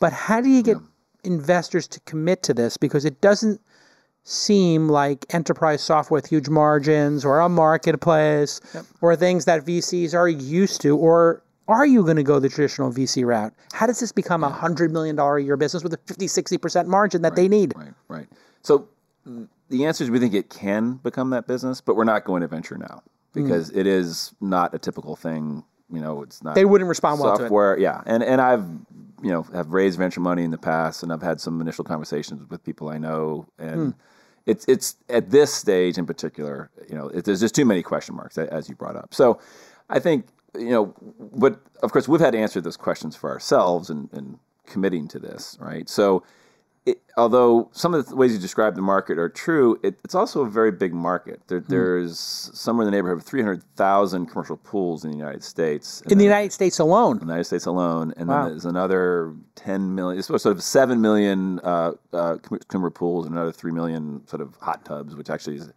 but 0.00 0.12
how 0.12 0.40
do 0.40 0.48
you 0.48 0.62
get 0.62 0.78
investors 1.24 1.86
to 1.88 2.00
commit 2.00 2.42
to 2.44 2.54
this? 2.54 2.76
Because 2.76 3.04
it 3.04 3.20
doesn't 3.20 3.60
seem 4.22 4.88
like 4.88 5.26
enterprise 5.34 5.82
software 5.82 6.16
with 6.16 6.26
huge 6.26 6.48
margins 6.48 7.24
or 7.24 7.40
a 7.40 7.48
marketplace 7.48 8.60
or 9.02 9.14
things 9.14 9.44
that 9.44 9.66
VCs 9.66 10.14
are 10.14 10.28
used 10.28 10.80
to. 10.80 10.96
Or 10.96 11.42
are 11.68 11.86
you 11.86 12.02
going 12.02 12.16
to 12.16 12.22
go 12.22 12.38
the 12.38 12.48
traditional 12.48 12.92
VC 12.92 13.24
route? 13.24 13.52
How 13.72 13.86
does 13.86 14.00
this 14.00 14.12
become 14.12 14.44
a 14.44 14.50
$100 14.50 14.90
million 14.90 15.18
a 15.18 15.38
year 15.38 15.56
business 15.56 15.82
with 15.82 15.94
a 15.94 15.98
50, 16.06 16.26
60% 16.26 16.86
margin 16.86 17.22
that 17.22 17.36
they 17.36 17.48
need? 17.48 17.72
Right, 17.76 17.94
right. 18.08 18.26
So 18.62 18.88
mm, 19.26 19.48
the 19.70 19.86
answer 19.86 20.04
is 20.04 20.10
we 20.10 20.18
think 20.18 20.34
it 20.34 20.50
can 20.50 20.94
become 20.96 21.30
that 21.30 21.46
business, 21.46 21.80
but 21.80 21.96
we're 21.96 22.04
not 22.04 22.24
going 22.24 22.42
to 22.42 22.48
venture 22.48 22.76
now 22.76 23.02
because 23.32 23.70
it 23.70 23.86
is 23.86 24.32
not 24.40 24.74
a 24.74 24.78
typical 24.78 25.16
thing. 25.16 25.64
You 25.90 26.00
know, 26.00 26.22
it's 26.22 26.42
not. 26.42 26.54
They 26.54 26.64
wouldn't 26.64 26.88
respond 26.88 27.20
well 27.20 27.36
to 27.36 27.42
it. 27.42 27.46
software. 27.46 27.78
Yeah, 27.78 28.02
and 28.06 28.22
and 28.22 28.40
I've 28.40 28.64
you 29.22 29.30
know 29.30 29.42
have 29.54 29.72
raised 29.72 29.98
venture 29.98 30.20
money 30.20 30.42
in 30.42 30.50
the 30.50 30.58
past, 30.58 31.02
and 31.02 31.12
I've 31.12 31.22
had 31.22 31.40
some 31.40 31.60
initial 31.60 31.84
conversations 31.84 32.48
with 32.48 32.64
people 32.64 32.88
I 32.88 32.98
know, 32.98 33.46
and 33.58 33.74
Hmm. 33.76 33.90
it's 34.46 34.64
it's 34.66 34.96
at 35.08 35.30
this 35.30 35.52
stage 35.52 35.98
in 35.98 36.06
particular, 36.06 36.70
you 36.88 36.96
know, 36.96 37.08
it, 37.08 37.24
there's 37.26 37.40
just 37.40 37.54
too 37.54 37.64
many 37.64 37.82
question 37.82 38.14
marks 38.16 38.38
as 38.38 38.68
you 38.68 38.74
brought 38.74 38.96
up. 38.96 39.12
So, 39.14 39.38
I 39.90 39.98
think 40.00 40.26
you 40.58 40.70
know, 40.70 40.94
but 41.34 41.60
of 41.82 41.92
course 41.92 42.08
we've 42.08 42.20
had 42.20 42.32
to 42.32 42.38
answer 42.38 42.60
those 42.60 42.76
questions 42.76 43.16
for 43.16 43.30
ourselves 43.30 43.90
and, 43.90 44.08
and 44.12 44.38
committing 44.66 45.08
to 45.08 45.18
this, 45.18 45.56
right? 45.60 45.88
So. 45.88 46.22
It, 46.86 47.00
although 47.16 47.70
some 47.72 47.94
of 47.94 48.06
the 48.06 48.14
ways 48.14 48.34
you 48.34 48.38
describe 48.38 48.74
the 48.74 48.82
market 48.82 49.18
are 49.18 49.30
true, 49.30 49.80
it, 49.82 49.98
it's 50.04 50.14
also 50.14 50.42
a 50.42 50.50
very 50.50 50.70
big 50.70 50.92
market. 50.92 51.40
There, 51.46 51.60
Hmm. 51.60 51.72
There's 51.72 52.18
somewhere 52.20 52.86
in 52.86 52.92
the 52.92 52.94
neighborhood 52.94 53.20
of 53.20 53.24
300,000 53.24 54.26
commercial 54.26 54.58
pools 54.58 55.02
in 55.02 55.10
the 55.10 55.16
United 55.16 55.42
States. 55.42 56.02
In 56.10 56.18
the 56.18 56.24
United 56.24 56.52
States 56.52 56.78
alone. 56.78 57.16
the 57.20 57.24
United 57.24 57.44
States 57.44 57.64
alone, 57.64 58.12
and 58.18 58.28
Wow. 58.28 58.42
then 58.42 58.50
there's 58.50 58.66
another 58.66 59.32
10 59.54 59.94
million, 59.94 60.22
sort 60.22 60.44
of 60.44 60.62
7 60.62 61.00
million 61.00 61.58
uh, 61.60 61.92
uh, 62.12 62.36
consumer 62.42 62.90
pools, 62.90 63.24
and 63.24 63.34
another 63.34 63.52
3 63.52 63.72
million 63.72 64.20
sort 64.26 64.42
of 64.42 64.54
hot 64.60 64.84
tubs, 64.84 65.16
which 65.16 65.30
actually 65.30 65.56
is, 65.56 65.72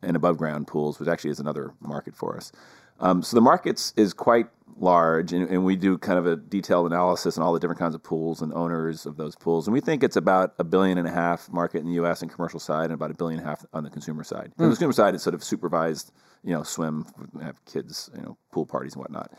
and 0.00 0.16
above 0.16 0.38
ground 0.38 0.66
pools, 0.66 0.98
which 0.98 1.10
actually 1.10 1.28
is 1.30 1.40
another 1.40 1.74
market 1.80 2.14
for 2.16 2.38
us. 2.38 2.52
Um, 3.00 3.22
so 3.22 3.36
the 3.36 3.40
markets 3.40 3.92
is 3.96 4.12
quite 4.12 4.46
large, 4.80 5.32
and, 5.32 5.48
and 5.48 5.64
we 5.64 5.76
do 5.76 5.98
kind 5.98 6.18
of 6.18 6.26
a 6.26 6.36
detailed 6.36 6.86
analysis 6.86 7.36
on 7.36 7.44
all 7.44 7.52
the 7.52 7.60
different 7.60 7.78
kinds 7.78 7.94
of 7.94 8.02
pools 8.02 8.42
and 8.42 8.52
owners 8.54 9.06
of 9.06 9.16
those 9.16 9.34
pools, 9.34 9.66
and 9.66 9.74
we 9.74 9.80
think 9.80 10.02
it's 10.02 10.16
about 10.16 10.54
a 10.58 10.64
billion 10.64 10.98
and 10.98 11.06
a 11.06 11.10
half 11.10 11.50
market 11.50 11.78
in 11.78 11.86
the 11.86 11.94
U.S. 11.94 12.22
and 12.22 12.32
commercial 12.32 12.60
side, 12.60 12.86
and 12.86 12.94
about 12.94 13.10
a 13.10 13.14
billion 13.14 13.40
and 13.40 13.46
a 13.46 13.50
half 13.50 13.64
on 13.72 13.84
the 13.84 13.90
consumer 13.90 14.24
side. 14.24 14.52
On 14.58 14.64
the 14.64 14.70
consumer 14.70 14.92
side, 14.92 15.14
it's 15.14 15.24
sort 15.24 15.34
of 15.34 15.42
supervised, 15.42 16.12
you 16.44 16.54
know, 16.54 16.62
swim, 16.62 17.06
have 17.42 17.64
kids, 17.64 18.10
you 18.14 18.22
know, 18.22 18.36
pool 18.52 18.66
parties 18.66 18.94
and 18.94 19.00
whatnot. 19.00 19.32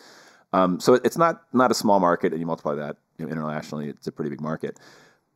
Um, 0.52 0.80
so 0.80 0.96
it's 0.96 1.18
not 1.18 1.44
not 1.54 1.72
a 1.72 1.76
small 1.76 2.00
market, 2.00 2.32
and 2.32 2.40
you 2.40 2.46
multiply 2.46 2.76
that 2.76 2.98
you 3.18 3.26
know, 3.26 3.32
internationally, 3.32 3.90
it's 3.90 4.08
a 4.08 4.12
pretty 4.12 4.30
big 4.30 4.42
market. 4.42 4.80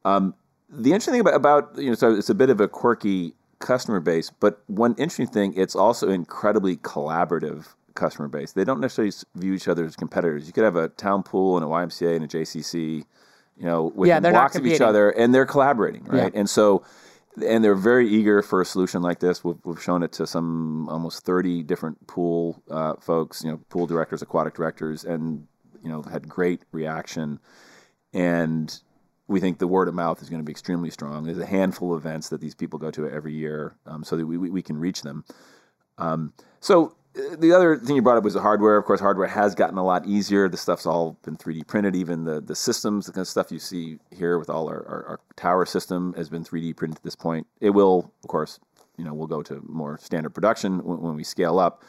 Um, 0.06 0.34
the 0.70 0.92
interesting 0.92 1.14
thing 1.14 1.22
about, 1.22 1.36
about 1.36 1.78
you 1.78 1.90
know, 1.90 1.96
so 1.96 2.14
it's 2.14 2.30
a 2.30 2.36
bit 2.36 2.50
of 2.50 2.60
a 2.60 2.68
quirky 2.68 3.34
customer 3.60 4.00
base, 4.00 4.30
but 4.30 4.62
one 4.68 4.96
interesting 4.98 5.28
thing, 5.28 5.54
it's 5.56 5.76
also 5.76 6.10
incredibly 6.10 6.78
collaborative 6.78 7.68
customer 7.94 8.28
base. 8.28 8.52
They 8.52 8.64
don't 8.64 8.80
necessarily 8.80 9.14
view 9.36 9.54
each 9.54 9.68
other 9.68 9.86
as 9.86 9.96
competitors. 9.96 10.48
You 10.48 10.54
could 10.54 10.64
have 10.64 10.76
a 10.76 10.90
town 10.90 11.24
pool 11.24 11.58
and 11.58 11.66
a 11.66 11.70
YMCA 11.70 12.16
and 12.16 12.26
a 12.26 12.28
JCC, 12.28 13.06
you 13.58 13.66
know, 13.66 13.92
within 13.96 14.24
they're 14.24 14.32
blocks 14.32 14.56
of 14.56 14.66
each 14.66 14.82
other, 14.82 15.10
and 15.10 15.34
they're 15.34 15.46
collaborating, 15.46 16.04
right? 16.06 16.34
Yeah. 16.34 16.40
And 16.40 16.50
so, 16.50 16.84
and 17.46 17.64
they're 17.64 17.76
very 17.76 18.08
eager 18.08 18.42
for 18.42 18.62
a 18.62 18.66
solution 18.66 19.02
like 19.02 19.20
this. 19.20 19.44
We've, 19.44 19.58
we've 19.64 19.82
shown 19.82 20.04
it 20.04 20.12
to 20.14 20.28
some 20.28 20.88
almost 20.90 21.26
30 21.26 21.64
different 21.64 22.06
pool 22.08 22.62
uh, 22.70 22.96
folks, 23.00 23.44
you 23.44 23.52
know, 23.52 23.60
pool 23.70 23.88
directors, 23.88 24.22
aquatic 24.22 24.54
directors, 24.54 25.04
and 25.04 25.48
you 25.84 25.90
know, 25.90 26.02
had 26.04 26.28
great 26.28 26.62
reaction. 26.72 27.40
And 28.14 28.80
we 29.28 29.40
think 29.40 29.58
the 29.58 29.68
word 29.68 29.88
of 29.88 29.94
mouth 29.94 30.22
is 30.22 30.30
going 30.30 30.42
to 30.42 30.46
be 30.46 30.52
extremely 30.52 30.90
strong. 30.90 31.24
There's 31.24 31.38
a 31.38 31.46
handful 31.46 31.94
of 31.94 32.06
events 32.06 32.30
that 32.30 32.42
these 32.42 32.56
people 32.56 32.80
go 32.80 32.92
to 32.92 33.10
every 33.10 33.34
year, 33.34 33.76
um, 33.86 34.04
so 34.04 34.16
that 34.16 34.26
we, 34.26 34.38
we, 34.38 34.62
can 34.62 34.78
reach 34.78 35.02
them. 35.02 35.24
Um, 35.98 36.34
so 36.60 36.96
the 37.14 37.52
other 37.54 37.78
thing 37.78 37.96
you 37.96 38.02
brought 38.02 38.18
up 38.18 38.24
was 38.24 38.34
the 38.34 38.42
hardware. 38.42 38.78
Of 38.78 38.86
course, 38.86 39.00
hardware 39.00 39.28
has 39.28 39.54
gotten 39.56 39.78
a 39.78 39.84
lot 39.84 40.06
easier. 40.08 40.50
The 40.50 40.58
stuff's 40.58 40.86
all 40.86 41.18
been 41.24 41.38
3D 41.38 41.68
printed. 41.68 41.96
Even 41.96 42.24
the 42.26 42.42
the 42.42 42.56
systems, 42.56 43.06
the 43.06 43.12
kind 43.12 43.22
of 43.22 43.28
stuff 43.28 43.52
you 43.52 43.60
see 43.60 44.00
here 44.12 44.40
with 44.40 44.50
all 44.50 44.68
our, 44.68 44.86
our, 44.88 45.06
our 45.08 45.20
tower 45.36 45.66
system 45.66 46.14
has 46.18 46.30
been 46.30 46.44
3D 46.44 46.76
printed 46.76 46.98
at 46.98 47.04
this 47.04 47.16
point. 47.16 47.46
It 47.62 47.70
will, 47.72 48.12
of 48.24 48.28
course, 48.30 48.60
you 48.98 49.04
know, 49.06 49.14
we'll 49.14 49.28
go 49.28 49.42
to 49.44 49.62
more 49.68 49.98
standard 50.00 50.32
production 50.32 50.84
when, 50.84 51.00
when 51.02 51.16
we 51.16 51.24
scale 51.24 51.60
up. 51.60 51.84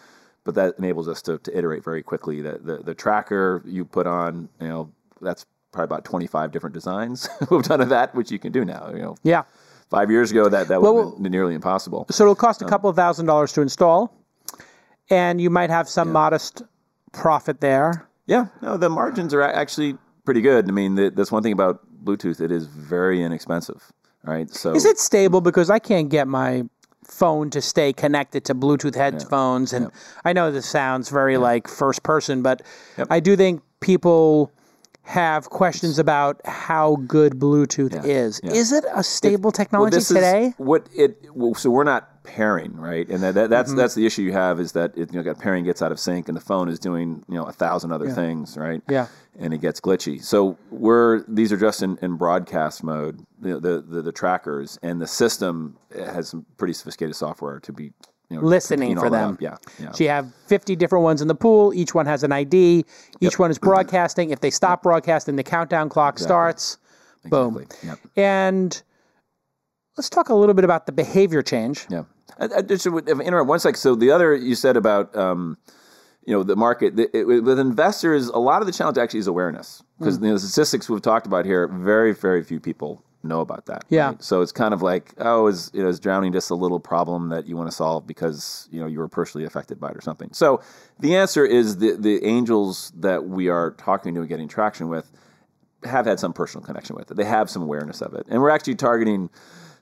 But 0.44 0.54
that 0.56 0.74
enables 0.78 1.08
us 1.08 1.22
to, 1.22 1.38
to 1.38 1.56
iterate 1.56 1.82
very 1.82 2.02
quickly. 2.02 2.42
The, 2.42 2.58
the 2.62 2.76
the 2.78 2.94
tracker 2.94 3.62
you 3.64 3.84
put 3.86 4.06
on, 4.06 4.48
you 4.60 4.68
know, 4.68 4.90
that's 5.22 5.46
probably 5.72 5.84
about 5.84 6.04
25 6.04 6.52
different 6.52 6.74
designs 6.74 7.28
we've 7.50 7.62
done 7.62 7.80
of 7.80 7.88
that, 7.88 8.14
which 8.14 8.30
you 8.30 8.38
can 8.38 8.52
do 8.52 8.64
now. 8.64 8.90
You 8.90 9.00
know, 9.02 9.16
Yeah. 9.22 9.44
five 9.90 10.10
years 10.10 10.30
ago 10.30 10.48
that 10.50 10.68
that 10.68 10.82
would 10.82 10.92
Well, 10.92 11.10
have 11.12 11.22
been 11.22 11.32
nearly 11.32 11.54
impossible. 11.54 12.06
So 12.10 12.24
it'll 12.24 12.34
cost 12.34 12.60
a 12.60 12.66
um, 12.66 12.68
couple 12.68 12.90
of 12.90 12.96
thousand 12.96 13.24
dollars 13.26 13.52
to 13.54 13.62
install, 13.62 14.14
and 15.10 15.40
you 15.40 15.50
might 15.50 15.70
have 15.70 15.88
some 15.88 16.10
modest 16.12 16.62
profit 17.12 17.60
there. 17.60 18.08
Yeah, 18.26 18.46
no, 18.62 18.76
the 18.76 18.88
margins 18.88 19.34
are 19.34 19.42
actually 19.42 19.96
pretty 20.24 20.40
good. 20.40 20.68
I 20.68 20.72
mean, 20.72 20.94
the, 20.94 21.10
that's 21.10 21.30
one 21.30 21.42
thing 21.42 21.52
about 21.52 21.80
Bluetooth; 22.04 22.40
it 22.40 22.50
is 22.50 22.66
very 22.66 23.22
inexpensive, 23.22 23.92
right? 24.24 24.50
So 24.50 24.74
Is 24.74 24.84
it 24.84 24.98
stable? 24.98 25.40
Because 25.40 25.70
I 25.70 25.78
can't 25.78 26.08
get 26.08 26.26
my 26.26 26.64
phone 27.04 27.50
to 27.50 27.60
stay 27.60 27.92
connected 27.92 28.44
to 28.46 28.54
Bluetooth 28.54 28.94
headphones, 28.94 29.72
and 29.74 29.90
I 30.24 30.32
know 30.32 30.50
this 30.50 30.66
sounds 30.66 31.10
very 31.10 31.36
like 31.36 31.68
first 31.68 32.02
person, 32.02 32.42
but 32.42 32.62
I 33.10 33.20
do 33.20 33.36
think 33.36 33.62
people 33.80 34.50
have 35.02 35.50
questions 35.50 35.98
about 35.98 36.40
how 36.46 36.96
good 37.06 37.34
Bluetooth 37.34 38.06
is. 38.06 38.40
yeah. 38.42 38.52
Is 38.52 38.72
it 38.72 38.86
a 38.94 39.02
stable 39.02 39.48
Well, 39.48 39.52
technology 39.52 39.98
is 39.98 40.08
today? 40.08 40.54
what 40.56 40.88
it. 40.96 41.26
Well, 41.34 41.52
so 41.54 41.68
we're 41.68 41.84
not 41.84 42.08
pairing, 42.24 42.76
right? 42.76 43.08
And 43.08 43.22
that, 43.22 43.34
that, 43.34 43.50
that's 43.50 43.70
Mm-hmm. 43.70 43.78
that's 43.78 43.94
the 43.94 44.04
issue 44.06 44.22
you 44.22 44.32
have 44.32 44.58
is 44.58 44.72
that 44.72 44.96
it, 44.96 45.12
you 45.12 45.18
know, 45.18 45.22
got 45.22 45.38
pairing 45.38 45.64
gets 45.64 45.80
out 45.82 45.92
of 45.92 46.00
sync, 46.00 46.28
and 46.28 46.36
the 46.36 46.40
phone 46.40 46.68
is 46.68 46.78
doing 46.78 47.22
you 47.28 47.34
know 47.36 47.44
a 47.44 47.52
thousand 47.52 47.92
other 47.92 48.10
things, 48.10 48.56
right? 48.56 48.82
Yeah. 48.88 49.06
and 49.38 49.54
it 49.54 49.58
gets 49.58 49.80
glitchy. 49.80 50.22
So 50.22 50.58
we're 50.70 51.22
these 51.28 51.52
are 51.52 51.56
just 51.56 51.82
in, 51.82 51.96
in 52.02 52.16
broadcast 52.16 52.82
mode, 52.82 53.24
the, 53.40 53.60
the 53.60 53.80
the 53.86 54.02
the 54.02 54.12
trackers, 54.12 54.78
and 54.82 55.00
the 55.00 55.06
system 55.06 55.76
has 55.94 56.28
some 56.30 56.44
pretty 56.56 56.72
sophisticated 56.74 57.14
software 57.14 57.60
to 57.60 57.72
be 57.72 57.92
you 58.30 58.36
know 58.38 58.42
Listening 58.42 58.96
for 58.98 59.10
them. 59.10 59.36
Yeah, 59.40 59.56
yeah. 59.78 59.92
So 59.92 60.02
you 60.02 60.10
have 60.10 60.32
50 60.46 60.74
different 60.76 61.02
ones 61.04 61.20
in 61.22 61.28
the 61.28 61.34
pool. 61.34 61.72
Each 61.74 61.94
one 61.94 62.06
has 62.06 62.24
an 62.24 62.32
ID. 62.32 62.84
Each 63.20 63.38
one 63.38 63.50
is 63.50 63.58
broadcasting. 63.58 64.30
If 64.30 64.40
they 64.40 64.50
stop 64.50 64.82
broadcasting, 64.82 65.36
the 65.36 65.42
countdown 65.44 65.88
clock 65.90 66.18
starts. 66.18 66.78
Boom. 67.26 67.66
Yep. 67.82 67.98
And 68.16 68.82
let's 69.96 70.08
talk 70.08 70.30
a 70.30 70.34
little 70.34 70.54
bit 70.54 70.64
about 70.64 70.86
the 70.86 70.92
behavior 70.92 71.42
change. 71.42 71.86
Yeah. 71.90 72.04
I, 72.38 72.48
I 72.56 72.62
just 72.62 72.86
would 72.90 73.08
interrupt 73.08 73.48
one 73.48 73.58
sec. 73.58 73.76
So 73.76 73.94
the 73.94 74.10
other 74.10 74.34
you 74.34 74.54
said 74.54 74.76
about 74.76 75.14
um, 75.16 75.58
you 76.24 76.34
know 76.34 76.42
the 76.42 76.56
market 76.56 76.96
the, 76.96 77.16
it, 77.16 77.24
with 77.24 77.58
investors, 77.58 78.28
a 78.28 78.38
lot 78.38 78.60
of 78.62 78.66
the 78.66 78.72
challenge 78.72 78.98
actually 78.98 79.20
is 79.20 79.26
awareness 79.26 79.82
because 79.98 80.18
you 80.18 80.28
know, 80.28 80.34
the 80.34 80.40
statistics 80.40 80.88
we've 80.88 81.02
talked 81.02 81.26
about 81.26 81.44
here, 81.44 81.68
very 81.68 82.12
very 82.14 82.42
few 82.42 82.60
people 82.60 83.04
know 83.24 83.40
about 83.40 83.66
that. 83.66 83.84
Yeah. 83.88 84.08
right? 84.08 84.22
So 84.22 84.42
it's 84.42 84.52
kind 84.52 84.74
of 84.74 84.82
like, 84.82 85.14
oh, 85.18 85.46
is 85.46 85.70
you 85.74 85.82
know, 85.82 85.88
is 85.88 85.98
drowning 85.98 86.32
just 86.32 86.50
a 86.50 86.54
little 86.54 86.80
problem 86.80 87.30
that 87.30 87.46
you 87.46 87.56
want 87.56 87.70
to 87.70 87.74
solve 87.74 88.06
because 88.06 88.68
you 88.70 88.80
know 88.80 88.86
you 88.86 88.98
were 88.98 89.08
personally 89.08 89.46
affected 89.46 89.80
by 89.80 89.90
it 89.90 89.96
or 89.96 90.00
something? 90.00 90.30
So 90.32 90.60
the 91.00 91.16
answer 91.16 91.44
is 91.44 91.78
the 91.78 91.92
the 91.92 92.24
angels 92.24 92.92
that 92.96 93.24
we 93.24 93.48
are 93.48 93.72
talking 93.72 94.14
to 94.14 94.20
and 94.20 94.28
getting 94.28 94.48
traction 94.48 94.88
with 94.88 95.10
have 95.84 96.06
had 96.06 96.18
some 96.18 96.32
personal 96.32 96.64
connection 96.64 96.96
with 96.96 97.10
it. 97.10 97.16
They 97.16 97.24
have 97.24 97.50
some 97.50 97.62
awareness 97.62 98.00
of 98.00 98.14
it, 98.14 98.26
and 98.28 98.40
we're 98.40 98.50
actually 98.50 98.76
targeting 98.76 99.30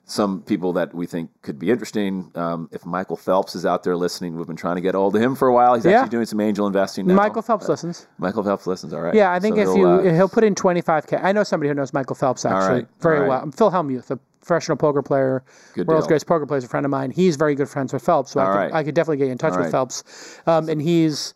some 0.05 0.41
people 0.41 0.73
that 0.73 0.93
we 0.93 1.05
think 1.05 1.29
could 1.41 1.57
be 1.57 1.71
interesting. 1.71 2.29
Um, 2.35 2.67
if 2.73 2.85
Michael 2.85 3.15
Phelps 3.15 3.55
is 3.55 3.65
out 3.65 3.83
there 3.83 3.95
listening, 3.95 4.35
we've 4.35 4.47
been 4.47 4.55
trying 4.57 4.75
to 4.75 4.81
get 4.81 4.95
hold 4.95 5.15
of 5.15 5.21
him 5.21 5.33
for 5.35 5.47
a 5.47 5.53
while. 5.53 5.75
He's 5.75 5.85
Yeah. 5.85 5.99
actually 5.99 6.09
doing 6.09 6.25
some 6.25 6.41
angel 6.41 6.67
investing 6.67 7.07
now. 7.07 7.15
Michael 7.15 7.41
Phelps 7.41 7.69
listens. 7.69 8.07
Michael 8.17 8.43
Phelps 8.43 8.67
listens. 8.67 8.93
All 8.93 9.01
right. 9.01 9.13
Yeah, 9.15 9.31
I 9.31 9.39
think 9.39 9.55
So 9.55 9.61
if 9.61 9.67
he'll, 9.69 9.77
you 9.77 10.09
uh, 10.09 10.13
he'll 10.13 10.27
put 10.29 10.43
in 10.43 10.55
25k. 10.55 11.23
I 11.23 11.31
know 11.31 11.43
somebody 11.43 11.69
who 11.69 11.73
knows 11.75 11.93
Michael 11.93 12.15
Phelps 12.15 12.43
actually 12.43 12.81
right, 12.81 12.87
very 12.99 13.19
right. 13.21 13.29
well. 13.29 13.51
Phil 13.51 13.71
Hellmuth, 13.71 14.11
a 14.11 14.19
professional 14.41 14.75
poker 14.75 15.01
player, 15.01 15.41
Good 15.73 15.87
world's 15.87 16.03
deal. 16.05 16.09
greatest 16.09 16.27
poker 16.27 16.45
player, 16.45 16.57
is 16.57 16.65
a 16.65 16.67
friend 16.67 16.85
of 16.85 16.89
mine. 16.89 17.11
He's 17.11 17.37
very 17.37 17.55
good 17.55 17.69
friends 17.69 17.93
with 17.93 18.03
Phelps, 18.03 18.31
so 18.31 18.41
I 18.41 18.45
could, 18.45 18.51
right. 18.57 18.73
I 18.73 18.83
could 18.83 18.95
definitely 18.95 19.17
get 19.17 19.25
you 19.27 19.31
in 19.31 19.37
touch 19.37 19.53
All 19.53 19.59
with. 19.59 19.71
Phelps. 19.71 20.03
Um, 20.45 20.67
and 20.67 20.81
he's, 20.81 21.33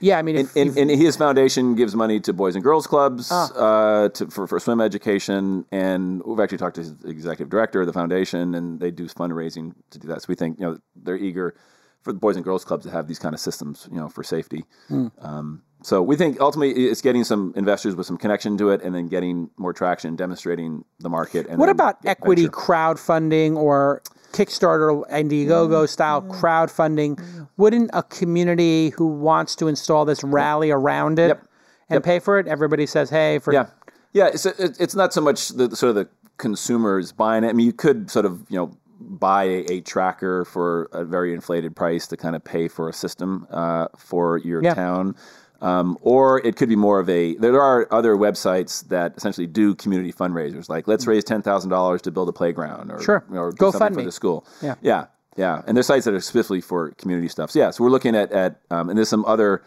yeah, 0.00 0.18
I 0.18 0.22
mean, 0.22 0.36
and, 0.36 0.50
and, 0.56 0.76
and 0.76 0.90
his 0.90 1.16
foundation 1.16 1.74
gives 1.74 1.94
money 1.94 2.20
to 2.20 2.32
boys 2.32 2.54
and 2.54 2.62
girls 2.62 2.86
clubs 2.86 3.28
Ah. 3.30 3.50
uh, 3.54 4.08
to, 4.10 4.26
for, 4.28 4.46
for 4.46 4.60
swim 4.60 4.80
education. 4.80 5.64
And 5.72 6.22
we've 6.24 6.40
actually 6.40 6.58
talked 6.58 6.76
to 6.76 6.82
his 6.82 6.94
executive 7.04 7.48
director 7.48 7.80
of 7.80 7.86
the 7.86 7.92
foundation, 7.92 8.54
and 8.54 8.80
they 8.80 8.90
do 8.90 9.06
fundraising 9.06 9.74
to 9.90 9.98
do 9.98 10.08
that. 10.08 10.22
So 10.22 10.26
we 10.28 10.34
think 10.34 10.58
you 10.58 10.66
know 10.66 10.78
they're 10.94 11.16
eager 11.16 11.54
for 12.02 12.12
the 12.12 12.18
boys 12.18 12.36
and 12.36 12.44
girls 12.44 12.64
clubs 12.64 12.84
to 12.84 12.90
have 12.90 13.08
these 13.08 13.18
kind 13.18 13.34
of 13.34 13.40
systems, 13.40 13.88
you 13.90 13.98
know, 13.98 14.08
for 14.08 14.22
safety. 14.22 14.64
Hmm. 14.88 15.08
Um, 15.20 15.62
so 15.82 16.02
we 16.02 16.16
think 16.16 16.40
ultimately 16.40 16.86
it's 16.86 17.02
getting 17.02 17.24
some 17.24 17.52
investors 17.56 17.96
with 17.96 18.06
some 18.06 18.16
connection 18.16 18.56
to 18.58 18.70
it, 18.70 18.80
and 18.82 18.94
then 18.94 19.08
getting 19.08 19.50
more 19.56 19.72
traction, 19.72 20.14
demonstrating 20.16 20.84
the 21.00 21.08
market. 21.08 21.46
And 21.48 21.58
what 21.58 21.68
about 21.68 21.96
equity 22.04 22.42
venture. 22.42 22.56
crowdfunding 22.56 23.56
or 23.56 24.02
Kickstarter, 24.36 25.08
Indiegogo 25.10 25.68
mm-hmm. 25.68 25.86
style 25.86 26.22
mm-hmm. 26.22 26.32
crowdfunding? 26.32 27.16
Mm-hmm. 27.16 27.42
Wouldn't 27.56 27.90
a 27.94 28.02
community 28.02 28.90
who 28.90 29.06
wants 29.06 29.56
to 29.56 29.68
install 29.68 30.04
this 30.04 30.22
rally 30.22 30.70
around 30.70 31.18
it 31.18 31.28
Yep. 31.28 31.46
and 31.88 32.04
pay 32.04 32.18
for 32.18 32.38
it? 32.38 32.46
Everybody 32.46 32.86
says, 32.86 33.08
"Hey, 33.10 33.38
for 33.38 33.52
Yeah, 33.52 33.66
yeah. 34.12 34.26
It's 34.26 34.44
it- 34.44 34.76
it's 34.78 34.94
not 34.94 35.14
so 35.14 35.20
much 35.20 35.48
the 35.48 35.68
the 35.68 35.76
sort 35.76 35.90
of 35.90 35.96
the 35.96 36.08
consumers 36.36 37.12
buying 37.12 37.44
it. 37.44 37.48
I 37.48 37.52
mean, 37.54 37.66
you 37.66 37.72
could 37.72 38.10
sort 38.10 38.26
of 38.26 38.44
you 38.50 38.56
know 38.58 38.76
buy 39.00 39.44
a, 39.44 39.64
a 39.72 39.80
tracker 39.80 40.44
for 40.44 40.88
a 40.92 41.04
very 41.04 41.32
inflated 41.32 41.76
price 41.76 42.06
to 42.08 42.16
kind 42.16 42.34
of 42.36 42.42
pay 42.44 42.68
for 42.68 42.88
a 42.88 42.92
system 42.92 43.46
uh, 43.50 43.88
for 43.96 44.38
your 44.38 44.62
Yeah. 44.62 44.74
town. 44.74 45.14
Um, 45.62 45.96
or 46.02 46.44
it 46.46 46.56
could 46.56 46.68
be 46.68 46.76
more 46.76 47.00
of 47.00 47.08
a. 47.08 47.34
There 47.36 47.60
are 47.62 47.88
other 47.90 48.14
websites 48.16 48.86
that 48.88 49.14
essentially 49.16 49.46
do 49.46 49.74
community 49.74 50.12
fundraisers, 50.12 50.68
like 50.68 50.86
let's 50.86 51.06
raise 51.06 51.24
ten 51.24 51.40
thousand 51.42 51.70
dollars 51.70 52.02
to 52.02 52.10
build 52.10 52.28
a 52.28 52.32
playground, 52.32 52.90
or 52.90 53.00
Sure. 53.00 53.24
or 53.30 53.52
GoFundMe. 53.52 53.72
something 53.72 53.94
for 53.94 54.04
the 54.04 54.12
school. 54.12 54.46
Yeah. 54.62 54.74
yeah, 54.82 55.06
yeah. 55.36 55.62
And 55.66 55.76
there's 55.76 55.86
sites 55.86 56.04
that 56.04 56.12
are 56.14 56.20
specifically 56.20 56.60
for 56.60 56.90
community 56.92 57.28
stuff. 57.28 57.50
So 57.52 57.58
yeah, 57.58 57.70
so 57.70 57.84
we're 57.84 57.90
looking 57.90 58.14
at 58.14 58.30
at 58.32 58.60
um, 58.70 58.90
and 58.90 58.98
there's 58.98 59.08
some 59.08 59.24
other 59.24 59.62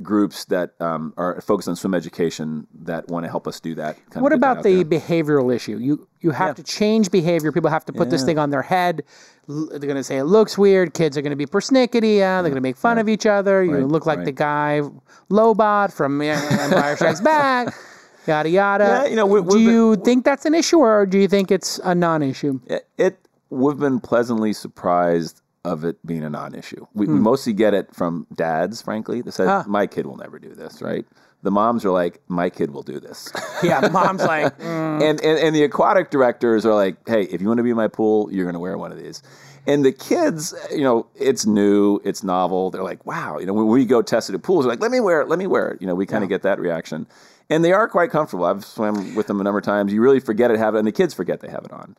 groups 0.00 0.46
that 0.46 0.72
um, 0.80 1.12
are 1.18 1.40
focused 1.42 1.68
on 1.68 1.76
swim 1.76 1.92
education 1.94 2.66
that 2.82 3.06
want 3.08 3.24
to 3.24 3.30
help 3.30 3.46
us 3.46 3.60
do 3.60 3.74
that. 3.74 3.96
Kind 4.10 4.22
What 4.22 4.30
that 4.30 4.36
about 4.36 4.62
the 4.62 4.82
there. 4.82 5.00
behavioral 5.00 5.54
issue? 5.54 5.76
You 5.76 6.08
you 6.20 6.30
have 6.30 6.54
to 6.56 6.62
change 6.62 7.10
behavior. 7.10 7.52
People 7.52 7.68
have 7.70 7.84
to 7.84 7.92
put 7.92 8.08
this 8.08 8.24
thing 8.24 8.38
on 8.38 8.50
their 8.50 8.62
head. 8.62 9.02
L- 9.50 9.68
They're 9.70 9.80
going 9.80 9.96
to 9.96 10.04
say 10.04 10.16
it 10.16 10.24
looks 10.24 10.56
weird. 10.56 10.94
Kids 10.94 11.18
are 11.18 11.22
going 11.22 11.30
to 11.30 11.36
be 11.36 11.46
persnickety. 11.46 12.16
Yeah. 12.18 12.40
They're 12.40 12.50
going 12.50 12.54
to 12.54 12.60
make 12.62 12.76
fun 12.78 12.96
of 12.98 13.08
each 13.08 13.26
other. 13.26 13.62
You 13.62 13.86
look 13.86 14.06
like 14.06 14.18
right. 14.18 14.24
the 14.24 14.32
guy 14.32 14.80
Lobot 15.30 15.92
from 15.92 16.22
yeah, 16.22 16.40
Empire 16.60 16.96
Strikes 16.96 17.20
Back. 17.32 17.74
Yada 18.26 18.48
yada. 18.48 18.84
Yeah, 18.84 19.04
you 19.06 19.16
know, 19.16 19.26
we- 19.26 19.40
do 19.42 19.48
been- 19.48 19.60
you 19.60 19.96
think 19.96 20.24
that's 20.24 20.46
an 20.46 20.54
issue, 20.54 20.78
or 20.78 21.04
do 21.06 21.18
you 21.18 21.28
think 21.28 21.50
it's 21.50 21.78
a 21.84 21.94
non-issue? 21.94 22.60
it, 22.66 22.86
it 22.96 23.18
we've 23.50 23.78
been 23.78 24.00
pleasantly 24.00 24.52
surprised 24.54 25.41
of 25.64 25.84
it 25.84 26.04
being 26.04 26.24
a 26.24 26.30
non-issue. 26.30 26.86
We, 26.94 27.06
Hmm. 27.06 27.14
we 27.14 27.20
mostly 27.20 27.52
get 27.52 27.72
it 27.74 27.94
from 27.94 28.26
dads, 28.34 28.82
frankly, 28.82 29.22
that 29.22 29.32
said, 29.32 29.48
Ah. 29.48 29.64
"My 29.66 29.86
kid 29.86 30.06
will 30.06 30.16
never 30.16 30.38
do 30.38 30.54
this." 30.54 30.82
Right? 30.82 31.06
The 31.42 31.50
moms 31.50 31.84
are 31.84 31.90
like, 31.90 32.20
"My 32.28 32.50
kid 32.50 32.72
will 32.72 32.82
do 32.82 32.98
this," 33.00 33.30
Yeah, 33.62 33.88
mom's 33.92 34.22
like, 34.24 34.58
mm, 34.60 35.02
and, 35.02 35.20
and 35.22 35.38
and 35.38 35.54
the 35.54 35.62
aquatic 35.64 36.10
directors 36.10 36.66
are 36.66 36.74
like, 36.74 36.96
"Hey, 37.08 37.22
if 37.24 37.40
you 37.40 37.48
want 37.48 37.58
to 37.58 37.64
be 37.64 37.70
in 37.70 37.76
my 37.76 37.88
pool, 37.88 38.28
you're 38.32 38.44
going 38.44 38.54
to 38.54 38.60
wear 38.60 38.76
one 38.76 38.92
of 38.92 38.98
these." 38.98 39.22
And 39.64 39.84
the 39.84 39.92
kids, 39.92 40.52
you 40.72 40.82
know, 40.82 41.06
it's 41.14 41.46
new, 41.46 42.00
it's 42.02 42.24
novel. 42.24 42.70
They're 42.72 42.82
like, 42.82 43.06
"Wow!" 43.06 43.38
You 43.38 43.46
know, 43.46 43.52
when 43.52 43.68
we 43.68 43.84
go 43.84 44.02
test 44.02 44.28
it 44.30 44.34
at 44.34 44.42
pools, 44.42 44.64
they're 44.64 44.72
like, 44.72 44.80
"Let 44.80 44.90
me 44.90 44.98
wear 44.98 45.20
it, 45.20 45.28
let 45.28 45.38
me 45.38 45.46
wear 45.46 45.68
it." 45.70 45.80
You 45.80 45.86
know, 45.86 45.94
we 45.94 46.06
kind 46.06 46.24
of 46.24 46.28
get 46.28 46.42
that 46.42 46.58
reaction, 46.58 47.06
and 47.48 47.64
they 47.64 47.72
are 47.72 47.86
quite 47.88 48.10
comfortable. 48.10 48.44
I've 48.44 48.64
swam 48.64 49.14
with 49.14 49.28
them 49.28 49.40
a 49.40 49.44
number 49.44 49.58
of 49.58 49.64
times. 49.64 49.92
You 49.92 50.00
really 50.02 50.18
forget 50.18 50.50
it, 50.50 50.58
have 50.58 50.74
it, 50.74 50.78
and 50.78 50.86
the 50.88 50.92
kids 50.92 51.14
forget 51.14 51.38
they 51.40 51.48
have 51.50 51.64
it 51.64 51.72
on. 51.72 51.94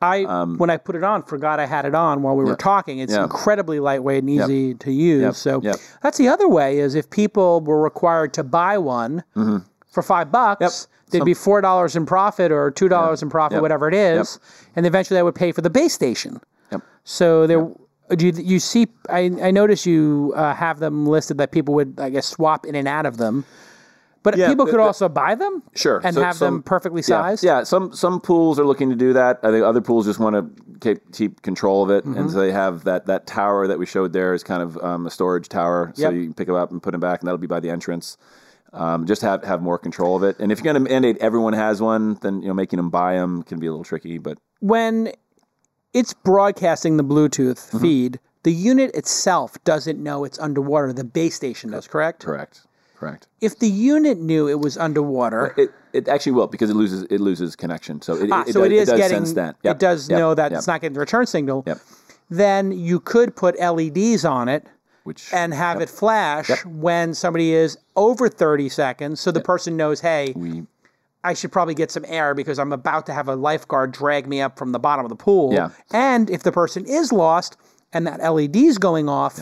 I 0.00 0.22
when 0.58 0.70
I 0.70 0.76
put 0.76 0.94
it 0.96 1.02
on, 1.04 1.22
forgot 1.22 1.58
I 1.60 1.66
had 1.66 1.84
it 1.84 1.94
on 1.94 2.22
while 2.22 2.36
we 2.36 2.44
were 2.44 2.56
talking. 2.56 2.98
It's 3.00 3.12
Um, 3.12 3.18
Yeah. 3.20 3.24
incredibly 3.24 3.80
lightweight 3.80 4.22
and 4.22 4.30
easy 4.30 4.74
to 4.74 4.92
use. 4.92 5.22
Yep. 5.22 5.34
So 5.34 5.60
Yep. 5.62 5.76
that's 6.02 6.18
the 6.18 6.28
other 6.28 6.48
way 6.48 6.78
is 6.78 6.94
if 6.94 7.10
people 7.10 7.60
were 7.60 7.80
required 7.82 8.32
to 8.34 8.44
buy 8.44 8.78
one 8.78 9.24
for 9.90 10.02
five 10.02 10.30
bucks, 10.30 10.60
Mm-hmm. 10.60 10.64
Yep. 10.64 11.10
there'd 11.12 11.24
be 11.24 11.34
four 11.34 11.60
dollars 11.60 11.96
in 11.96 12.06
profit 12.06 12.52
or 12.52 12.70
two 12.70 12.88
dollars 12.88 13.22
in 13.22 13.30
profit, 13.30 13.56
Yep. 13.56 13.62
whatever 13.62 13.88
it 13.88 13.94
is, 13.94 14.38
and 14.76 14.86
eventually 14.86 15.16
that 15.18 15.24
would 15.24 15.34
pay 15.34 15.50
for 15.52 15.62
the 15.62 15.70
base 15.70 15.94
station. 15.94 16.40
Yep. 16.70 16.82
So 17.04 17.46
there. 17.46 17.68
Do 18.16 18.26
you, 18.26 18.32
you 18.32 18.58
see? 18.58 18.86
I, 19.10 19.30
I 19.42 19.50
notice 19.50 19.84
you 19.84 20.32
uh, 20.34 20.54
have 20.54 20.78
them 20.78 21.04
listed 21.06 21.36
that 21.38 21.50
people 21.52 21.74
would, 21.74 22.00
I 22.00 22.08
guess, 22.08 22.24
swap 22.26 22.64
in 22.64 22.74
and 22.74 22.88
out 22.88 23.04
of 23.04 23.18
them. 23.18 23.44
But 24.30 24.36
Yeah, 24.38 24.48
people 24.48 24.66
could 24.66 24.74
the- 24.74 24.80
also 24.82 25.08
buy 25.08 25.34
them, 25.34 25.62
Sure. 25.74 26.00
and 26.04 26.14
So- 26.14 26.22
have 26.22 26.38
them 26.38 26.56
some- 26.56 26.62
perfectly 26.62 27.00
Yeah, 27.00 27.06
sized. 27.22 27.44
Yeah, 27.44 27.62
some 27.64 27.92
some 27.94 28.20
pools 28.20 28.58
are 28.60 28.64
looking 28.66 28.90
to 28.90 28.96
do 28.96 29.12
that. 29.14 29.40
I 29.42 29.50
think 29.50 29.64
other 29.64 29.80
pools 29.80 30.04
just 30.06 30.18
want 30.18 30.34
to 30.36 30.46
keep, 30.80 31.12
keep 31.12 31.42
control 31.42 31.82
of 31.82 31.90
it, 31.90 32.04
Mm-hmm. 32.04 32.18
and 32.18 32.30
so 32.30 32.38
they 32.38 32.52
have 32.52 32.84
that 32.84 33.06
that 33.06 33.26
tower 33.26 33.66
that 33.66 33.78
we 33.78 33.86
showed 33.86 34.12
there 34.12 34.34
is 34.34 34.42
kind 34.42 34.62
of 34.62 34.76
um, 34.84 35.06
a 35.06 35.10
storage 35.10 35.48
tower, 35.48 35.92
so 35.94 36.02
Yep. 36.02 36.12
you 36.12 36.24
can 36.24 36.34
pick 36.34 36.46
them 36.46 36.56
up 36.56 36.70
and 36.70 36.82
put 36.82 36.92
them 36.92 37.00
back, 37.00 37.20
and 37.20 37.26
that'll 37.26 37.38
be 37.38 37.46
by 37.46 37.60
the 37.60 37.70
entrance. 37.70 38.16
Um, 38.74 39.06
just 39.06 39.22
have 39.22 39.44
have 39.44 39.62
more 39.62 39.78
control 39.78 40.14
of 40.14 40.22
it. 40.22 40.36
And 40.38 40.52
if 40.52 40.58
you're 40.58 40.70
going 40.72 40.84
to 40.84 40.90
mandate 40.90 41.16
everyone 41.20 41.54
has 41.54 41.80
one, 41.80 42.18
then 42.20 42.42
you 42.42 42.48
know 42.48 42.54
making 42.54 42.76
them 42.76 42.90
buy 42.90 43.14
them 43.14 43.42
can 43.42 43.58
be 43.58 43.66
a 43.66 43.70
little 43.70 43.84
tricky. 43.84 44.18
But 44.18 44.36
when 44.60 45.10
it's 45.94 46.12
broadcasting 46.12 46.98
the 46.98 47.04
Bluetooth 47.04 47.70
Mm-hmm. 47.70 47.78
feed, 47.78 48.20
the 48.42 48.52
unit 48.52 48.94
itself 48.94 49.56
doesn't 49.64 49.98
know 49.98 50.22
it's 50.24 50.38
underwater. 50.38 50.92
The 50.92 51.02
base 51.04 51.34
station 51.34 51.70
does, 51.70 51.88
correct? 51.88 52.24
correct, 52.24 52.66
correct. 52.98 53.28
If 53.40 53.58
the 53.58 53.68
unit 53.68 54.18
knew 54.18 54.48
it 54.48 54.60
was 54.60 54.76
underwater, 54.76 55.54
It 55.56 55.70
it 55.92 56.08
actually 56.08 56.32
will 56.32 56.46
because 56.46 56.70
it 56.70 56.74
loses 56.74 57.04
it 57.04 57.20
loses 57.20 57.56
connection. 57.56 58.02
So 58.02 58.14
it, 58.14 58.30
ah, 58.30 58.44
it, 58.46 58.52
so 58.52 58.60
does, 58.60 58.66
it 58.66 58.72
is 58.72 58.88
does 58.88 58.98
getting, 58.98 59.16
sense 59.18 59.32
that. 59.34 59.56
it 59.62 59.78
does 59.78 60.08
yep, 60.08 60.18
know 60.18 60.34
that 60.34 60.50
yep, 60.50 60.58
it's 60.58 60.66
not 60.66 60.80
getting 60.80 60.94
the 60.94 61.00
return 61.00 61.26
signal. 61.26 61.64
Yep. 61.66 61.78
Then 62.30 62.72
you 62.72 63.00
could 63.00 63.34
put 63.34 63.58
LEDs 63.58 64.24
on 64.24 64.48
it 64.48 64.66
Which 65.04 65.32
and 65.32 65.54
have 65.54 65.80
it 65.80 65.88
flash 65.88 66.50
when 66.66 67.14
somebody 67.14 67.54
is 67.54 67.78
over 67.96 68.28
30 68.28 68.68
seconds 68.68 69.20
so 69.20 69.30
the 69.30 69.40
person 69.40 69.76
knows, 69.76 70.00
hey, 70.00 70.34
we 70.36 70.64
I 71.24 71.34
should 71.34 71.50
probably 71.52 71.74
get 71.74 71.90
some 71.90 72.04
air 72.06 72.34
because 72.34 72.58
I'm 72.58 72.72
about 72.72 73.06
to 73.06 73.14
have 73.14 73.28
a 73.28 73.34
lifeguard 73.34 73.92
drag 73.92 74.26
me 74.26 74.40
up 74.40 74.58
from 74.58 74.72
the 74.72 74.78
bottom 74.78 75.04
of 75.04 75.08
the 75.08 75.16
pool. 75.16 75.52
Yeah. 75.52 75.70
And 75.90 76.30
if 76.30 76.42
the 76.42 76.52
person 76.52 76.86
is 76.86 77.12
lost 77.12 77.56
and 77.92 78.06
that 78.06 78.20
LED's 78.20 78.78
going 78.78 79.08
off, 79.08 79.40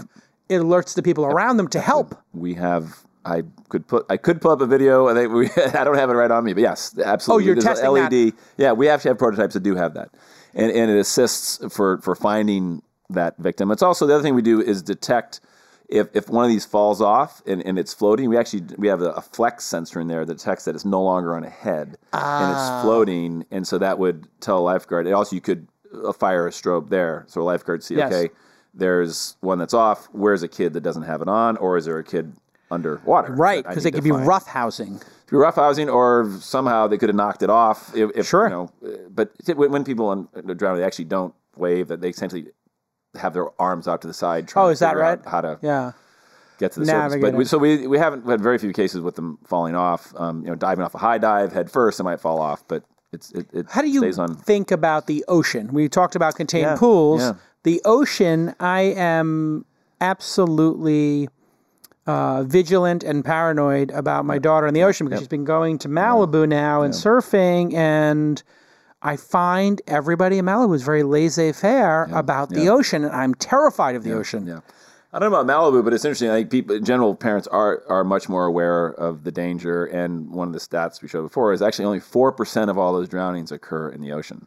it 0.48 0.58
alerts 0.58 0.94
the 0.94 1.02
people 1.02 1.24
around 1.24 1.58
them 1.58 1.68
to 1.68 1.80
help. 1.80 2.14
we 2.32 2.54
have 2.54 3.05
I 3.26 3.42
could 3.68 3.86
put 3.88 4.06
I 4.08 4.16
could 4.16 4.40
pull 4.40 4.52
up 4.52 4.60
a 4.60 4.66
video. 4.66 5.08
I 5.08 5.14
think 5.14 5.32
we 5.32 5.50
I 5.74 5.84
don't 5.84 5.96
have 5.98 6.10
it 6.10 6.14
right 6.14 6.30
on 6.30 6.44
me, 6.44 6.52
but 6.52 6.60
yes, 6.62 6.96
absolutely. 7.04 7.42
Oh, 7.42 7.46
you're 7.46 7.54
There's 7.56 7.64
testing 7.80 7.90
LED. 7.90 8.32
Yeah, 8.56 8.72
we 8.72 8.88
actually 8.88 9.10
have 9.10 9.18
prototypes 9.18 9.54
that 9.54 9.62
do 9.64 9.74
have 9.74 9.94
that, 9.94 10.10
and 10.54 10.70
and 10.70 10.90
it 10.90 10.96
assists 10.98 11.58
for 11.74 11.98
for 11.98 12.14
finding 12.14 12.82
that 13.10 13.36
victim. 13.38 13.70
It's 13.70 13.82
also 13.82 14.06
the 14.06 14.14
other 14.14 14.22
thing 14.22 14.34
we 14.34 14.42
do 14.42 14.60
is 14.62 14.82
detect. 14.82 15.40
If, 15.88 16.08
if 16.14 16.28
one 16.28 16.44
of 16.44 16.50
these 16.50 16.64
falls 16.64 17.00
off 17.00 17.40
and, 17.46 17.64
and 17.64 17.78
it's 17.78 17.94
floating, 17.94 18.28
we 18.28 18.36
actually 18.36 18.64
we 18.76 18.88
have 18.88 19.02
a, 19.02 19.10
a 19.10 19.20
flex 19.20 19.64
sensor 19.64 20.00
in 20.00 20.08
there 20.08 20.24
that 20.24 20.38
detects 20.38 20.64
that 20.64 20.74
it's 20.74 20.84
no 20.84 21.00
longer 21.00 21.32
on 21.36 21.44
a 21.44 21.48
head 21.48 21.86
and 21.90 21.96
Ah. 22.12 22.78
it's 22.80 22.84
floating, 22.84 23.44
and 23.52 23.64
so 23.66 23.78
that 23.78 23.96
would 24.00 24.26
tell 24.40 24.58
a 24.58 24.64
lifeguard. 24.64 25.06
And 25.06 25.14
also, 25.14 25.36
you 25.36 25.40
could 25.40 25.68
uh, 26.04 26.12
fire 26.12 26.48
a 26.48 26.50
strobe 26.50 26.88
there, 26.88 27.24
so 27.28 27.40
a 27.40 27.44
lifeguard 27.44 27.84
see 27.84 27.94
Yes. 27.94 28.12
okay, 28.12 28.34
there's 28.74 29.36
one 29.40 29.58
that's 29.58 29.74
off. 29.74 30.08
Where's 30.10 30.42
a 30.42 30.48
kid 30.48 30.72
that 30.72 30.80
doesn't 30.80 31.04
have 31.04 31.22
it 31.22 31.28
on, 31.28 31.56
or 31.58 31.76
is 31.76 31.84
there 31.84 31.98
a 31.98 32.04
kid 32.04 32.32
underwater? 32.70 33.32
Right, 33.32 33.66
because 33.66 33.84
it 33.86 33.92
could 33.92 34.04
be 34.04 34.10
find? 34.10 34.26
rough 34.26 34.46
housing. 34.46 34.98
Could 34.98 35.30
be 35.30 35.36
rough 35.36 35.56
housing, 35.56 35.88
or 35.88 36.30
somehow 36.40 36.86
they 36.86 36.98
could 36.98 37.08
have 37.08 37.16
knocked 37.16 37.42
it 37.42 37.50
off. 37.50 37.94
If, 37.96 38.10
if 38.14 38.26
Sure. 38.26 38.44
you 38.44 38.50
know, 38.50 38.70
uh, 38.84 38.88
but 39.10 39.32
when, 39.56 39.84
people 39.84 40.08
on 40.08 40.28
drown, 40.56 40.76
they 40.78 40.84
actually 40.84 41.06
don't 41.06 41.34
wave. 41.56 41.88
That 41.88 42.00
they 42.00 42.08
essentially 42.10 42.46
have 43.16 43.32
their 43.32 43.48
arms 43.60 43.88
out 43.88 44.02
to 44.02 44.06
the 44.08 44.14
side. 44.14 44.46
Trying 44.48 44.64
Oh, 44.64 44.68
to 44.68 44.72
is 44.72 44.78
that 44.80 44.90
figure 44.90 45.02
out 45.04 45.18
right? 45.24 45.28
How 45.28 45.40
to 45.40 45.58
Yeah. 45.62 45.92
get 46.58 46.72
to 46.72 46.80
the 46.80 46.86
surface. 46.86 47.20
But 47.20 47.34
we, 47.34 47.44
so 47.44 47.58
we 47.58 47.86
we 47.86 47.98
haven't 47.98 48.26
had 48.26 48.40
very 48.40 48.58
few 48.58 48.72
cases 48.72 49.00
with 49.00 49.14
them 49.16 49.38
falling 49.44 49.74
off. 49.74 50.12
Um, 50.16 50.42
you 50.42 50.48
know, 50.48 50.54
diving 50.54 50.84
off 50.84 50.94
a 50.94 50.98
high 50.98 51.18
dive 51.18 51.52
head 51.52 51.70
first, 51.70 51.98
it 52.00 52.02
might 52.04 52.20
fall 52.20 52.40
off, 52.40 52.62
but 52.68 52.84
it's 53.12 53.30
it, 53.32 53.46
it 53.52 53.66
How 53.70 53.80
do 53.82 53.88
you 53.88 54.12
think 54.44 54.70
about 54.70 55.06
the 55.06 55.24
ocean? 55.28 55.72
We 55.72 55.88
talked 55.88 56.14
about 56.14 56.34
contained 56.34 56.62
Yeah, 56.66 56.76
pools. 56.76 57.20
yeah. 57.20 57.32
The 57.62 57.80
ocean, 57.84 58.54
I 58.60 58.82
am 58.96 59.64
absolutely 60.00 61.28
uh, 62.06 62.44
vigilant 62.44 63.02
and 63.02 63.24
paranoid 63.24 63.90
about 63.90 64.24
my 64.24 64.38
daughter 64.38 64.66
in 64.66 64.74
the 64.74 64.82
ocean 64.82 65.06
because 65.06 65.20
she's 65.20 65.28
been 65.28 65.44
going 65.44 65.78
to 65.78 65.88
Malibu 65.88 66.48
now 66.48 66.82
and 66.82 66.94
surfing, 66.94 67.74
and 67.74 68.42
I 69.02 69.16
find 69.16 69.82
everybody 69.86 70.38
in 70.38 70.44
Malibu 70.44 70.74
is 70.74 70.82
very 70.82 71.02
laissez-faire 71.02 72.08
about 72.12 72.50
the 72.50 72.68
ocean, 72.68 73.04
and 73.04 73.12
I'm 73.14 73.34
terrified 73.34 73.94
of 73.96 74.04
the 74.04 74.12
ocean. 74.12 74.46
Yeah. 74.46 74.60
I 75.12 75.18
don't 75.18 75.30
know 75.30 75.40
about 75.40 75.50
Malibu, 75.50 75.82
but 75.82 75.94
it's 75.94 76.04
interesting. 76.04 76.28
I 76.28 76.40
think 76.40 76.50
people, 76.50 76.78
general, 76.80 77.14
parents 77.14 77.46
are 77.48 77.82
are 77.88 78.04
much 78.04 78.28
more 78.28 78.44
aware 78.44 78.88
of 78.88 79.24
the 79.24 79.32
danger. 79.32 79.86
And 79.86 80.30
one 80.30 80.46
of 80.46 80.52
the 80.52 80.60
stats 80.60 81.00
we 81.00 81.08
showed 81.08 81.22
before 81.22 81.54
is 81.54 81.62
actually 81.62 81.86
only 81.86 82.00
four 82.00 82.32
percent 82.32 82.70
of 82.70 82.76
all 82.76 82.92
those 82.92 83.08
drownings 83.08 83.50
occur 83.50 83.88
in 83.88 84.02
the 84.02 84.12
ocean. 84.12 84.46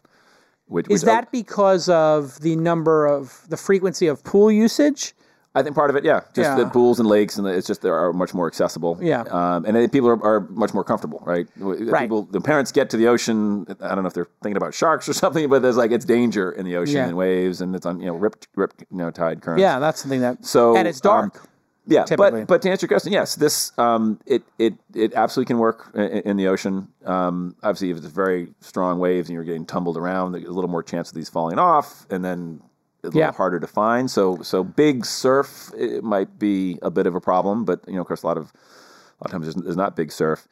Which, 0.68 0.86
Is 0.88 1.01
which- 1.01 1.05
that 1.07 1.32
because 1.32 1.89
of 1.89 2.39
the 2.41 2.55
number 2.55 3.07
of 3.07 3.45
the 3.49 3.57
frequency 3.57 4.05
of 4.05 4.24
pool 4.24 4.51
usage? 4.51 5.16
I 5.55 5.63
think 5.63 5.75
part 5.75 5.89
of 5.89 5.95
it, 5.95 6.05
yeah, 6.05 6.19
just 6.35 6.49
Yeah. 6.51 6.55
the 6.63 6.67
pools 6.69 6.99
and 6.99 7.09
lakes, 7.09 7.37
and 7.37 7.45
the, 7.45 7.49
it's 7.51 7.65
just 7.65 7.81
they 7.81 7.89
are 7.89 8.13
much 8.13 8.33
more 8.35 8.45
accessible. 8.45 8.99
Yeah. 9.01 9.21
um, 9.31 9.65
and 9.65 9.91
people 9.91 10.07
are, 10.09 10.23
are 10.23 10.41
much 10.49 10.73
more 10.75 10.83
comfortable, 10.83 11.23
right? 11.25 11.47
Right. 11.57 12.01
People, 12.03 12.23
the 12.23 12.39
parents 12.39 12.71
get 12.71 12.89
to 12.91 12.97
the 12.97 13.07
ocean. 13.07 13.65
I 13.81 13.95
don't 13.95 14.03
know 14.03 14.07
if 14.07 14.13
they're 14.13 14.27
thinking 14.43 14.57
about 14.57 14.75
sharks 14.75 15.09
or 15.09 15.13
something, 15.23 15.49
but 15.49 15.61
there's 15.63 15.75
like 15.77 15.91
it's 15.91 16.05
danger 16.05 16.51
in 16.51 16.65
the 16.65 16.75
ocean 16.77 16.95
Yeah. 16.97 17.07
and 17.07 17.17
waves, 17.17 17.61
and 17.61 17.75
it's 17.75 17.85
on 17.87 17.99
you 17.99 18.05
know 18.07 18.13
ripped, 18.15 18.47
ripped, 18.55 18.81
you 18.91 18.97
know, 18.97 19.09
tide 19.09 19.41
currents. 19.41 19.61
Yeah, 19.61 19.79
that's 19.79 19.99
something 20.01 20.21
that. 20.21 20.45
So 20.45 20.75
and 20.77 20.87
it's 20.87 21.01
dark. 21.01 21.35
um, 21.35 21.41
yeah, 21.87 22.03
typically. 22.03 22.41
but 22.41 22.47
but 22.47 22.61
to 22.61 22.69
answer 22.69 22.83
your 22.85 22.89
question, 22.89 23.11
yes, 23.11 23.33
this 23.33 23.71
um, 23.79 24.19
it 24.27 24.43
it 24.59 24.75
it 24.93 25.15
absolutely 25.15 25.47
can 25.47 25.57
work 25.57 25.89
in, 25.95 26.01
in 26.01 26.37
the 26.37 26.47
ocean. 26.47 26.87
Um, 27.05 27.55
obviously, 27.63 27.89
if 27.89 27.97
it's 27.97 28.05
very 28.05 28.49
strong 28.59 28.99
waves 28.99 29.27
and 29.29 29.33
you're 29.33 29.43
getting 29.43 29.65
tumbled 29.65 29.97
around, 29.97 30.33
there's 30.33 30.45
a 30.45 30.51
little 30.51 30.69
more 30.69 30.83
chance 30.83 31.09
of 31.09 31.15
these 31.15 31.29
falling 31.29 31.57
off, 31.57 32.05
and 32.11 32.23
then 32.23 32.61
a 33.03 33.07
little 33.07 33.19
Yeah. 33.19 33.31
harder 33.31 33.59
to 33.59 33.67
find. 33.67 34.09
So 34.11 34.41
so 34.41 34.63
big 34.63 35.05
surf 35.05 35.71
it 35.77 36.03
might 36.03 36.37
be 36.39 36.79
a 36.81 36.91
bit 36.91 37.07
of 37.07 37.15
a 37.15 37.21
problem, 37.21 37.65
but 37.65 37.81
you 37.87 37.95
know, 37.95 38.01
of 38.01 38.07
course, 38.07 38.23
a 38.23 38.27
lot 38.27 38.37
of 38.37 38.45
a 38.45 39.23
lot 39.23 39.25
of 39.25 39.31
times 39.31 39.45
there's, 39.45 39.55
there's 39.55 39.77
not 39.77 39.95
big 39.95 40.11
surf, 40.11 40.47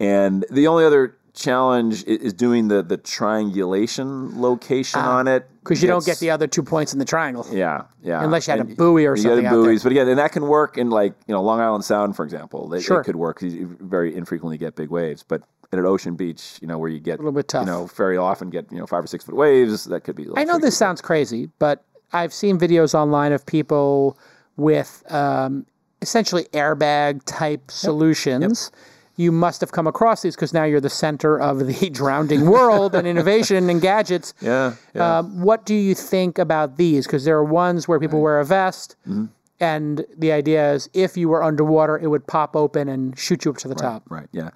and 0.00 0.44
the 0.50 0.66
only 0.66 0.84
other 0.84 1.16
challenge 1.34 2.02
is 2.04 2.32
doing 2.32 2.66
the 2.68 2.82
the 2.82 2.96
triangulation 2.96 4.40
location 4.40 5.00
ah, 5.00 5.18
on 5.18 5.28
it 5.28 5.48
because 5.60 5.80
you 5.82 5.88
don't 5.88 6.04
get 6.04 6.18
the 6.18 6.30
other 6.30 6.46
two 6.46 6.62
points 6.62 6.92
in 6.92 6.98
the 6.98 7.04
triangle. 7.04 7.46
yeah, 7.52 7.82
yeah. 8.02 8.24
Unless 8.24 8.46
you 8.48 8.52
had 8.52 8.60
a 8.60 8.64
buoy 8.64 9.06
or 9.06 9.14
you 9.16 9.22
something 9.22 9.44
there. 9.44 9.52
buoys, 9.52 9.82
but 9.82 9.92
again, 9.92 10.08
and 10.08 10.18
that 10.18 10.32
can 10.32 10.46
work 10.48 10.76
in 10.78 10.90
like 10.90 11.14
you 11.26 11.34
know 11.34 11.42
Long 11.42 11.60
Island 11.60 11.84
Sound, 11.84 12.16
for 12.16 12.24
example. 12.24 12.68
They, 12.68 12.80
Sure. 12.80 13.00
It 13.00 13.04
could 13.04 13.16
work. 13.16 13.40
You 13.42 13.76
very 13.80 14.14
infrequently 14.16 14.58
get 14.58 14.74
big 14.74 14.90
waves, 14.90 15.22
but 15.22 15.42
at 15.72 15.78
an 15.78 15.84
ocean 15.86 16.14
beach, 16.16 16.58
you 16.62 16.66
know, 16.66 16.78
where 16.78 16.88
you 16.88 16.98
get 16.98 17.14
a 17.14 17.22
little 17.22 17.32
bit 17.32 17.48
tough. 17.48 17.66
You 17.66 17.72
know, 17.72 17.86
very 17.86 18.16
often 18.16 18.50
get 18.50 18.70
you 18.72 18.78
know 18.78 18.86
five 18.86 19.04
or 19.04 19.06
six 19.06 19.24
foot 19.24 19.34
waves. 19.36 19.84
That 19.84 20.02
could 20.04 20.16
be. 20.16 20.26
I 20.36 20.44
know 20.44 20.58
this 20.58 20.76
sounds 20.76 21.00
crazy, 21.00 21.50
but 21.58 21.84
I've 22.12 22.32
seen 22.32 22.58
videos 22.58 22.94
online 22.94 23.32
of 23.32 23.44
people 23.44 24.18
with 24.56 25.02
um, 25.12 25.66
essentially 26.02 26.44
airbag 26.52 27.22
type 27.26 27.70
solutions. 27.70 28.70
You 29.16 29.32
must 29.32 29.60
have 29.62 29.72
come 29.72 29.88
across 29.88 30.22
these 30.22 30.36
because 30.36 30.54
now 30.54 30.62
you're 30.62 30.80
the 30.80 30.88
center 30.88 31.40
of 31.40 31.66
the 31.66 31.90
drowning 31.92 32.46
world 32.46 32.94
and 32.94 33.04
innovation 33.06 33.68
and 33.68 33.80
gadgets. 33.80 34.32
Yeah, 34.40 34.74
yeah. 34.94 35.18
Um, 35.18 35.42
what 35.42 35.66
do 35.66 35.74
you 35.74 35.94
think 35.96 36.38
about 36.38 36.76
these? 36.76 37.04
Because 37.06 37.24
there 37.24 37.36
are 37.36 37.44
ones 37.44 37.88
where 37.88 37.98
people 37.98 38.20
wear 38.22 38.38
a 38.38 38.44
vest, 38.44 38.94
Mm-hmm. 39.08 39.24
and 39.58 40.06
the 40.16 40.30
idea 40.30 40.72
is 40.72 40.88
if 40.94 41.16
you 41.16 41.28
were 41.28 41.42
underwater, 41.42 41.98
it 41.98 42.06
would 42.06 42.28
pop 42.28 42.54
open 42.54 42.88
and 42.88 43.18
shoot 43.18 43.44
you 43.44 43.50
up 43.50 43.56
to 43.58 43.66
the 43.68 43.74
top. 43.74 44.04
Right. 44.08 44.28
Yeah. 44.30 44.50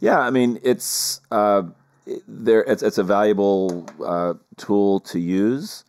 Yeah. 0.00 0.18
I 0.18 0.30
mean, 0.30 0.58
it's 0.62 1.20
uh, 1.30 1.62
there. 2.28 2.62
It's, 2.64 2.82
it's 2.82 2.98
a 2.98 3.04
valuable 3.04 3.86
uh, 4.04 4.34
tool 4.56 5.00
to 5.00 5.18
use. 5.18 5.84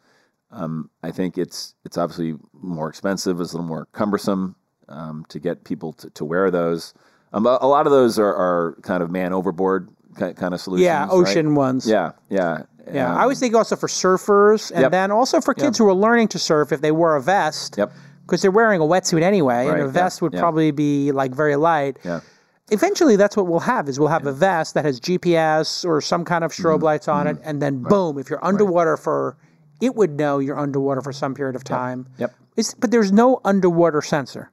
Um, 0.52 0.90
I 1.04 1.12
think 1.12 1.38
it's 1.38 1.76
it's 1.86 1.98
obviously 1.98 2.36
more 2.54 2.90
expensive. 2.90 3.40
It's 3.42 3.52
a 3.54 3.58
little 3.58 3.68
more 3.68 3.88
cumbersome 3.92 4.56
um, 4.88 5.26
to 5.30 5.40
get 5.40 5.64
people 5.66 5.94
to, 5.94 6.10
to 6.12 6.26
wear 6.26 6.50
those. 6.50 6.94
Um, 7.34 7.46
a, 7.46 7.58
a 7.62 7.68
lot 7.68 7.86
of 7.86 7.92
those 7.92 8.18
are, 8.18 8.34
are 8.34 8.78
kind 8.82 9.04
of 9.04 9.12
man 9.12 9.34
overboard 9.34 9.90
kind, 10.16 10.36
kind 10.36 10.54
of 10.54 10.62
solutions. 10.62 10.86
Yeah, 10.86 11.02
right? 11.02 11.12
ocean 11.12 11.56
ones. 11.56 11.88
Yeah. 11.88 12.14
Yeah. 12.30 12.64
Yeah, 12.94 13.12
Um, 13.12 13.18
I 13.18 13.22
always 13.24 13.38
think 13.42 13.54
also 13.54 13.76
for 13.76 13.88
surfers, 13.90 14.72
and 14.72 14.80
Yep. 14.84 14.92
then 14.92 15.12
also 15.12 15.42
for 15.42 15.54
kids 15.54 15.78
who 15.78 15.86
are 15.90 15.94
learning 15.94 16.30
to 16.30 16.40
surf, 16.40 16.72
if 16.72 16.80
they 16.80 16.94
wore 16.94 17.18
a 17.18 17.22
vest, 17.22 17.76
Yep. 17.78 17.92
because 18.26 18.42
they're 18.42 18.50
wearing 18.50 18.80
a 18.80 18.86
wetsuit 18.86 19.24
anyway, 19.24 19.64
and 19.68 19.72
Right, 19.74 19.82
a 19.82 19.86
yeah, 19.88 19.92
vest 19.92 20.22
would 20.22 20.32
yeah. 20.34 20.40
probably 20.40 20.72
be 20.72 21.12
like 21.12 21.36
very 21.36 21.58
light. 21.58 21.98
Yeah. 22.06 22.22
Eventually, 22.70 23.16
that's 23.16 23.38
what 23.38 23.48
we'll 23.48 23.62
have 23.62 23.88
is 23.88 24.00
we'll 24.00 24.10
have 24.10 24.26
a 24.28 24.34
vest 24.34 24.74
that 24.74 24.84
has 24.84 25.00
GPS 25.00 25.86
or 25.86 26.02
some 26.02 26.26
kind 26.26 26.44
of 26.44 26.52
strobe 26.52 26.76
Mm-hmm. 26.78 26.84
lights 26.84 27.08
on 27.08 27.28
it, 27.28 27.38
and 27.44 27.62
then 27.62 27.82
boom, 27.82 28.18
if 28.20 28.30
you're 28.30 28.44
underwater 28.44 28.98
for, 28.98 29.38
it 29.80 29.96
would 29.96 30.12
know 30.18 30.40
you're 30.40 30.60
underwater 30.60 31.02
for 31.02 31.14
some 31.14 31.34
period 31.34 31.56
of 31.56 31.64
time. 31.64 32.08
Yep. 32.18 32.36
It's, 32.58 32.74
but 32.74 32.92
there's 32.92 33.12
no 33.12 33.40
underwater 33.46 34.02
sensor. 34.02 34.52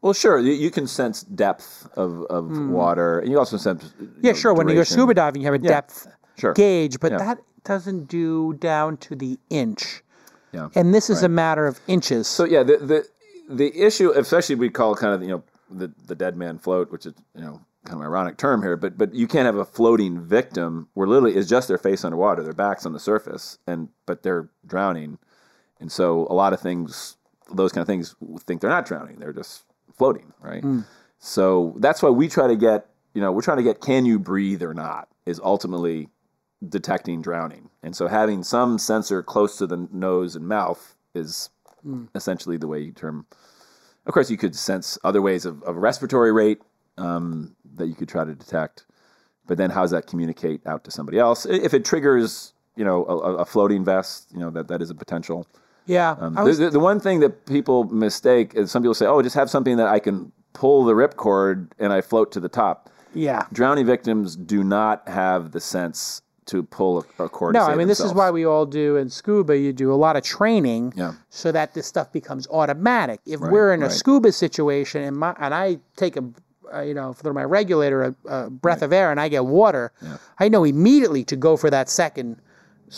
Well, 0.00 0.12
sure. 0.12 0.38
You, 0.38 0.52
you 0.52 0.70
can 0.70 0.86
sense 0.86 1.22
depth 1.22 1.88
of, 1.96 2.22
of 2.26 2.50
water, 2.68 3.18
and 3.20 3.30
you 3.32 3.38
also 3.38 3.56
sense. 3.56 3.92
you. 3.98 4.10
Yeah, 4.20 4.32
know, 4.32 4.36
sure. 4.38 4.54
When 4.54 4.68
you 4.68 4.74
go 4.74 4.84
scuba 4.84 5.14
diving, 5.14 5.40
you 5.42 5.46
have 5.46 5.54
a 5.54 5.58
depth 5.58 6.06
Sure. 6.36 6.52
gauge, 6.52 7.00
but 7.00 7.12
Yeah. 7.12 7.18
that 7.18 7.38
doesn't 7.64 8.06
do 8.08 8.54
down 8.60 8.96
to 8.98 9.14
the 9.16 9.38
inch. 9.50 10.02
Yeah. 10.52 10.68
And 10.74 10.92
this 10.94 11.08
is 11.10 11.22
a 11.22 11.28
matter 11.28 11.66
of 11.66 11.80
inches. 11.88 12.28
So 12.28 12.44
yeah, 12.44 12.62
the 12.62 12.76
the 12.76 13.08
the 13.48 13.76
issue, 13.80 14.10
especially 14.10 14.54
we 14.56 14.68
call 14.68 14.94
kind 14.94 15.14
of 15.14 15.22
you 15.22 15.28
know 15.28 15.42
the 15.78 15.92
the 16.06 16.14
dead 16.14 16.36
man 16.36 16.58
float, 16.58 16.90
which 16.90 17.06
is 17.06 17.14
you 17.34 17.42
know 17.42 17.60
kind 17.84 17.96
of 17.96 18.00
an 18.00 18.06
ironic 18.06 18.36
term 18.36 18.62
here, 18.62 18.76
but 18.76 18.96
but 18.96 19.14
you 19.14 19.26
can't 19.26 19.46
have 19.46 19.56
a 19.56 19.64
floating 19.64 20.20
victim 20.20 20.88
where 20.94 21.06
literally 21.06 21.36
it's 21.36 21.48
just 21.48 21.68
their 21.68 21.78
face 21.78 22.04
underwater, 22.04 22.42
their 22.42 22.52
backs 22.52 22.86
on 22.86 22.92
the 22.92 23.00
surface, 23.00 23.58
and 23.66 23.88
but 24.06 24.22
they're 24.22 24.48
drowning, 24.66 25.18
and 25.80 25.92
so 25.92 26.26
a 26.30 26.34
lot 26.34 26.52
of 26.52 26.60
things, 26.60 27.16
those 27.52 27.72
kind 27.72 27.82
of 27.82 27.86
things, 27.86 28.14
think 28.40 28.60
they're 28.60 28.70
not 28.70 28.86
drowning, 28.86 29.18
they're 29.18 29.32
just 29.32 29.64
floating, 29.96 30.32
right? 30.40 30.62
Hmm. 30.62 30.80
So 31.18 31.74
that's 31.78 32.02
why 32.02 32.10
we 32.10 32.28
try 32.28 32.46
to 32.46 32.56
get 32.56 32.86
you 33.14 33.20
know 33.20 33.32
we're 33.32 33.42
trying 33.42 33.58
to 33.58 33.62
get 33.62 33.80
can 33.80 34.06
you 34.06 34.18
breathe 34.18 34.62
or 34.62 34.74
not 34.74 35.08
is 35.26 35.40
ultimately 35.42 36.08
detecting 36.68 37.22
drowning. 37.22 37.70
And 37.82 37.94
so 37.94 38.06
having 38.06 38.42
some 38.42 38.78
sensor 38.78 39.22
close 39.22 39.56
to 39.58 39.66
the 39.66 39.88
nose 39.92 40.36
and 40.36 40.46
mouth 40.46 40.94
is 41.14 41.50
hmm. 41.82 42.06
essentially 42.14 42.56
the 42.56 42.68
way 42.68 42.80
you 42.80 42.92
term. 42.92 43.26
Of 44.06 44.14
course, 44.14 44.30
you 44.30 44.36
could 44.36 44.54
sense 44.54 44.98
other 45.04 45.22
ways 45.22 45.46
of, 45.46 45.62
of 45.62 45.76
respiratory 45.76 46.32
rate 46.32 46.60
um, 46.98 47.56
that 47.76 47.86
you 47.86 47.94
could 47.94 48.08
try 48.08 48.24
to 48.24 48.34
detect. 48.34 48.84
But 49.46 49.58
then 49.58 49.70
how 49.70 49.82
does 49.82 49.90
that 49.90 50.06
communicate 50.06 50.66
out 50.66 50.84
to 50.84 50.90
somebody 50.90 51.18
else? 51.18 51.46
If 51.46 51.74
it 51.74 51.84
triggers, 51.84 52.54
you 52.76 52.84
know, 52.84 53.04
a, 53.06 53.36
a 53.36 53.44
floating 53.44 53.84
vest, 53.84 54.28
you 54.32 54.40
know, 54.40 54.50
that, 54.50 54.68
that 54.68 54.80
is 54.80 54.90
a 54.90 54.94
potential. 54.94 55.46
yeah. 55.86 56.16
Um, 56.18 56.34
was, 56.34 56.58
the, 56.58 56.66
the, 56.66 56.70
the 56.72 56.80
one 56.80 57.00
thing 57.00 57.20
that 57.20 57.46
people 57.46 57.84
mistake 57.84 58.54
is 58.54 58.70
some 58.70 58.82
people 58.82 58.94
say, 58.94 59.06
oh, 59.06 59.20
just 59.22 59.36
have 59.36 59.50
something 59.50 59.76
that 59.76 59.88
I 59.88 59.98
can 59.98 60.32
pull 60.54 60.84
the 60.84 60.94
ripcord 60.94 61.70
and 61.78 61.92
I 61.92 62.00
float 62.00 62.32
to 62.32 62.40
the 62.40 62.48
top 62.48 62.90
yeah. 63.14 63.46
drowning 63.52 63.86
victims 63.86 64.36
do 64.36 64.62
not 64.64 65.08
have 65.08 65.52
the 65.52 65.60
sense 65.60 66.22
to 66.46 66.62
pull 66.62 67.04
a, 67.18 67.24
a 67.24 67.28
cord. 67.28 67.54
No, 67.54 67.62
I 67.62 67.74
mean, 67.74 67.88
this 67.88 68.00
is 68.00 68.12
why 68.12 68.30
we 68.30 68.44
all 68.44 68.66
do 68.66 68.96
in 68.96 69.08
scuba, 69.10 69.56
you 69.56 69.72
do 69.72 69.92
a 69.92 69.96
lot 69.96 70.16
of 70.16 70.22
training 70.22 70.92
Yeah. 70.96 71.14
so 71.30 71.52
that 71.52 71.74
this 71.74 71.86
stuff 71.86 72.12
becomes 72.12 72.46
automatic. 72.48 73.20
If 73.26 73.40
we're 73.40 73.72
in 73.72 73.82
a 73.82 73.90
scuba 73.90 74.32
situation 74.32 75.02
and, 75.02 75.16
my, 75.16 75.34
and 75.38 75.54
I 75.54 75.78
take 75.96 76.16
a, 76.16 76.24
uh, 76.74 76.80
you 76.82 76.94
know, 76.94 77.12
through 77.12 77.32
my 77.34 77.44
regulator, 77.44 78.02
a, 78.02 78.14
a 78.28 78.50
breath 78.50 78.82
of 78.82 78.92
air 78.92 79.10
and 79.10 79.20
I 79.20 79.28
get 79.28 79.44
water, 79.46 79.92
I 80.38 80.48
know 80.48 80.64
immediately 80.64 81.24
to 81.24 81.36
go 81.36 81.56
for 81.56 81.70
that 81.70 81.88
second, 81.88 82.36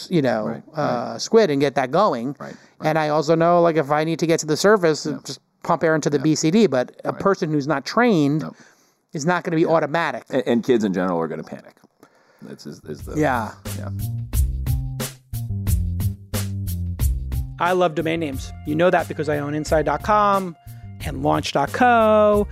you 0.09 0.22
know, 0.22 0.62
uh, 0.74 1.18
squid 1.18 1.51
and 1.51 1.61
get 1.61 1.74
that 1.76 1.90
going. 1.90 2.36
Right, 2.38 2.57
And 2.80 2.99
I 2.99 3.09
also 3.11 3.34
know, 3.34 3.62
like, 3.62 3.76
if 3.76 3.90
I 3.90 4.05
need 4.05 4.18
to 4.20 4.26
get 4.26 4.40
to 4.40 4.47
the 4.47 4.57
surface, 4.57 5.05
just 5.24 5.40
pump 5.62 5.82
air 5.84 5.94
into 5.94 6.11
the 6.11 6.18
BCD. 6.18 6.68
But 6.68 7.01
a 7.05 7.12
person 7.12 7.51
who's 7.51 7.66
not 7.66 7.84
trained 7.84 8.44
is 9.12 9.24
not 9.24 9.44
going 9.44 9.53
to 9.53 9.57
be 9.57 9.66
automatic. 9.66 10.24
and, 10.30 10.42
and 10.47 10.64
kids 10.64 10.84
in 10.84 10.92
general 10.92 11.18
are 11.20 11.28
going 11.28 11.42
to 11.42 11.49
panic. 11.49 11.74
That's 12.47 12.66
is, 12.66 12.80
is 12.84 13.03
the 13.03 13.12
uh, 13.12 13.16
Yeah. 13.16 13.53
yeah. 13.78 13.90
I 17.59 17.72
love 17.72 17.94
domain 17.94 18.20
names. 18.20 18.53
You 18.66 18.74
know 18.74 18.90
that 18.90 19.09
because 19.09 19.28
I 19.28 19.38
own 19.38 19.55
inside.com 19.55 20.57
and 21.07 21.22
launch.co 21.22 22.47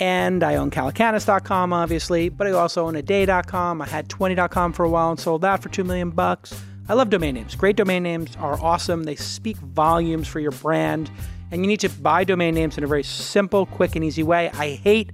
and 0.00 0.42
I 0.42 0.56
own 0.56 0.70
calacanis.com 0.70 1.72
obviously, 1.72 2.28
but 2.28 2.46
I 2.46 2.50
also 2.52 2.86
own 2.86 2.96
a 2.96 3.02
day.com. 3.02 3.80
I 3.82 3.86
had 3.86 4.08
20.com 4.08 4.72
for 4.72 4.84
a 4.84 4.88
while 4.88 5.10
and 5.10 5.20
sold 5.20 5.42
that 5.42 5.62
for 5.62 5.68
2 5.68 5.84
million 5.84 6.10
bucks. 6.10 6.52
I 6.88 6.94
love 6.94 7.10
domain 7.10 7.34
names. 7.36 7.54
Great 7.54 7.76
domain 7.76 8.02
names 8.02 8.36
are 8.36 8.60
awesome. 8.60 9.04
They 9.04 9.14
speak 9.14 9.56
volumes 9.58 10.26
for 10.26 10.40
your 10.40 10.50
brand 10.50 11.10
and 11.52 11.60
you 11.62 11.68
need 11.68 11.80
to 11.80 11.88
buy 11.88 12.24
domain 12.24 12.54
names 12.54 12.76
in 12.78 12.82
a 12.82 12.86
very 12.88 13.04
simple, 13.04 13.66
quick 13.66 13.94
and 13.94 14.04
easy 14.04 14.22
way. 14.22 14.50
I 14.54 14.70
hate 14.70 15.10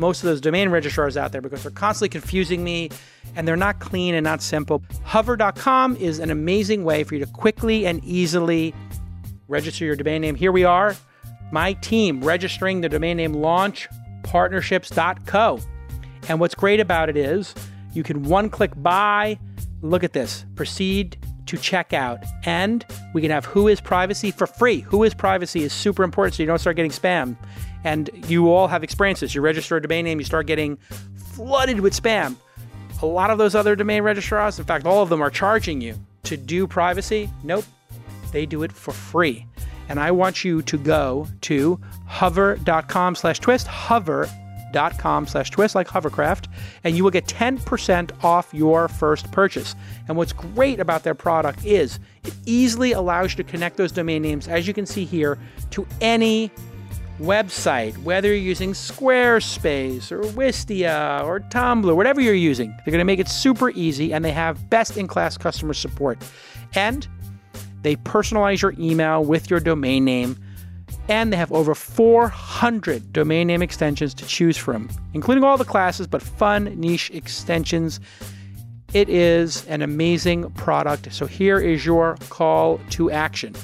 most 0.00 0.22
of 0.22 0.28
those 0.28 0.40
domain 0.40 0.70
registrars 0.70 1.16
out 1.16 1.30
there 1.30 1.42
because 1.42 1.62
they're 1.62 1.70
constantly 1.70 2.08
confusing 2.08 2.64
me 2.64 2.90
and 3.36 3.46
they're 3.46 3.56
not 3.56 3.78
clean 3.80 4.14
and 4.14 4.24
not 4.24 4.40
simple. 4.42 4.82
Hover.com 5.04 5.94
is 5.96 6.18
an 6.18 6.30
amazing 6.30 6.84
way 6.84 7.04
for 7.04 7.14
you 7.14 7.22
to 7.24 7.30
quickly 7.30 7.86
and 7.86 8.02
easily 8.02 8.74
register 9.46 9.84
your 9.84 9.96
domain 9.96 10.22
name. 10.22 10.34
Here 10.34 10.52
we 10.52 10.64
are, 10.64 10.96
my 11.52 11.74
team 11.74 12.22
registering 12.22 12.80
the 12.80 12.88
domain 12.88 13.18
name 13.18 13.34
launchpartnerships.co. 13.34 15.60
And 16.28 16.40
what's 16.40 16.54
great 16.54 16.80
about 16.80 17.10
it 17.10 17.16
is 17.16 17.54
you 17.92 18.02
can 18.02 18.22
one 18.22 18.48
click 18.48 18.72
buy, 18.76 19.38
look 19.82 20.02
at 20.02 20.14
this, 20.14 20.46
proceed 20.54 21.18
to 21.46 21.58
check 21.58 21.92
out. 21.92 22.24
And 22.44 22.86
we 23.12 23.20
can 23.20 23.30
have 23.30 23.44
WHOIS 23.46 23.82
Privacy 23.82 24.30
for 24.30 24.46
free. 24.46 24.82
WHOIS 24.82 25.14
Privacy 25.14 25.62
is 25.62 25.72
super 25.72 26.04
important 26.04 26.36
so 26.36 26.42
you 26.42 26.46
don't 26.46 26.58
start 26.58 26.76
getting 26.76 26.92
spam. 26.92 27.36
And 27.84 28.10
you 28.28 28.50
all 28.50 28.68
have 28.68 28.82
experiences. 28.84 29.34
You 29.34 29.40
register 29.40 29.76
a 29.76 29.82
domain 29.82 30.04
name, 30.04 30.18
you 30.18 30.24
start 30.24 30.46
getting 30.46 30.78
flooded 31.16 31.80
with 31.80 31.94
spam. 31.94 32.36
A 33.02 33.06
lot 33.06 33.30
of 33.30 33.38
those 33.38 33.54
other 33.54 33.74
domain 33.74 34.02
registrars, 34.02 34.58
in 34.58 34.64
fact, 34.64 34.84
all 34.84 35.02
of 35.02 35.08
them 35.08 35.22
are 35.22 35.30
charging 35.30 35.80
you 35.80 35.94
to 36.24 36.36
do 36.36 36.66
privacy. 36.66 37.30
Nope, 37.42 37.64
they 38.32 38.44
do 38.44 38.62
it 38.62 38.72
for 38.72 38.92
free. 38.92 39.46
And 39.88 39.98
I 39.98 40.10
want 40.10 40.44
you 40.44 40.62
to 40.62 40.78
go 40.78 41.26
to 41.42 41.80
hover.com 42.06 43.16
slash 43.16 43.40
twist, 43.40 43.66
hover.com 43.66 45.26
slash 45.26 45.50
twist, 45.50 45.74
like 45.74 45.88
hovercraft, 45.88 46.48
and 46.84 46.96
you 46.96 47.02
will 47.02 47.10
get 47.10 47.26
10% 47.26 48.22
off 48.22 48.54
your 48.54 48.86
first 48.86 49.32
purchase. 49.32 49.74
And 50.06 50.16
what's 50.16 50.32
great 50.32 50.78
about 50.78 51.02
their 51.02 51.14
product 51.14 51.64
is 51.64 51.98
it 52.22 52.34
easily 52.46 52.92
allows 52.92 53.32
you 53.32 53.42
to 53.42 53.50
connect 53.50 53.78
those 53.78 53.90
domain 53.90 54.22
names, 54.22 54.46
as 54.46 54.68
you 54.68 54.74
can 54.74 54.86
see 54.86 55.04
here, 55.04 55.38
to 55.70 55.84
any 56.00 56.52
website, 57.20 57.96
whether 57.98 58.28
you're 58.28 58.36
using 58.36 58.72
Squarespace 58.72 60.10
or 60.10 60.22
Wistia 60.22 61.22
or 61.24 61.40
Tumblr, 61.40 61.94
whatever 61.94 62.20
you're 62.20 62.34
using. 62.34 62.70
They're 62.70 62.92
going 62.92 62.98
to 62.98 63.04
make 63.04 63.20
it 63.20 63.28
super 63.28 63.70
easy 63.70 64.12
and 64.12 64.24
they 64.24 64.32
have 64.32 64.70
best 64.70 64.96
in 64.96 65.06
class 65.06 65.36
customer 65.36 65.74
support. 65.74 66.18
And 66.74 67.06
they 67.82 67.96
personalize 67.96 68.62
your 68.62 68.74
email 68.78 69.24
with 69.24 69.50
your 69.50 69.60
domain 69.60 70.04
name. 70.04 70.36
And 71.08 71.32
they 71.32 71.36
have 71.36 71.52
over 71.52 71.74
400 71.74 73.12
domain 73.12 73.48
name 73.48 73.62
extensions 73.62 74.14
to 74.14 74.26
choose 74.26 74.56
from, 74.56 74.88
including 75.12 75.44
all 75.44 75.56
the 75.56 75.64
classes, 75.64 76.06
but 76.06 76.22
fun 76.22 76.64
niche 76.78 77.10
extensions. 77.12 78.00
It 78.92 79.08
is 79.08 79.66
an 79.66 79.82
amazing 79.82 80.50
product. 80.52 81.12
So 81.12 81.26
here 81.26 81.58
is 81.58 81.84
your 81.84 82.16
call 82.28 82.80
to 82.90 83.10
action. 83.10 83.54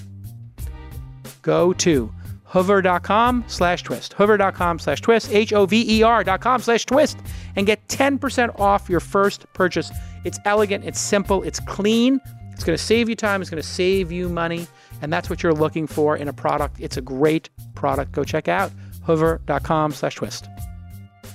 Go 1.42 1.72
to 1.74 2.12
hover.com 2.46 3.44
slash 3.46 3.82
twist. 3.82 4.14
Hover.com 4.14 4.78
slash 4.78 5.00
twist, 5.00 5.30
H 5.30 5.52
O 5.52 5.66
V 5.66 5.98
E 5.98 6.02
R.com 6.02 6.60
slash 6.60 6.86
twist, 6.86 7.18
and 7.56 7.66
get 7.66 7.86
10% 7.88 8.58
off 8.58 8.88
your 8.88 9.00
first 9.00 9.46
purchase. 9.52 9.90
It's 10.24 10.38
elegant, 10.44 10.84
it's 10.84 11.00
simple, 11.00 11.42
it's 11.42 11.60
clean. 11.60 12.20
It's 12.52 12.64
going 12.64 12.76
to 12.76 12.82
save 12.82 13.08
you 13.08 13.16
time, 13.16 13.42
it's 13.42 13.50
going 13.50 13.62
to 13.62 13.68
save 13.68 14.10
you 14.10 14.30
money, 14.30 14.66
and 15.02 15.12
that's 15.12 15.28
what 15.28 15.42
you're 15.42 15.52
looking 15.52 15.86
for 15.86 16.16
in 16.16 16.26
a 16.26 16.32
product. 16.32 16.76
It's 16.80 16.96
a 16.96 17.02
great 17.02 17.50
product. 17.74 18.12
Go 18.12 18.24
check 18.24 18.48
out 18.48 18.72
hover.com 19.04 19.92
slash 19.92 20.14
twist. 20.14 20.48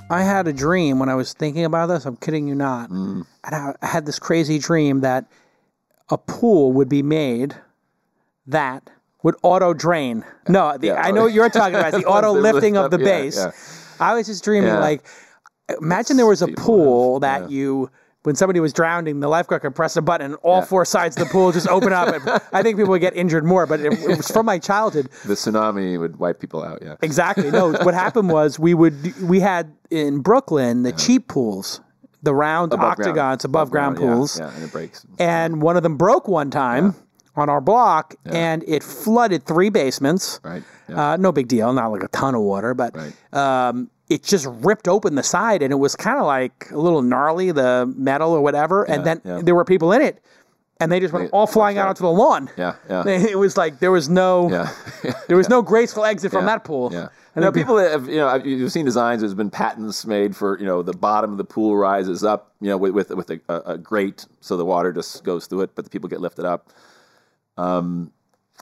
I 0.10 0.24
had 0.24 0.48
a 0.48 0.54
dream 0.54 1.00
when 1.00 1.08
I 1.08 1.16
was 1.16 1.34
thinking 1.34 1.64
about 1.64 1.88
this. 1.88 2.06
I'm 2.06 2.18
kidding 2.18 2.48
you 2.48 2.56
not. 2.56 2.90
Hmm. 2.90 3.22
And 3.46 3.56
I 3.56 3.76
I 3.82 3.86
had 3.86 4.06
this 4.06 4.20
crazy 4.20 4.60
dream 4.60 5.02
that 5.02 5.26
a 6.10 6.18
pool 6.18 6.74
would 6.74 6.90
be 6.90 7.02
made 7.02 7.56
that 8.48 8.90
would 9.24 9.36
auto 9.44 9.74
drain. 9.74 10.24
No, 10.48 10.78
the, 10.78 10.88
Yeah, 10.88 11.02
I 11.02 11.12
know 11.12 11.24
what 11.24 11.34
you're 11.34 11.50
talking 11.50 11.76
about. 11.76 11.92
The 11.92 12.06
auto 12.06 12.32
lifting 12.34 12.78
of 12.78 12.92
the 12.92 12.98
yeah, 13.00 13.06
base. 13.06 13.38
yeah. 13.38 13.52
I 14.00 14.14
was 14.16 14.28
just 14.28 14.44
dreaming 14.44 14.70
Yeah. 14.70 14.80
like, 14.80 15.06
imagine 15.80 16.18
there 16.18 16.26
was 16.26 16.42
a 16.42 16.48
pool 16.48 17.20
that 17.20 17.44
yeah. 17.44 17.48
you. 17.50 17.92
When 18.24 18.36
somebody 18.36 18.60
was 18.60 18.72
drowning, 18.72 19.20
the 19.20 19.28
lifeguard 19.28 19.64
could 19.64 19.74
press 19.74 19.98
a 19.98 20.02
button 20.02 20.26
and 20.34 20.36
all 20.44 20.62
four 20.62 20.86
sides 20.86 21.18
of 21.18 21.28
the 21.28 21.32
pool 21.32 21.52
just 21.52 21.68
open 21.68 21.92
up. 21.92 22.08
And 22.14 22.24
I 22.54 22.62
think 22.62 22.78
people 22.78 22.92
would 22.92 23.02
get 23.02 23.16
injured 23.16 23.44
more, 23.44 23.66
but 23.66 23.80
it, 23.80 23.94
it 23.94 24.16
was 24.16 24.28
from 24.30 24.46
my 24.46 24.60
childhood. 24.60 25.10
The 25.26 25.34
tsunami 25.34 26.00
would 26.00 26.18
wipe 26.18 26.40
people 26.40 26.64
out. 26.64 26.84
Yeah. 26.84 26.98
Exactly. 27.02 27.50
No, 27.50 27.72
what 27.72 27.96
happened 27.96 28.30
was 28.30 28.60
we 28.60 28.76
would 28.76 29.20
we 29.22 29.40
had 29.40 29.74
in 29.90 30.20
Brooklyn 30.20 30.84
the 30.84 30.90
uh-huh. 30.90 31.00
cheap 31.00 31.30
pools, 31.30 31.82
the 32.22 32.36
round 32.36 32.74
Above 32.74 32.98
ground. 32.98 33.18
octagons 33.18 33.44
above, 33.44 33.72
ground, 33.72 33.98
yeah, 34.00 34.06
pools, 34.06 34.38
Yeah, 34.40 34.54
and 34.54 34.64
it 34.66 34.72
breaks. 34.72 35.04
and 35.18 35.60
one 35.60 35.76
of 35.76 35.82
them 35.82 35.98
broke 35.98 36.28
one 36.28 36.52
time 36.52 36.94
on 37.36 37.50
our 37.50 37.62
block, 37.62 38.16
and 38.26 38.64
it 38.68 38.84
flooded 38.84 39.46
three 39.46 39.70
basements. 39.70 40.40
Right. 40.44 40.64
Yeah. 40.90 41.12
Uh, 41.14 41.18
no 41.18 41.32
big 41.32 41.48
deal, 41.48 41.72
not 41.74 41.88
like 41.92 42.04
a 42.04 42.08
ton 42.10 42.36
of 42.36 42.42
water, 42.42 42.74
but 42.74 42.96
Right. 42.96 43.14
um, 43.34 43.90
it 44.10 44.24
just 44.24 44.46
ripped 44.48 44.88
open 44.90 45.16
the 45.16 45.24
side, 45.24 45.62
and 45.64 45.72
it 45.72 45.78
was 45.78 45.96
kind 45.96 46.20
of 46.20 46.26
like 46.26 46.68
a 46.72 46.78
little 46.78 47.02
gnarly, 47.02 47.52
the 47.52 47.92
metal 47.96 48.32
or 48.34 48.42
whatever. 48.42 48.84
and 48.84 49.06
then 49.06 49.22
yeah. 49.24 49.40
there 49.42 49.56
were 49.56 49.64
people 49.64 49.94
in 49.94 50.02
it, 50.02 50.22
and 50.82 50.92
they 50.92 51.00
just 51.00 51.14
went 51.14 51.28
They- 51.32 51.38
all 51.38 51.48
flying 51.48 51.78
out 51.78 51.88
onto 51.88 52.04
the 52.04 52.12
lawn. 52.12 52.50
yeah. 52.58 52.74
Yeah. 52.90 53.04
It 53.08 53.38
was 53.38 53.56
like 53.56 53.80
there 53.80 53.92
was 53.92 54.10
no 54.10 54.50
Yeah. 54.50 54.70
there 55.30 55.38
was 55.38 55.48
no 55.48 55.62
graceful 55.62 56.04
exit 56.04 56.32
from 56.34 56.46
that 56.48 56.64
pool. 56.66 56.90
Yeah. 56.92 57.08
And 57.34 57.44
there 57.44 57.50
are 57.50 57.54
people 57.54 57.76
that 57.76 57.92
have, 57.92 58.10
you 58.10 58.18
know, 58.18 58.36
you've 58.36 58.74
seen 58.74 58.84
designs. 58.84 59.22
There's 59.22 59.34
been 59.34 59.50
patents 59.50 60.06
made 60.06 60.36
for, 60.36 60.60
you 60.60 60.66
know, 60.66 60.82
the 60.82 60.92
bottom 60.92 61.32
of 61.32 61.38
the 61.38 61.46
pool 61.46 61.78
rises 61.78 62.26
up, 62.26 62.52
you 62.60 62.68
know, 62.68 62.76
with 62.76 62.92
with, 62.94 63.10
with 63.12 63.30
a, 63.30 63.40
a 63.66 63.78
grate, 63.78 64.26
so 64.42 64.58
the 64.58 64.66
water 64.66 64.92
just 64.92 65.24
goes 65.24 65.48
through 65.48 65.62
it, 65.62 65.70
but 65.76 65.86
the 65.86 65.90
people 65.90 66.10
get 66.10 66.20
lifted 66.20 66.44
up. 66.44 66.68
Um, 67.58 68.12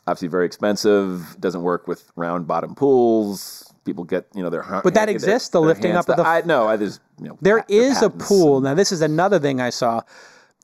obviously 0.07 0.27
very 0.27 0.45
expensive. 0.45 1.35
Doesn't 1.39 1.61
work 1.61 1.87
with 1.87 2.11
round 2.15 2.47
bottom 2.47 2.75
pools. 2.75 3.65
People 3.85 4.03
get, 4.03 4.27
you 4.35 4.43
know, 4.43 4.49
their. 4.49 4.63
But 4.83 4.93
that 4.93 5.09
exists, 5.09 5.49
the 5.49 5.61
lifting 5.61 5.95
up 5.95 6.07
of 6.09 6.17
the- 6.17 6.23
I 6.25 6.41
no, 6.45 6.67
I 6.67 6.77
just 6.77 6.99
you 7.19 7.29
know. 7.29 7.37
There 7.41 7.65
the 7.67 8.05
a 8.05 8.09
pool. 8.09 8.61
Now, 8.61 8.73
this 8.75 8.91
is 8.91 9.01
another 9.01 9.39
thing 9.39 9.59
I 9.61 9.69
saw. 9.69 10.01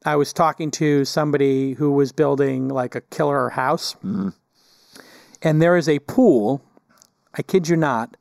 I 0.05 0.15
was 0.15 0.31
talking 0.33 0.69
to 0.71 1.03
somebody 1.05 1.73
who 1.73 1.91
was 1.91 2.11
building 2.11 2.67
like 2.67 2.93
a 2.93 3.01
killer 3.01 3.49
house, 3.49 3.93
Mm-hmm. 4.03 4.29
and 5.41 5.61
there 5.61 5.77
is 5.77 5.89
a 5.89 5.99
pool. 5.99 6.61
I 7.33 7.41
kid 7.41 7.67
you 7.67 7.75
not, 7.75 8.15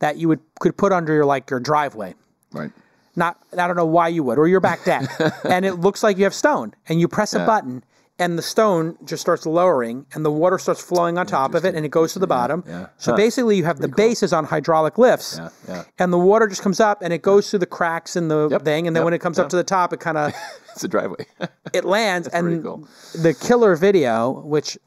that 0.00 0.16
you 0.16 0.28
would 0.28 0.40
could 0.60 0.76
put 0.76 0.92
under 0.92 1.14
your 1.14 1.24
like 1.24 1.50
your 1.50 1.60
driveway. 1.60 2.14
Right. 2.52 2.72
Not 3.14 3.38
I 3.56 3.66
don't 3.66 3.76
know 3.76 3.86
why 3.86 4.08
you 4.08 4.22
would 4.24 4.38
or 4.38 4.48
your 4.48 4.60
back 4.60 4.84
deck, 4.84 5.08
and 5.44 5.64
it 5.64 5.74
looks 5.74 6.02
like 6.02 6.16
you 6.18 6.24
have 6.24 6.34
stone, 6.34 6.74
and 6.88 7.00
you 7.00 7.06
press 7.08 7.34
a 7.34 7.44
button. 7.46 7.84
And 8.20 8.36
the 8.36 8.42
stone 8.42 8.98
just 9.04 9.20
starts 9.20 9.46
lowering, 9.46 10.04
and 10.12 10.24
the 10.24 10.30
water 10.32 10.58
starts 10.58 10.80
flowing 10.80 11.18
on 11.18 11.26
top 11.26 11.54
of 11.54 11.64
it, 11.64 11.76
and 11.76 11.84
it 11.86 11.90
goes 11.90 12.12
to 12.14 12.18
the 12.18 12.26
bottom. 12.26 12.64
yeah. 12.66 12.86
So 12.96 13.12
Huh. 13.12 13.16
basically, 13.16 13.56
you 13.56 13.64
have 13.64 13.78
the 13.78 13.86
bases 13.88 14.32
on 14.32 14.44
hydraulic 14.44 14.98
lifts, 14.98 15.36
Yeah. 15.38 15.48
Yeah. 15.68 15.82
and 16.00 16.12
the 16.12 16.18
water 16.18 16.48
just 16.48 16.60
comes 16.62 16.80
up 16.80 17.00
and 17.02 17.12
it 17.12 17.22
goes 17.22 17.48
through 17.48 17.60
the 17.60 17.66
cracks 17.66 18.16
in 18.16 18.26
the 18.28 18.48
Yep, 18.50 18.64
thing 18.64 18.86
and 18.88 18.96
then 18.96 19.02
yep, 19.02 19.04
when 19.04 19.14
it 19.14 19.20
comes 19.20 19.38
up 19.38 19.48
to 19.50 19.56
the 19.56 19.62
top 19.64 19.92
it 19.92 20.00
kind 20.00 20.18
of 20.18 20.32
It's 20.74 20.82
a 20.84 20.88
driveway. 20.88 21.26
it 21.72 21.84
lands 21.84 22.28
pretty 22.28 22.54
and 22.56 22.64
cool. 22.64 22.88
the 23.14 23.34
killer 23.34 23.74
video 23.76 24.30
which 24.30 24.78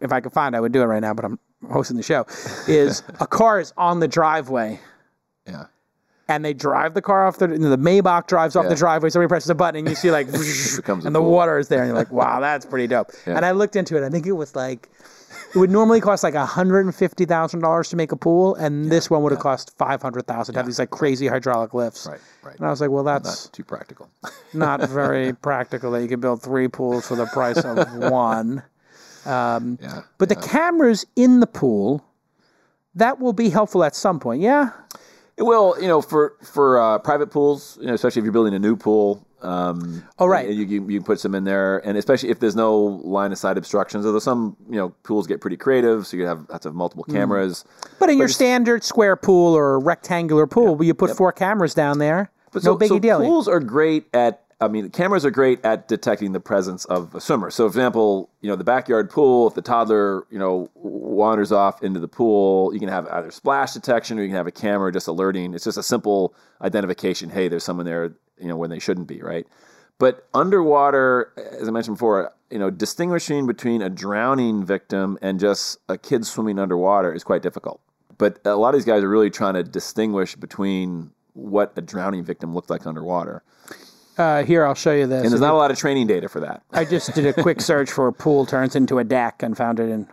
if 0.00 0.12
i 0.12 0.20
could 0.20 0.32
find 0.32 0.54
i 0.54 0.60
would 0.60 0.72
do 0.72 0.80
it 0.82 0.84
right 0.86 1.00
now 1.00 1.12
but 1.14 1.24
i'm 1.24 1.38
hosting 1.70 1.96
the 1.96 2.02
show 2.02 2.24
is 2.68 3.02
a 3.20 3.26
car 3.26 3.58
is 3.60 3.72
on 3.76 4.00
the 4.00 4.08
driveway 4.08 4.78
yeah. 5.46 5.64
And 6.28 6.44
they 6.44 6.52
drive 6.54 6.94
the 6.94 7.02
car 7.02 7.26
off 7.26 7.38
the 7.38 7.46
the 7.48 7.78
maybach 7.78 8.26
drives 8.26 8.54
off 8.56 8.64
Yeah. 8.64 8.68
the 8.70 8.76
driveway 8.76 9.10
somebody 9.10 9.28
presses 9.28 9.50
a 9.50 9.54
button 9.54 9.78
and 9.80 9.88
you 9.88 9.94
see 9.94 10.10
like 10.10 10.26
and 10.32 10.34
the 10.34 11.20
pool. 11.20 11.30
water 11.30 11.58
is 11.58 11.68
there 11.68 11.80
and 11.80 11.88
you're 11.88 11.96
like 11.96 12.10
wow 12.22 12.40
that's 12.40 12.66
pretty 12.66 12.86
dope 12.86 13.10
and 13.26 13.44
i 13.44 13.50
looked 13.52 13.76
into 13.76 13.96
it 13.96 14.04
i 14.04 14.08
think 14.10 14.26
it 14.26 14.32
was 14.32 14.54
like 14.54 14.88
it 15.54 15.58
would 15.58 15.70
normally 15.70 16.00
cost 16.02 16.22
like 16.22 16.34
$150,000 16.34 17.90
to 17.90 17.96
make 17.96 18.12
a 18.12 18.16
pool, 18.16 18.54
and 18.56 18.90
this 18.90 19.08
one 19.08 19.22
would 19.22 19.32
have 19.32 19.40
cost 19.40 19.76
500000 19.78 20.52
to 20.52 20.58
have 20.58 20.66
these 20.66 20.78
like 20.78 20.90
crazy 20.90 21.26
hydraulic 21.26 21.72
lifts. 21.72 22.06
Right. 22.06 22.20
Right. 22.42 22.56
And 22.58 22.66
I 22.66 22.70
was 22.70 22.82
like, 22.82 22.90
well, 22.90 23.02
that's 23.04 23.46
Not 23.46 23.52
too 23.54 23.64
practical. 23.64 24.10
not 24.52 24.86
very 24.90 25.32
practical 25.32 25.90
that 25.92 26.02
you 26.02 26.08
can 26.08 26.20
build 26.20 26.42
three 26.42 26.68
pools 26.68 27.08
for 27.08 27.16
the 27.16 27.24
price 27.26 27.58
of 27.64 27.78
one. 28.10 28.62
Um, 29.24 29.78
yeah. 29.80 30.02
But 30.18 30.28
the 30.28 30.36
cameras 30.36 31.06
in 31.16 31.40
the 31.40 31.46
pool, 31.46 32.04
that 32.94 33.18
will 33.18 33.32
be 33.32 33.48
helpful 33.48 33.84
at 33.84 33.94
some 33.96 34.20
point. 34.20 34.42
Yeah. 34.42 34.70
It 35.38 35.44
will, 35.44 35.76
you 35.80 35.86
know, 35.86 36.02
for 36.02 36.34
for 36.42 36.78
uh, 36.80 36.98
private 36.98 37.28
pools, 37.30 37.78
you 37.80 37.86
know, 37.86 37.94
especially 37.94 38.20
if 38.20 38.24
you're 38.24 38.32
building 38.32 38.54
a 38.54 38.58
new 38.58 38.76
pool. 38.76 39.24
Um, 39.40 40.02
Oh, 40.18 40.26
right. 40.26 40.48
and 40.48 40.58
You, 40.58 40.64
you 40.66 40.88
you 40.88 40.98
can 40.98 41.04
put 41.04 41.20
some 41.20 41.32
in 41.36 41.44
there, 41.44 41.78
and 41.86 41.96
especially 41.96 42.30
if 42.30 42.40
there's 42.40 42.56
no 42.56 42.74
line 43.04 43.30
of 43.30 43.38
sight 43.38 43.56
obstructions. 43.56 44.04
Although 44.04 44.18
some 44.18 44.56
you 44.68 44.74
know 44.76 44.88
pools 45.04 45.28
get 45.28 45.40
pretty 45.40 45.56
creative, 45.56 46.08
so 46.08 46.16
you 46.16 46.26
have 46.26 46.44
have 46.50 46.60
to 46.62 46.68
have 46.70 46.74
multiple 46.74 47.04
Mm. 47.08 47.12
cameras. 47.14 47.64
But 48.00 48.10
in 48.10 48.18
your 48.18 48.26
standard 48.28 48.82
square 48.82 49.14
pool 49.14 49.54
or 49.54 49.78
rectangular 49.78 50.48
pool, 50.48 50.82
you 50.82 50.92
put 50.92 51.16
four 51.16 51.30
cameras 51.32 51.72
down 51.72 51.98
there. 51.98 52.32
But 52.50 52.64
no 52.64 52.72
so, 52.72 52.78
biggie 52.78 52.88
so 52.88 52.98
deal. 52.98 53.20
Pools 53.20 53.46
are 53.46 53.60
great 53.60 54.06
at. 54.12 54.42
I 54.60 54.66
mean, 54.66 54.90
cameras 54.90 55.24
are 55.24 55.30
great 55.30 55.64
at 55.64 55.86
detecting 55.86 56.32
the 56.32 56.40
presence 56.40 56.84
of 56.86 57.14
a 57.14 57.20
swimmer. 57.20 57.48
So, 57.50 57.64
for 57.64 57.68
example, 57.68 58.28
you 58.40 58.50
know, 58.50 58.56
the 58.56 58.64
backyard 58.64 59.08
pool, 59.08 59.46
if 59.46 59.54
the 59.54 59.62
toddler, 59.62 60.26
you 60.30 60.38
know, 60.38 60.68
wanders 60.74 61.52
off 61.52 61.80
into 61.82 62.00
the 62.00 62.08
pool, 62.08 62.74
you 62.74 62.80
can 62.80 62.88
have 62.88 63.06
either 63.08 63.30
splash 63.30 63.72
detection 63.72 64.18
or 64.18 64.22
you 64.22 64.28
can 64.28 64.36
have 64.36 64.48
a 64.48 64.52
camera 64.52 64.92
just 64.92 65.06
alerting. 65.06 65.54
It's 65.54 65.62
just 65.62 65.78
a 65.78 65.82
simple 65.82 66.34
identification. 66.60 67.30
Hey, 67.30 67.46
there's 67.46 67.62
someone 67.62 67.86
there, 67.86 68.14
you 68.40 68.48
know, 68.48 68.56
when 68.56 68.70
they 68.70 68.80
shouldn't 68.80 69.06
be, 69.06 69.20
right? 69.22 69.46
But 69.98 70.26
underwater, 70.34 71.32
as 71.36 71.68
I 71.68 71.70
mentioned 71.70 71.96
before, 71.96 72.32
you 72.50 72.58
know, 72.58 72.70
distinguishing 72.70 73.46
between 73.46 73.80
a 73.80 73.90
drowning 73.90 74.64
victim 74.64 75.18
and 75.22 75.38
just 75.38 75.78
a 75.88 75.96
kid 75.96 76.26
swimming 76.26 76.58
underwater 76.58 77.12
is 77.12 77.22
quite 77.22 77.42
difficult. 77.42 77.80
But 78.16 78.40
a 78.44 78.56
lot 78.56 78.74
of 78.74 78.80
these 78.80 78.84
guys 78.84 79.04
are 79.04 79.08
really 79.08 79.30
trying 79.30 79.54
to 79.54 79.62
distinguish 79.62 80.34
between 80.34 81.12
what 81.34 81.72
a 81.76 81.80
drowning 81.80 82.24
victim 82.24 82.54
looked 82.54 82.70
like 82.70 82.86
underwater. 82.86 83.44
Uh, 84.18 84.42
here, 84.42 84.66
I'll 84.66 84.74
show 84.74 84.92
you 84.92 85.06
this. 85.06 85.22
And 85.22 85.30
there's 85.30 85.40
not 85.40 85.54
a 85.54 85.56
lot 85.56 85.70
of 85.70 85.78
training 85.78 86.08
data 86.08 86.28
for 86.28 86.40
that. 86.40 86.62
I 86.72 86.84
just 86.84 87.14
did 87.14 87.24
a 87.24 87.32
quick 87.32 87.60
search 87.70 87.90
for 87.90 88.10
pool 88.10 88.46
turns 88.46 88.74
into 88.74 88.98
a 88.98 89.04
deck 89.04 89.42
and 89.42 89.56
found 89.56 89.78
it 89.78 89.88
in 89.88 90.08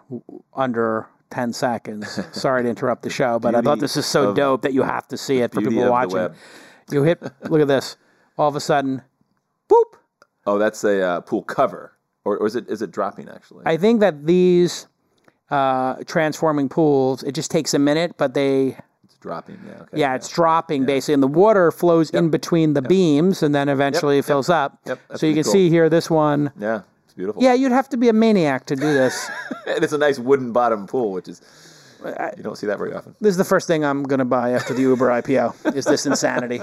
under 0.56 1.08
10 1.32 1.54
seconds. 1.54 2.20
Sorry 2.32 2.64
to 2.64 2.70
interrupt 2.70 3.02
the 3.02 3.10
show, 3.10 3.40
but 3.40 3.56
I 3.56 3.62
thought 3.62 3.80
this 3.80 3.98
is 3.98 4.06
so 4.06 4.34
dope 4.34 4.62
that 4.62 4.74
you 4.74 4.84
have 4.84 5.08
to 5.08 5.18
see 5.18 5.40
it 5.40 5.54
for 5.54 5.62
people 5.62 5.90
watching. 5.90 6.36
You 6.92 7.04
hit, 7.04 7.22
look 7.50 7.62
at 7.62 7.68
this. 7.68 7.98
All 8.38 8.48
of 8.48 8.56
a 8.56 8.60
sudden, 8.60 9.02
boop. 9.70 9.98
Oh, 10.46 10.60
that's 10.60 10.84
a 10.84 11.02
uh, 11.02 11.22
pool 11.22 11.42
cover. 11.42 11.94
or, 12.26 12.38
or 12.38 12.46
is 12.46 12.56
it 12.56 12.70
is 12.70 12.82
it 12.82 12.92
dropping 12.92 13.30
actually? 13.30 13.64
I 13.66 13.78
think 13.78 14.02
that 14.02 14.28
these 14.28 14.88
uh, 15.50 15.96
transforming 16.06 16.70
pools, 16.70 17.24
it 17.24 17.34
just 17.34 17.50
takes 17.52 17.74
a 17.74 17.80
minute, 17.80 18.16
but 18.18 18.34
they, 18.34 18.78
dropping. 19.26 19.60
Yeah. 19.68 19.82
Okay. 19.82 19.98
yeah, 20.00 20.16
it's 20.16 20.30
dropping 20.30 20.86
basically, 20.86 21.16
and 21.16 21.24
the 21.24 21.28
water 21.28 21.72
flows 21.72 22.10
in 22.12 22.30
between 22.30 22.74
the 22.74 22.82
beams, 22.82 23.42
and 23.44 23.54
then 23.54 23.68
eventually 23.70 24.20
it 24.20 24.26
fills 24.26 24.50
up. 24.50 24.78
Yep, 24.86 25.00
that's 25.10 25.20
So 25.22 25.26
you 25.28 25.34
can 25.34 25.44
cool. 25.44 25.52
see 25.52 25.70
here, 25.70 25.90
this 25.90 26.10
one. 26.10 26.52
Yeah. 26.60 26.82
It's 27.06 27.14
beautiful. 27.14 27.42
Yeah, 27.42 27.54
you'd 27.54 27.72
have 27.72 27.90
to 27.90 27.98
be 27.98 28.08
a 28.10 28.14
maniac 28.14 28.66
to 28.68 28.76
do 28.76 28.94
this. 28.94 29.30
and 29.68 29.84
it's 29.84 29.94
a 29.94 29.98
nice 29.98 30.20
wooden 30.20 30.52
bottom 30.54 30.86
pool, 30.88 31.12
which 31.12 31.28
is 31.28 31.42
you 32.38 32.44
don't 32.44 32.56
see 32.58 32.68
that 32.68 32.78
very 32.78 32.94
often. 32.94 33.16
this 33.20 33.32
is 33.32 33.38
the 33.38 33.44
first 33.44 33.66
thing 33.68 33.84
I'm 33.84 34.04
going 34.04 34.20
to 34.20 34.26
buy 34.26 34.52
after 34.52 34.76
the 34.76 34.82
Uber 34.84 35.08
IPO. 35.08 35.76
Is 35.76 35.86
this 35.86 36.06
insanity? 36.06 36.62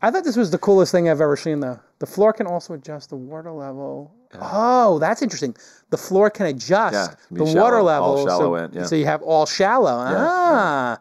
I 0.00 0.10
thought 0.12 0.22
this 0.22 0.36
was 0.36 0.52
the 0.52 0.58
coolest 0.58 0.92
thing 0.92 1.08
I've 1.08 1.20
ever 1.20 1.36
seen, 1.36 1.58
though. 1.58 1.80
The 1.98 2.06
floor 2.06 2.32
can 2.32 2.46
also 2.46 2.74
adjust 2.74 3.10
the 3.10 3.16
water 3.16 3.50
level. 3.50 4.14
Oh, 4.40 5.00
that's 5.00 5.20
interesting. 5.20 5.56
The 5.90 5.96
floor 5.96 6.30
can 6.30 6.46
adjust 6.46 6.94
Yeah, 6.94 7.06
can 7.28 7.38
the 7.38 7.44
be 7.52 7.58
water 7.58 7.82
level. 7.82 8.24
shallow 8.24 8.40
so, 8.40 8.54
end, 8.54 8.74
yeah. 8.74 8.84
so 8.84 8.94
you 8.94 9.04
have 9.04 9.20
all 9.22 9.46
shallow. 9.46 9.96
ah, 9.98 10.98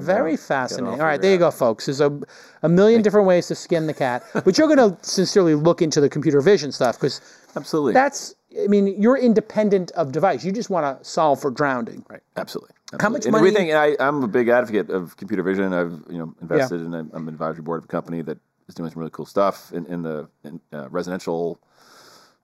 very 0.00 0.36
fascinating. 0.36 1.00
All 1.00 1.06
right, 1.06 1.20
there 1.20 1.32
you 1.32 1.38
go, 1.38 1.50
folks. 1.50 1.86
There's 1.86 2.00
a, 2.00 2.20
a 2.62 2.68
million 2.68 3.02
different 3.02 3.26
ways 3.26 3.46
to 3.48 3.54
skin 3.54 3.86
the 3.86 3.94
cat, 3.94 4.22
but 4.44 4.56
you're 4.58 4.74
going 4.74 4.90
to 4.90 4.96
sincerely 5.04 5.54
look 5.54 5.82
into 5.82 6.00
the 6.00 6.08
computer 6.08 6.40
vision 6.40 6.72
stuff 6.72 6.96
because 6.96 7.20
Absolutely. 7.56 7.92
that's. 7.92 8.34
I 8.62 8.66
mean, 8.66 9.00
you're 9.00 9.16
independent 9.16 9.92
of 9.92 10.12
device. 10.12 10.44
You 10.44 10.52
just 10.52 10.68
want 10.68 10.98
to 10.98 11.04
solve 11.04 11.40
for 11.40 11.50
drowning. 11.50 12.04
Right. 12.10 12.20
Absolutely. 12.36 12.74
How 13.00 13.08
much 13.08 13.24
Absolutely. 13.26 13.30
money- 13.30 13.48
And 13.48 13.54
we 13.54 13.58
think, 13.58 13.70
and 13.70 13.78
I, 14.02 14.06
I'm 14.08 14.22
a 14.22 14.28
big 14.28 14.48
advocate 14.48 14.90
of 14.90 15.16
computer 15.16 15.42
vision. 15.42 15.72
I've 15.72 16.02
you 16.10 16.18
know 16.18 16.34
invested 16.42 16.82
in. 16.82 16.92
A, 16.92 16.98
I'm 16.98 17.28
an 17.28 17.28
advisory 17.28 17.62
board 17.62 17.78
of 17.78 17.84
a 17.84 17.88
company 17.88 18.20
that 18.22 18.38
is 18.68 18.74
doing 18.74 18.90
some 18.90 18.98
really 19.00 19.10
cool 19.10 19.24
stuff 19.26 19.72
in, 19.72 19.86
in 19.86 20.02
the 20.02 20.28
in, 20.44 20.60
uh, 20.72 20.88
residential 20.90 21.58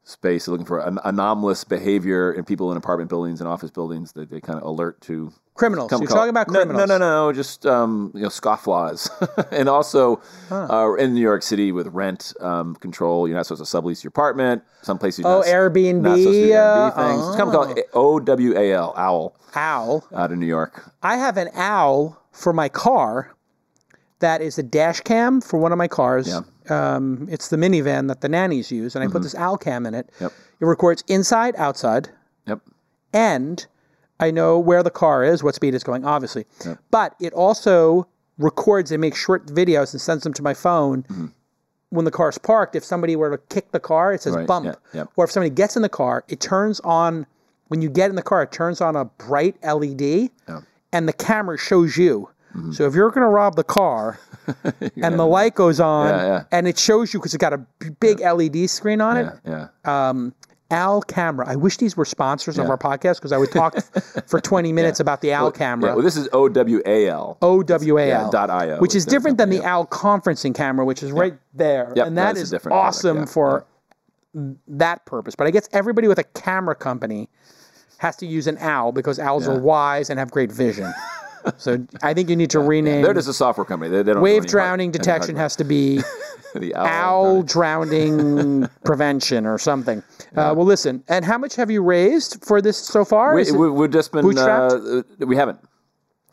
space, 0.04 0.48
looking 0.48 0.64
for 0.64 0.78
an 0.80 0.98
anomalous 1.04 1.64
behavior 1.64 2.32
in 2.32 2.42
people 2.44 2.70
in 2.72 2.78
apartment 2.78 3.10
buildings 3.10 3.40
and 3.40 3.48
office 3.48 3.70
buildings 3.70 4.12
that 4.12 4.30
they 4.30 4.40
kind 4.40 4.58
of 4.58 4.64
alert 4.64 4.98
to. 5.02 5.30
Criminals. 5.58 5.90
come 5.90 6.00
You're 6.02 6.08
talking 6.10 6.30
about 6.30 6.48
No, 6.48 6.60
criminals. 6.60 6.88
No, 6.88 6.98
no, 6.98 7.26
no, 7.26 7.32
just 7.32 7.66
um, 7.66 8.12
you 8.14 8.22
know 8.22 8.28
scofflaws, 8.28 9.10
and 9.52 9.68
also 9.68 10.20
uh, 10.50 10.94
in 10.98 11.14
New 11.14 11.20
York 11.20 11.42
City 11.42 11.72
with 11.72 11.88
rent 11.88 12.32
um, 12.40 12.76
control. 12.76 13.26
You're 13.26 13.36
not 13.36 13.46
supposed 13.46 13.70
to 13.70 13.76
sublease 13.76 14.02
your 14.04 14.08
apartment. 14.10 14.62
Some 14.82 14.98
places 14.98 15.24
Oh, 15.24 15.38
not, 15.38 15.46
Airbnb, 15.46 16.00
not 16.02 16.16
supposed 16.18 16.34
to 16.38 16.46
do 16.46 16.52
uh, 16.54 16.90
Airbnb 16.92 16.96
things. 17.10 17.26
It's 17.26 17.34
a 17.34 17.38
company 17.38 17.64
called 17.74 17.78
O 17.94 18.20
W 18.20 18.56
A 18.56 18.72
L 18.72 18.94
Owl 18.96 19.36
Owl. 19.54 20.06
out 20.14 20.30
of 20.32 20.38
New 20.38 20.46
York. 20.46 20.90
I 21.02 21.16
have 21.16 21.36
an 21.36 21.48
owl 21.54 22.22
for 22.32 22.52
my 22.52 22.68
car 22.68 23.34
that 24.20 24.40
is 24.40 24.58
a 24.58 24.62
dash 24.62 25.00
cam 25.00 25.40
for 25.40 25.58
one 25.58 25.72
of 25.72 25.78
my 25.78 25.88
cars. 25.88 26.28
Yeah. 26.28 26.40
Um, 26.70 27.26
it's 27.30 27.48
the 27.48 27.56
minivan 27.56 28.08
that 28.08 28.20
the 28.20 28.28
nannies 28.28 28.70
use, 28.70 28.94
and 28.94 29.02
I 29.02 29.08
put 29.08 29.22
this 29.22 29.34
owl 29.34 29.56
cam 29.56 29.86
in 29.86 29.94
it. 29.94 30.10
Yep. 30.20 30.32
It 30.60 30.64
records 30.66 31.02
inside, 31.08 31.54
outside, 31.56 32.10
Yep. 32.46 32.60
and 33.12 33.66
I 34.20 34.30
know 34.30 34.58
where 34.58 34.82
the 34.82 34.90
car 34.90 35.24
is, 35.24 35.42
what 35.42 35.54
speed 35.54 35.74
it's 35.74 35.84
going, 35.84 36.04
obviously. 36.04 36.44
But 36.90 37.14
it 37.20 37.32
also 37.32 38.08
records 38.38 38.90
and 38.92 39.00
makes 39.00 39.18
short 39.18 39.46
videos 39.46 39.92
and 39.92 40.00
sends 40.00 40.24
them 40.24 40.32
to 40.34 40.42
my 40.42 40.54
phone. 40.54 41.02
Mm-hmm. 41.04 41.26
When 41.90 42.04
the 42.04 42.10
car's 42.10 42.36
parked, 42.36 42.76
if 42.76 42.84
somebody 42.84 43.16
were 43.16 43.30
to 43.30 43.38
kick 43.54 43.70
the 43.72 43.80
car, 43.80 44.12
it 44.12 44.20
says 44.22 44.34
Right, 44.34 44.46
bump. 44.46 44.66
yeah, 44.66 44.74
yeah. 44.92 45.04
Or 45.16 45.24
if 45.24 45.30
somebody 45.30 45.50
gets 45.50 45.74
in 45.76 45.82
the 45.82 45.88
car, 45.88 46.24
it 46.28 46.40
turns 46.40 46.80
on. 46.80 47.26
When 47.68 47.80
you 47.82 47.88
get 47.90 48.08
in 48.10 48.16
the 48.16 48.22
car, 48.22 48.42
it 48.42 48.50
turns 48.52 48.80
on 48.80 48.96
a 48.96 49.04
bright 49.06 49.56
LED, 49.62 50.30
and 50.92 51.06
the 51.08 51.12
camera 51.12 51.58
shows 51.58 51.96
you. 51.98 52.28
Mm-hmm. 52.56 52.72
So 52.72 52.86
if 52.86 52.94
you're 52.94 53.10
going 53.10 53.22
to 53.22 53.28
rob 53.28 53.56
the 53.56 53.64
car, 53.64 54.18
and 55.02 55.18
the 55.18 55.26
light 55.26 55.54
goes 55.54 55.78
on, 55.80 56.08
and 56.50 56.66
it 56.66 56.78
shows 56.78 57.12
you 57.12 57.20
because 57.20 57.34
it's 57.34 57.40
got 57.40 57.52
a 57.52 57.58
b- 57.78 57.90
big 58.00 58.20
LED 58.20 58.68
screen 58.70 59.00
on 59.02 59.16
it, 59.18 59.32
Yeah. 59.44 59.68
Yeah. 60.70 60.84
Owl 60.84 61.02
Camera. 61.02 61.48
I 61.48 61.56
wish 61.56 61.76
these 61.78 61.96
were 61.96 62.04
sponsors 62.04 62.58
of 62.58 62.68
our 62.68 62.78
podcast 62.78 63.16
because 63.16 63.32
I 63.32 63.38
would 63.38 63.50
talk 63.50 63.76
for 64.26 64.40
20 64.40 64.72
minutes 64.72 65.00
about 65.00 65.20
the 65.20 65.32
Owl 65.32 65.50
Camera. 65.50 65.90
Yeah, 65.90 65.94
well, 65.94 66.04
this 66.04 66.16
is 66.16 66.28
O 66.32 66.48
W 66.48 66.82
A 66.84 67.08
L. 67.08 67.38
O 67.42 67.62
W 67.62 67.98
A 67.98 68.12
L. 68.12 68.30
Dot 68.30 68.50
.io 68.50 68.78
which 68.78 68.94
is 68.94 68.98
is 68.98 69.06
different 69.06 69.38
than 69.38 69.50
the 69.50 69.62
Owl 69.64 69.86
conferencing 69.86 70.54
camera, 70.54 70.84
which 70.84 71.02
is 71.02 71.12
right 71.12 71.34
there, 71.54 71.92
Yep, 71.96 72.06
and 72.06 72.18
that's 72.18 72.50
different 72.50 72.76
awesome 72.76 73.26
for 73.26 73.66
that 74.66 75.04
purpose. 75.06 75.34
But 75.34 75.46
I 75.46 75.50
guess 75.50 75.68
everybody 75.72 76.08
with 76.08 76.18
a 76.18 76.24
camera 76.24 76.74
company 76.74 77.28
has 77.98 78.16
to 78.16 78.26
use 78.26 78.46
an 78.46 78.58
owl 78.58 78.92
because 78.92 79.18
owls 79.18 79.48
are 79.48 79.58
wise 79.58 80.10
and 80.10 80.18
have 80.18 80.30
great 80.30 80.52
vision. 80.52 80.92
so 81.56 81.84
I 82.02 82.14
think 82.14 82.28
you 82.28 82.36
need 82.36 82.50
to 82.50 82.60
rename. 82.60 83.02
They're 83.02 83.14
just 83.14 83.28
a 83.28 83.32
software 83.34 83.64
company. 83.64 83.90
They, 83.90 84.02
they 84.02 84.12
don't 84.12 84.22
Wave 84.22 84.46
drowning 84.46 84.88
hard- 84.90 84.98
detection 85.00 85.36
has 85.36 85.56
to 85.56 85.64
be 85.64 86.00
the 86.54 86.74
owl 86.74 87.42
drowning 87.42 88.68
prevention 88.84 89.46
or 89.46 89.58
something. 89.58 90.02
Uh, 90.36 90.54
well, 90.56 90.64
listen, 90.64 91.02
and 91.08 91.24
how 91.24 91.38
much 91.38 91.56
have 91.56 91.70
you 91.70 91.82
raised 91.82 92.44
for 92.44 92.60
this 92.60 92.76
so 92.76 93.04
far? 93.04 93.34
We, 93.34 93.50
we've 93.52 93.90
just 93.90 94.12
been. 94.12 94.38
Uh, 94.38 95.02
we 95.20 95.36
haven't. 95.36 95.60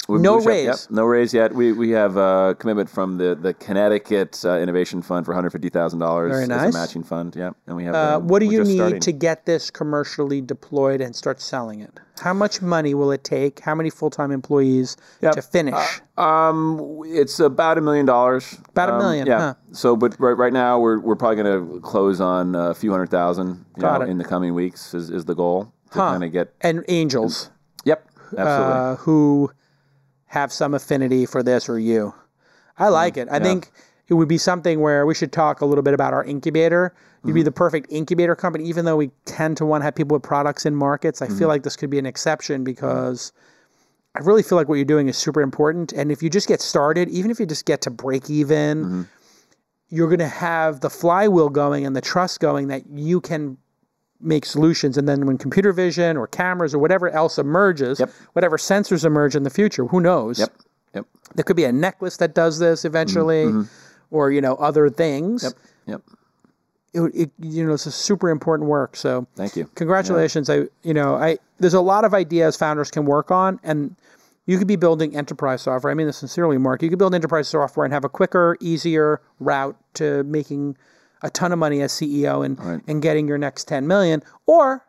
We've 0.08 0.22
No 0.22 0.38
bootstrapped, 0.38 0.45
raise? 0.45 0.66
Yep, 0.66 0.78
no 0.91 1.03
raise 1.06 1.34
yet. 1.34 1.56
We 1.56 1.72
we 1.72 1.89
have 1.91 2.16
a 2.18 2.56
commitment 2.60 2.89
from 2.89 3.18
the 3.18 3.34
the 3.36 3.53
Connecticut 3.56 4.39
uh, 4.45 4.60
Innovation 4.60 5.01
Fund 5.01 5.26
for 5.26 5.32
one 5.32 5.36
hundred 5.38 5.49
fifty 5.51 5.70
thousand 5.70 5.99
dollars 5.99 6.32
Very 6.32 6.43
as 6.43 6.49
nice. 6.49 6.76
a 6.76 6.78
matching 6.78 7.03
fund. 7.03 7.36
Yeah, 7.36 7.51
and 7.66 7.76
we 7.76 7.84
have. 7.86 7.95
Uh, 7.95 8.18
um, 8.18 8.28
what 8.28 8.39
do 8.39 8.45
you 8.45 8.64
need 8.64 8.76
starting. 8.78 8.99
to 8.99 9.12
get 9.12 9.45
this 9.47 9.72
commercially 9.72 10.41
deployed 10.41 11.01
and 11.01 11.16
start 11.16 11.41
selling 11.41 11.80
it? 11.80 11.99
How 12.22 12.34
much 12.34 12.62
money 12.62 12.93
will 12.93 13.12
it 13.12 13.24
take? 13.24 13.60
How 13.62 13.74
many 13.74 13.89
full 13.89 14.10
time 14.12 14.32
employees 14.32 14.95
to 15.22 15.41
finish? 15.41 16.01
Um, 16.18 17.01
it's 17.06 17.39
about 17.39 17.78
a 17.78 17.82
million 17.82 18.06
dollars. 18.06 18.58
About 18.70 18.89
a 18.89 18.93
Um, 18.93 18.99
million, 18.99 19.28
Yeah. 19.28 19.39
huh. 19.39 19.53
So, 19.72 19.95
but 19.95 20.16
right, 20.20 20.38
right 20.38 20.53
now 20.53 20.80
we're 20.80 20.99
we're 20.99 21.16
probably 21.16 21.41
going 21.43 21.74
to 21.76 21.80
close 21.82 22.22
on 22.22 22.53
a 22.56 22.74
few 22.76 22.91
hundred 22.91 23.10
thousand. 23.10 23.66
Know, 23.78 24.01
in 24.01 24.18
the 24.20 24.24
coming 24.24 24.53
weeks 24.53 24.93
is, 24.93 25.10
is 25.10 25.26
the 25.26 25.36
goal 25.36 25.74
to 25.91 25.99
Huh. 25.99 26.12
kind 26.12 26.24
of 26.24 26.32
get. 26.32 26.53
and 26.62 26.86
angels 26.88 27.49
Yep. 27.86 28.08
Absolutely. 28.38 28.74
uh, 28.74 28.95
who 28.97 29.51
have 30.36 30.51
some 30.51 30.73
affinity 30.73 31.25
for 31.25 31.41
this 31.41 31.69
or 31.69 31.79
you. 31.79 32.13
I 32.77 32.88
mm, 32.88 32.91
like 32.91 33.15
it. 33.15 33.29
I 33.31 33.39
think 33.39 33.71
it 34.09 34.15
would 34.15 34.27
be 34.27 34.38
something 34.38 34.81
where 34.81 35.05
we 35.05 35.15
should 35.15 35.31
talk 35.31 35.61
a 35.61 35.65
little 35.65 35.81
bit 35.81 35.93
about 35.93 36.13
our 36.13 36.25
incubator. 36.25 36.93
You'd 37.23 37.33
be 37.33 37.39
mm-hmm. 37.39 37.45
the 37.45 37.51
perfect 37.53 37.88
incubator 37.89 38.36
company, 38.36 38.65
even 38.65 38.83
though 38.83 38.97
we 38.97 39.11
tend 39.23 39.55
to 39.57 39.65
want 39.65 39.81
to 39.81 39.86
have 39.86 39.95
people 39.95 40.15
with 40.15 40.23
products 40.23 40.65
in 40.65 40.75
markets. 40.75 41.21
I 41.21 41.27
feel 41.27 41.36
mm-hmm. 41.36 41.47
like 41.47 41.63
this 41.63 41.77
could 41.77 41.89
be 41.89 41.97
an 41.97 42.05
exception 42.05 42.65
because 42.65 43.31
I 44.13 44.19
really 44.19 44.43
feel 44.43 44.57
like 44.57 44.67
what 44.67 44.75
you're 44.75 44.83
doing 44.83 45.07
is 45.07 45.17
super 45.17 45.41
important. 45.41 45.93
And 45.93 46.11
if 46.11 46.21
you 46.21 46.29
just 46.29 46.49
get 46.49 46.61
started, 46.61 47.09
even 47.09 47.31
if 47.31 47.39
you 47.39 47.45
just 47.45 47.65
get 47.65 47.81
to 47.81 47.89
break 47.89 48.29
even, 48.29 48.83
mm-hmm. 48.83 49.01
you're 49.88 50.09
going 50.09 50.19
to 50.19 50.27
have 50.27 50.81
the 50.81 50.89
flywheel 50.89 51.49
going 51.49 51.86
and 51.86 51.95
the 51.95 52.01
trust 52.01 52.41
going 52.41 52.67
that 52.67 52.83
you 52.89 53.21
can 53.21 53.57
make 54.22 54.45
solutions. 54.45 54.97
And 54.97 55.07
then 55.07 55.26
when 55.26 55.38
computer 55.38 55.74
vision 55.74 56.18
or 56.18 56.28
cameras 56.28 56.74
or 56.74 56.80
whatever 56.80 57.09
else 57.09 57.38
emerges, 57.38 57.99
Yep. 57.99 58.09
whatever 58.34 58.57
sensors 58.57 59.05
emerge 59.05 59.36
in 59.36 59.43
the 59.43 59.49
future, 59.49 59.86
who 59.86 59.99
knows? 59.99 60.39
yep. 60.39 60.53
Yep. 60.93 61.05
There 61.36 61.43
could 61.43 61.57
be 61.57 61.66
a 61.66 61.72
necklace 61.74 62.18
that 62.18 62.34
does 62.34 62.59
this 62.59 62.86
eventually, 62.86 63.45
mm-hmm. 63.45 63.63
or 64.11 64.32
you 64.32 64.39
know 64.41 64.55
other 64.55 64.89
things. 64.89 65.43
Yep. 65.43 65.53
Yep. 65.88 66.01
It, 66.93 67.01
it, 67.13 67.32
you 67.39 67.66
know, 67.66 67.74
it's 67.74 67.86
a 67.86 67.91
super 67.91 68.30
important 68.30 68.70
work. 68.70 68.95
So 68.95 69.28
Thank 69.36 69.57
you. 69.57 69.70
congratulations. 69.76 70.49
I 70.49 70.68
you 70.84 70.93
know 70.93 71.16
I 71.16 71.38
there's 71.59 71.74
a 71.74 71.82
lot 71.82 72.05
of 72.05 72.13
ideas 72.13 72.55
founders 72.55 72.89
can 72.89 73.05
work 73.05 73.32
on, 73.32 73.59
and 73.63 73.95
you 74.45 74.57
could 74.57 74.68
be 74.68 74.78
building 74.78 75.16
enterprise 75.18 75.63
software. 75.63 75.91
I 75.91 75.93
mean 75.95 76.07
this 76.07 76.18
sincerely, 76.18 76.57
Mark. 76.57 76.82
You 76.82 76.89
could 76.89 76.99
build 76.99 77.13
enterprise 77.13 77.49
software 77.49 77.84
and 77.84 77.93
have 77.93 78.05
a 78.05 78.09
quicker, 78.09 78.55
easier 78.61 79.20
route 79.39 79.76
to 79.95 80.24
making 80.24 80.78
a 81.22 81.30
ton 81.30 81.51
of 81.51 81.59
money 81.59 81.82
as 81.82 81.91
CEO 81.91 82.45
and 82.45 82.59
Right. 82.59 82.82
and 82.88 83.01
getting 83.01 83.28
your 83.28 83.38
next 83.38 83.68
10 83.68 83.88
million, 83.88 84.22
or 84.45 84.86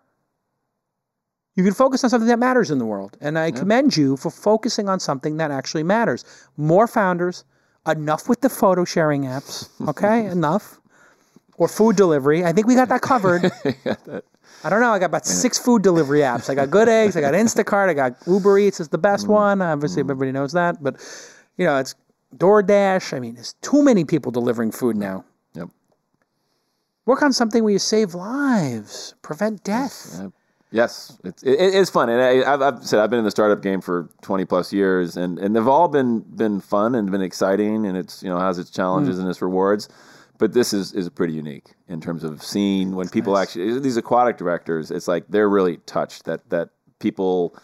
you 1.54 1.64
can 1.64 1.72
focus 1.72 2.04
on 2.04 2.10
something 2.10 2.28
that 2.28 2.38
matters 2.38 2.70
in 2.70 2.78
the 2.78 2.84
world. 2.84 3.16
And 3.20 3.38
I 3.38 3.50
commend 3.50 3.96
you 3.96 4.16
for 4.16 4.30
focusing 4.30 4.88
on 4.88 5.00
something 5.00 5.38
that 5.38 5.50
actually 5.50 5.82
matters. 5.84 6.24
More 6.56 6.86
founders, 6.86 7.44
enough 7.88 8.28
with 8.28 8.40
the 8.42 8.48
photo 8.50 8.84
sharing 8.84 9.22
apps, 9.24 9.68
okay? 9.88 10.26
enough. 10.38 10.78
Or 11.58 11.68
food 11.68 11.96
delivery. 11.96 12.44
I 12.44 12.52
think 12.52 12.66
we 12.66 12.74
got 12.74 12.90
that 12.90 13.00
covered. 13.00 13.50
I 14.64 14.68
don't 14.68 14.80
know. 14.80 14.90
I 14.92 14.98
got 14.98 15.06
about 15.06 15.24
six 15.24 15.58
food 15.58 15.82
delivery 15.82 16.20
apps. 16.20 16.50
I 16.50 16.54
got 16.54 16.68
Good 16.70 16.88
Eggs. 16.88 17.16
I 17.16 17.22
got 17.22 17.32
Instacart. 17.44 17.88
I 17.88 17.94
got 17.94 18.16
Uber 18.26 18.58
Eats 18.58 18.78
is 18.80 18.90
the 18.90 18.98
best 18.98 19.26
one. 19.26 19.62
Obviously, 19.62 20.00
everybody 20.00 20.32
knows 20.32 20.52
that. 20.52 20.82
But 20.82 20.96
you 21.56 21.64
know, 21.64 21.78
it's 21.78 21.94
DoorDash. 22.36 23.14
I 23.16 23.20
mean, 23.20 23.36
there's 23.36 23.54
too 23.62 23.82
many 23.82 24.04
people 24.04 24.30
delivering 24.30 24.70
food 24.70 24.96
now. 24.96 25.24
Work 27.06 27.22
on 27.22 27.32
something 27.32 27.62
where 27.62 27.72
you 27.72 27.78
save 27.78 28.14
lives, 28.14 29.14
prevent 29.22 29.62
death. 29.64 30.20
Yes, 30.72 31.16
it's 31.22 31.42
it, 31.44 31.52
it 31.52 31.74
is 31.74 31.88
fun, 31.88 32.08
and 32.08 32.20
I, 32.20 32.52
I've, 32.52 32.60
I've 32.60 32.84
said 32.84 32.98
I've 32.98 33.08
been 33.08 33.20
in 33.20 33.24
the 33.24 33.30
startup 33.30 33.62
game 33.62 33.80
for 33.80 34.08
twenty 34.20 34.44
plus 34.44 34.72
years, 34.72 35.16
and, 35.16 35.38
and 35.38 35.54
they've 35.54 35.68
all 35.68 35.86
been 35.86 36.20
been 36.20 36.60
fun 36.60 36.96
and 36.96 37.10
been 37.10 37.22
exciting, 37.22 37.86
and 37.86 37.96
it's 37.96 38.22
you 38.22 38.28
know 38.28 38.38
has 38.38 38.58
its 38.58 38.70
challenges 38.70 39.16
hmm. 39.16 39.22
and 39.22 39.30
its 39.30 39.40
rewards, 39.40 39.88
but 40.38 40.52
this 40.52 40.72
is 40.72 40.92
is 40.92 41.08
pretty 41.08 41.32
unique 41.32 41.74
in 41.88 42.00
terms 42.00 42.24
of 42.24 42.42
seeing 42.42 42.96
when 42.96 43.08
people 43.08 43.38
actually 43.38 43.78
these 43.78 43.96
aquatic 43.96 44.36
directors, 44.36 44.90
it's 44.90 45.06
like 45.06 45.24
they're 45.28 45.48
really 45.48 45.76
touched 45.86 46.24
that 46.24 46.48
that 46.50 46.70
people 46.98 47.56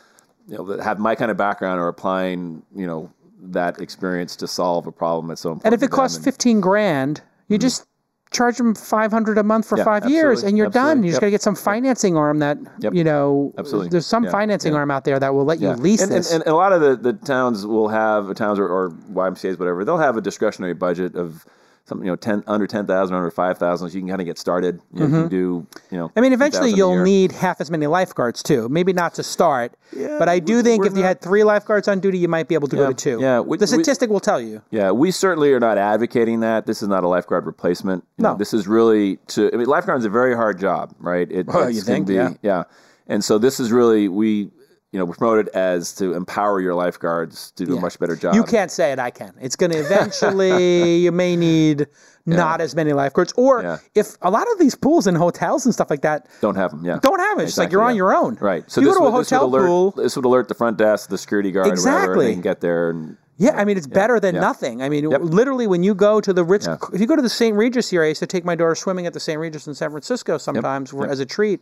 you 0.47 0.57
know 0.57 0.65
that 0.65 0.81
have 0.81 1.01
my 1.01 1.17
kind 1.17 1.33
of 1.33 1.37
background 1.37 1.81
are 1.81 1.89
applying 1.89 2.63
you 2.75 2.87
know 2.87 3.13
that 3.41 3.81
experience 3.81 4.37
to 4.37 4.47
solve 4.47 4.87
a 4.87 4.93
problem 4.93 5.27
that's 5.27 5.41
so 5.41 5.51
important. 5.51 5.75
And 5.75 5.83
if 5.83 5.85
it 5.85 5.93
costs 5.93 6.23
fifteen 6.23 6.61
grand, 6.61 7.21
you 7.49 7.57
hmm. 7.57 7.63
just 7.63 7.87
charge 8.33 8.57
them 8.57 8.75
500 8.75 9.39
a 9.39 9.43
month 9.43 9.69
for 9.69 9.79
Yeah, 9.79 9.85
five 9.85 10.09
years 10.09 10.43
and 10.43 10.57
you're 10.57 10.69
done. 10.69 10.99
absolutely. 10.99 11.07
You 11.07 11.11
just 11.13 11.17
Yep. 11.17 11.21
got 11.21 11.27
to 11.27 11.31
get 11.31 11.43
some 11.43 11.55
financing 11.55 12.17
arm 12.17 12.39
that, 12.41 12.59
Yep. 12.81 12.95
you 12.95 13.05
know, 13.05 13.53
Absolutely. 13.59 13.89
there's 13.91 14.07
some 14.07 14.25
Yeah, 14.25 14.31
financing 14.31 14.73
yeah. 14.73 14.79
arm 14.79 14.91
out 14.91 15.05
there 15.05 15.19
that 15.21 15.35
will 15.35 15.45
let 15.45 15.61
you 15.61 15.71
lease 15.73 16.03
and, 16.03 16.11
this. 16.11 16.33
And, 16.33 16.43
and 16.43 16.53
a 16.53 16.57
lot 16.57 16.73
of 16.73 16.81
the, 16.81 16.97
the 16.97 17.13
towns 17.13 17.67
will 17.67 17.89
have 17.89 18.35
towns 18.35 18.59
or, 18.59 18.67
or 18.67 18.91
YMCA's 19.13 19.59
whatever. 19.59 19.85
They'll 19.85 19.99
have 19.99 20.17
a 20.17 20.21
discretionary 20.21 20.75
budget 20.75 21.15
of 21.15 21.45
something 21.85 22.07
you 22.07 22.13
know 22.13 22.17
ten 22.17 22.43
under 22.47 22.67
ten 22.67 22.87
thousand 22.87 23.17
under 23.17 23.31
five 23.31 23.59
thousand, 23.59 23.89
so 23.91 23.95
you 23.95 24.01
can 24.01 24.09
kind 24.09 24.21
of 24.21 24.27
get 24.27 24.39
started. 24.39 24.81
You, 24.93 25.01
know, 25.01 25.07
you 25.07 25.13
can 25.23 25.29
do 25.29 25.67
you 25.91 25.99
know. 25.99 26.09
Mm-hmm. 26.09 26.19
I 26.19 26.23
mean, 26.23 26.33
eventually 26.33 26.71
you'll 26.73 27.03
need 27.03 27.33
half 27.33 27.61
as 27.61 27.71
many 27.71 27.87
lifeguards 27.87 28.43
too. 28.43 28.69
Maybe 28.69 28.93
not 28.93 29.15
to 29.15 29.23
start, 29.23 29.75
but 29.93 30.29
I 30.29 30.39
do 30.39 30.63
think 30.63 30.83
we're 30.83 30.91
if 30.91 30.97
you 30.97 31.03
had 31.03 31.21
three 31.21 31.45
lifeguards 31.45 31.89
on 31.89 32.01
duty, 32.01 32.19
you 32.19 32.29
might 32.29 32.49
be 32.49 32.55
able 32.55 32.69
to 32.69 32.77
go 32.77 32.89
to 32.89 32.95
two. 32.95 33.21
yeah, 33.21 33.41
we- 33.41 33.57
the 33.59 33.63
we- 33.65 33.67
statistic 33.67 34.11
will 34.11 34.21
tell 34.21 34.41
you. 34.41 34.63
Yeah, 34.71 34.91
we 34.91 35.11
certainly 35.11 35.53
are 35.53 35.61
not 35.61 35.79
advocating 35.79 36.41
that. 36.41 36.67
This 36.67 36.83
is 36.83 36.89
not 36.89 37.05
a 37.05 37.09
lifeguard 37.09 37.47
replacement. 37.47 38.05
You 38.17 38.23
No. 38.23 38.33
know, 38.33 38.39
this 38.39 38.55
is 38.55 38.67
really 38.67 39.17
to. 39.29 39.51
I 39.53 39.57
mean, 39.57 39.67
lifeguard 39.67 39.99
is 40.01 40.05
a 40.05 40.11
very 40.11 40.35
hard 40.35 40.59
job, 40.59 40.95
right? 40.99 41.31
It, 41.31 41.47
it's 41.49 41.75
you 41.77 41.83
think, 41.83 42.07
be, 42.07 42.15
yeah. 42.15 42.35
yeah. 42.43 42.65
And 43.09 43.23
so 43.25 43.37
this 43.39 43.59
is 43.61 43.73
really 43.73 44.09
we, 44.09 44.51
you 44.93 44.99
know, 44.99 45.07
we 45.07 45.15
promote 45.15 45.47
it 45.47 45.49
as 45.55 45.95
to 45.95 46.13
empower 46.13 46.61
your 46.61 46.75
lifeguards 46.75 47.51
to 47.53 47.65
do 47.65 47.77
a 47.79 47.81
much 47.81 47.99
better 47.99 48.15
job. 48.15 48.35
You 48.35 48.45
can't 48.45 48.71
say 48.71 48.93
it. 48.93 48.99
I 48.99 49.11
can. 49.11 49.33
It's 49.41 49.57
going 49.57 49.73
to 49.73 49.79
eventually. 49.79 50.97
you 51.05 51.11
may 51.11 51.35
need 51.35 51.87
not 52.27 52.61
as 52.61 52.77
many 52.77 52.93
lifeguards, 52.93 53.33
or 53.37 53.63
Yeah. 53.63 53.79
if 53.97 54.17
a 54.23 54.31
lot 54.31 54.47
of 54.53 54.59
these 54.59 54.75
pools 54.77 55.07
and 55.09 55.17
hotels 55.17 55.65
and 55.65 55.75
stuff 55.75 55.91
like 55.91 56.03
that 56.03 56.29
Don't 56.41 56.55
have 56.55 56.71
them. 56.71 56.85
Yeah. 56.85 56.99
don't 57.03 57.19
have 57.19 57.41
it. 57.41 57.45
It's 57.45 57.59
like 57.59 57.73
you're 57.73 57.83
on 57.83 57.97
your 57.97 58.15
own. 58.15 58.37
Right. 58.41 58.71
So 58.71 58.81
you 58.81 58.87
this 58.89 58.97
go 58.97 59.01
to 59.05 59.09
a 59.09 59.11
would, 59.11 59.21
this 59.23 59.31
hotel 59.31 59.47
alert, 59.47 59.67
pool. 59.67 59.91
This 59.93 60.15
would 60.15 60.25
alert 60.25 60.47
the 60.49 60.55
front 60.55 60.77
desk, 60.77 61.09
the 61.09 61.19
security 61.19 61.51
guard, 61.51 61.65
whatever, 61.67 61.73
Exactly. 61.75 62.27
and 62.27 62.31
they 62.31 62.33
can 62.35 62.43
get 62.43 62.61
there 62.61 62.91
and 62.91 63.17
Yeah, 63.39 63.57
I 63.57 63.65
mean 63.65 63.77
it's 63.77 63.89
better 63.89 64.21
than 64.21 64.35
yeah. 64.37 64.41
nothing. 64.43 64.83
I 64.83 64.89
mean, 64.89 65.11
Yep. 65.11 65.21
literally, 65.25 65.67
when 65.67 65.83
you 65.83 65.95
go 65.97 66.21
to 66.21 66.33
the 66.33 66.45
Ritz, 66.45 66.67
Yeah. 66.67 66.77
if 66.93 67.01
you 67.01 67.07
go 67.09 67.17
to 67.17 67.23
the 67.23 67.29
St. 67.31 67.57
Regis 67.57 67.89
here, 67.91 68.05
I 68.05 68.09
used 68.09 68.21
to 68.21 68.27
take 68.27 68.45
my 68.45 68.55
daughter 68.55 68.75
swimming 68.77 69.07
at 69.07 69.15
the 69.15 69.21
St. 69.21 69.41
Regis 69.41 69.67
in 69.67 69.75
San 69.75 69.91
Francisco 69.91 70.39
sometimes 70.39 70.91
for, 70.91 71.09
as 71.09 71.19
a 71.19 71.27
treat. 71.27 71.61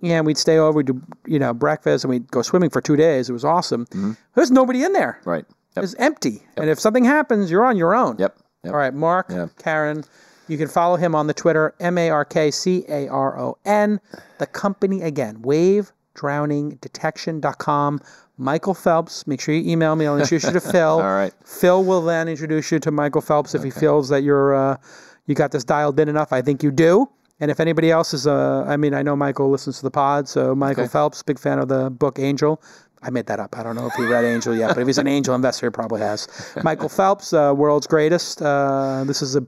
Yeah, 0.00 0.16
and 0.18 0.26
we'd 0.26 0.38
stay 0.38 0.56
over, 0.58 0.76
we'd 0.78 0.86
do 0.86 1.00
you 1.26 1.38
know 1.38 1.52
breakfast, 1.52 2.04
and 2.04 2.10
we'd 2.10 2.30
go 2.30 2.42
swimming 2.42 2.70
for 2.70 2.80
two 2.80 2.96
days. 2.96 3.28
It 3.28 3.32
was 3.32 3.44
awesome. 3.44 3.86
Mm-hmm. 3.86 4.12
There's 4.34 4.50
nobody 4.50 4.82
in 4.82 4.92
there. 4.92 5.20
right. 5.24 5.44
Yep. 5.76 5.84
It's 5.84 5.94
empty, 5.94 6.42
and 6.56 6.68
if 6.68 6.80
something 6.80 7.04
happens, 7.04 7.50
you're 7.50 7.64
on 7.64 7.76
your 7.76 7.94
own. 7.94 8.16
Yep. 8.18 8.36
Yep. 8.64 8.72
All 8.72 8.78
right, 8.78 8.92
Mark, 8.92 9.26
Yeah. 9.30 9.46
Caron, 9.58 10.04
you 10.48 10.58
can 10.58 10.66
follow 10.68 10.96
him 10.96 11.14
on 11.14 11.26
the 11.28 11.34
Twitter, 11.34 11.74
M 11.80 11.96
A 11.96 12.10
R 12.10 12.24
K 12.24 12.50
C 12.50 12.84
A 12.88 13.06
R 13.08 13.38
O 13.38 13.56
N. 13.64 14.00
The 14.38 14.46
company 14.46 15.02
again, 15.02 15.42
Wave 15.42 15.92
Drowning 16.14 16.76
wavedrowningdetection.com. 16.78 18.00
Michael 18.38 18.74
Phelps, 18.74 19.26
make 19.26 19.40
sure 19.40 19.54
you 19.54 19.70
email 19.70 19.94
me. 19.96 20.06
I'll 20.06 20.16
introduce 20.16 20.44
you 20.44 20.52
to 20.52 20.60
Phil. 20.72 20.82
All 21.00 21.02
right. 21.02 21.32
Phil 21.44 21.84
will 21.84 22.02
then 22.02 22.26
introduce 22.28 22.72
you 22.72 22.78
to 22.80 22.90
Michael 22.90 23.20
Phelps 23.20 23.54
if 23.54 23.62
he 23.62 23.70
feels 23.70 24.08
that 24.08 24.22
you're 24.22 24.54
uh, 24.54 24.76
you 25.26 25.34
got 25.34 25.52
this 25.52 25.62
dialed 25.62 26.00
in 26.00 26.08
enough. 26.08 26.32
I 26.32 26.40
think 26.42 26.62
you 26.62 26.70
do. 26.70 27.08
And 27.40 27.50
if 27.50 27.58
anybody 27.60 27.90
else 27.90 28.12
is, 28.14 28.26
uh, 28.26 28.64
I 28.68 28.76
mean, 28.76 28.92
I 28.94 29.02
know 29.02 29.16
Michael 29.16 29.50
listens 29.50 29.78
to 29.78 29.82
the 29.82 29.90
pod, 29.90 30.28
so 30.28 30.54
Michael 30.54 30.84
Okay. 30.84 30.90
Phelps, 30.92 31.22
big 31.22 31.38
fan 31.38 31.58
of 31.58 31.68
the 31.68 31.90
book 31.90 32.18
Angel. 32.18 32.62
I 33.02 33.08
made 33.08 33.26
that 33.26 33.40
up. 33.40 33.56
I 33.56 33.62
don't 33.62 33.76
know 33.76 33.86
if 33.86 33.94
he 33.94 34.04
read 34.04 34.24
Angel 34.26 34.54
yet, 34.54 34.68
but 34.74 34.78
if 34.82 34.86
he's 34.86 34.98
an 34.98 35.06
angel 35.06 35.34
investor, 35.34 35.66
he 35.66 35.70
probably 35.70 36.00
has. 36.02 36.28
Michael 36.62 36.90
Phelps, 36.90 37.32
uh, 37.32 37.54
world's 37.56 37.86
greatest. 37.86 38.42
Uh, 38.42 39.04
this 39.06 39.22
is 39.22 39.36
a, 39.36 39.46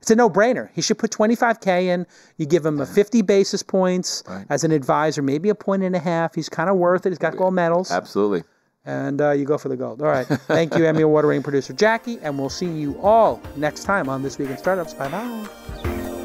it's 0.00 0.10
a 0.12 0.14
no-brainer. 0.14 0.68
He 0.72 0.82
should 0.82 0.98
put 0.98 1.10
25k 1.10 1.82
in. 1.86 2.06
You 2.36 2.46
give 2.46 2.64
him 2.64 2.80
a 2.80 2.86
50 2.86 3.22
basis 3.22 3.60
points 3.64 4.22
as 4.50 4.62
an 4.62 4.70
advisor, 4.70 5.20
maybe 5.20 5.48
a 5.48 5.54
point 5.56 5.82
and 5.82 5.96
a 5.96 5.98
half. 5.98 6.36
He's 6.36 6.48
kind 6.48 6.70
of 6.70 6.76
worth 6.76 7.04
it. 7.04 7.08
He's 7.08 7.18
got 7.18 7.36
gold 7.36 7.54
medals, 7.54 7.90
Absolutely. 7.90 8.44
and 8.84 9.20
uh, 9.20 9.32
you 9.32 9.44
go 9.46 9.58
for 9.58 9.68
the 9.68 9.76
gold. 9.76 10.00
All 10.00 10.06
right. 10.08 10.26
Thank 10.26 10.76
you, 10.76 10.84
Emmy 10.86 11.02
Award 11.02 11.24
winning 11.26 11.42
producer 11.42 11.72
Jackie, 11.72 12.20
and 12.22 12.38
we'll 12.38 12.50
see 12.50 12.66
you 12.70 12.96
all 13.00 13.40
next 13.56 13.82
time 13.82 14.08
on 14.08 14.22
this 14.22 14.38
week 14.38 14.48
in 14.50 14.58
startups. 14.58 14.94
Bye 14.94 15.08
bye. 15.08 16.21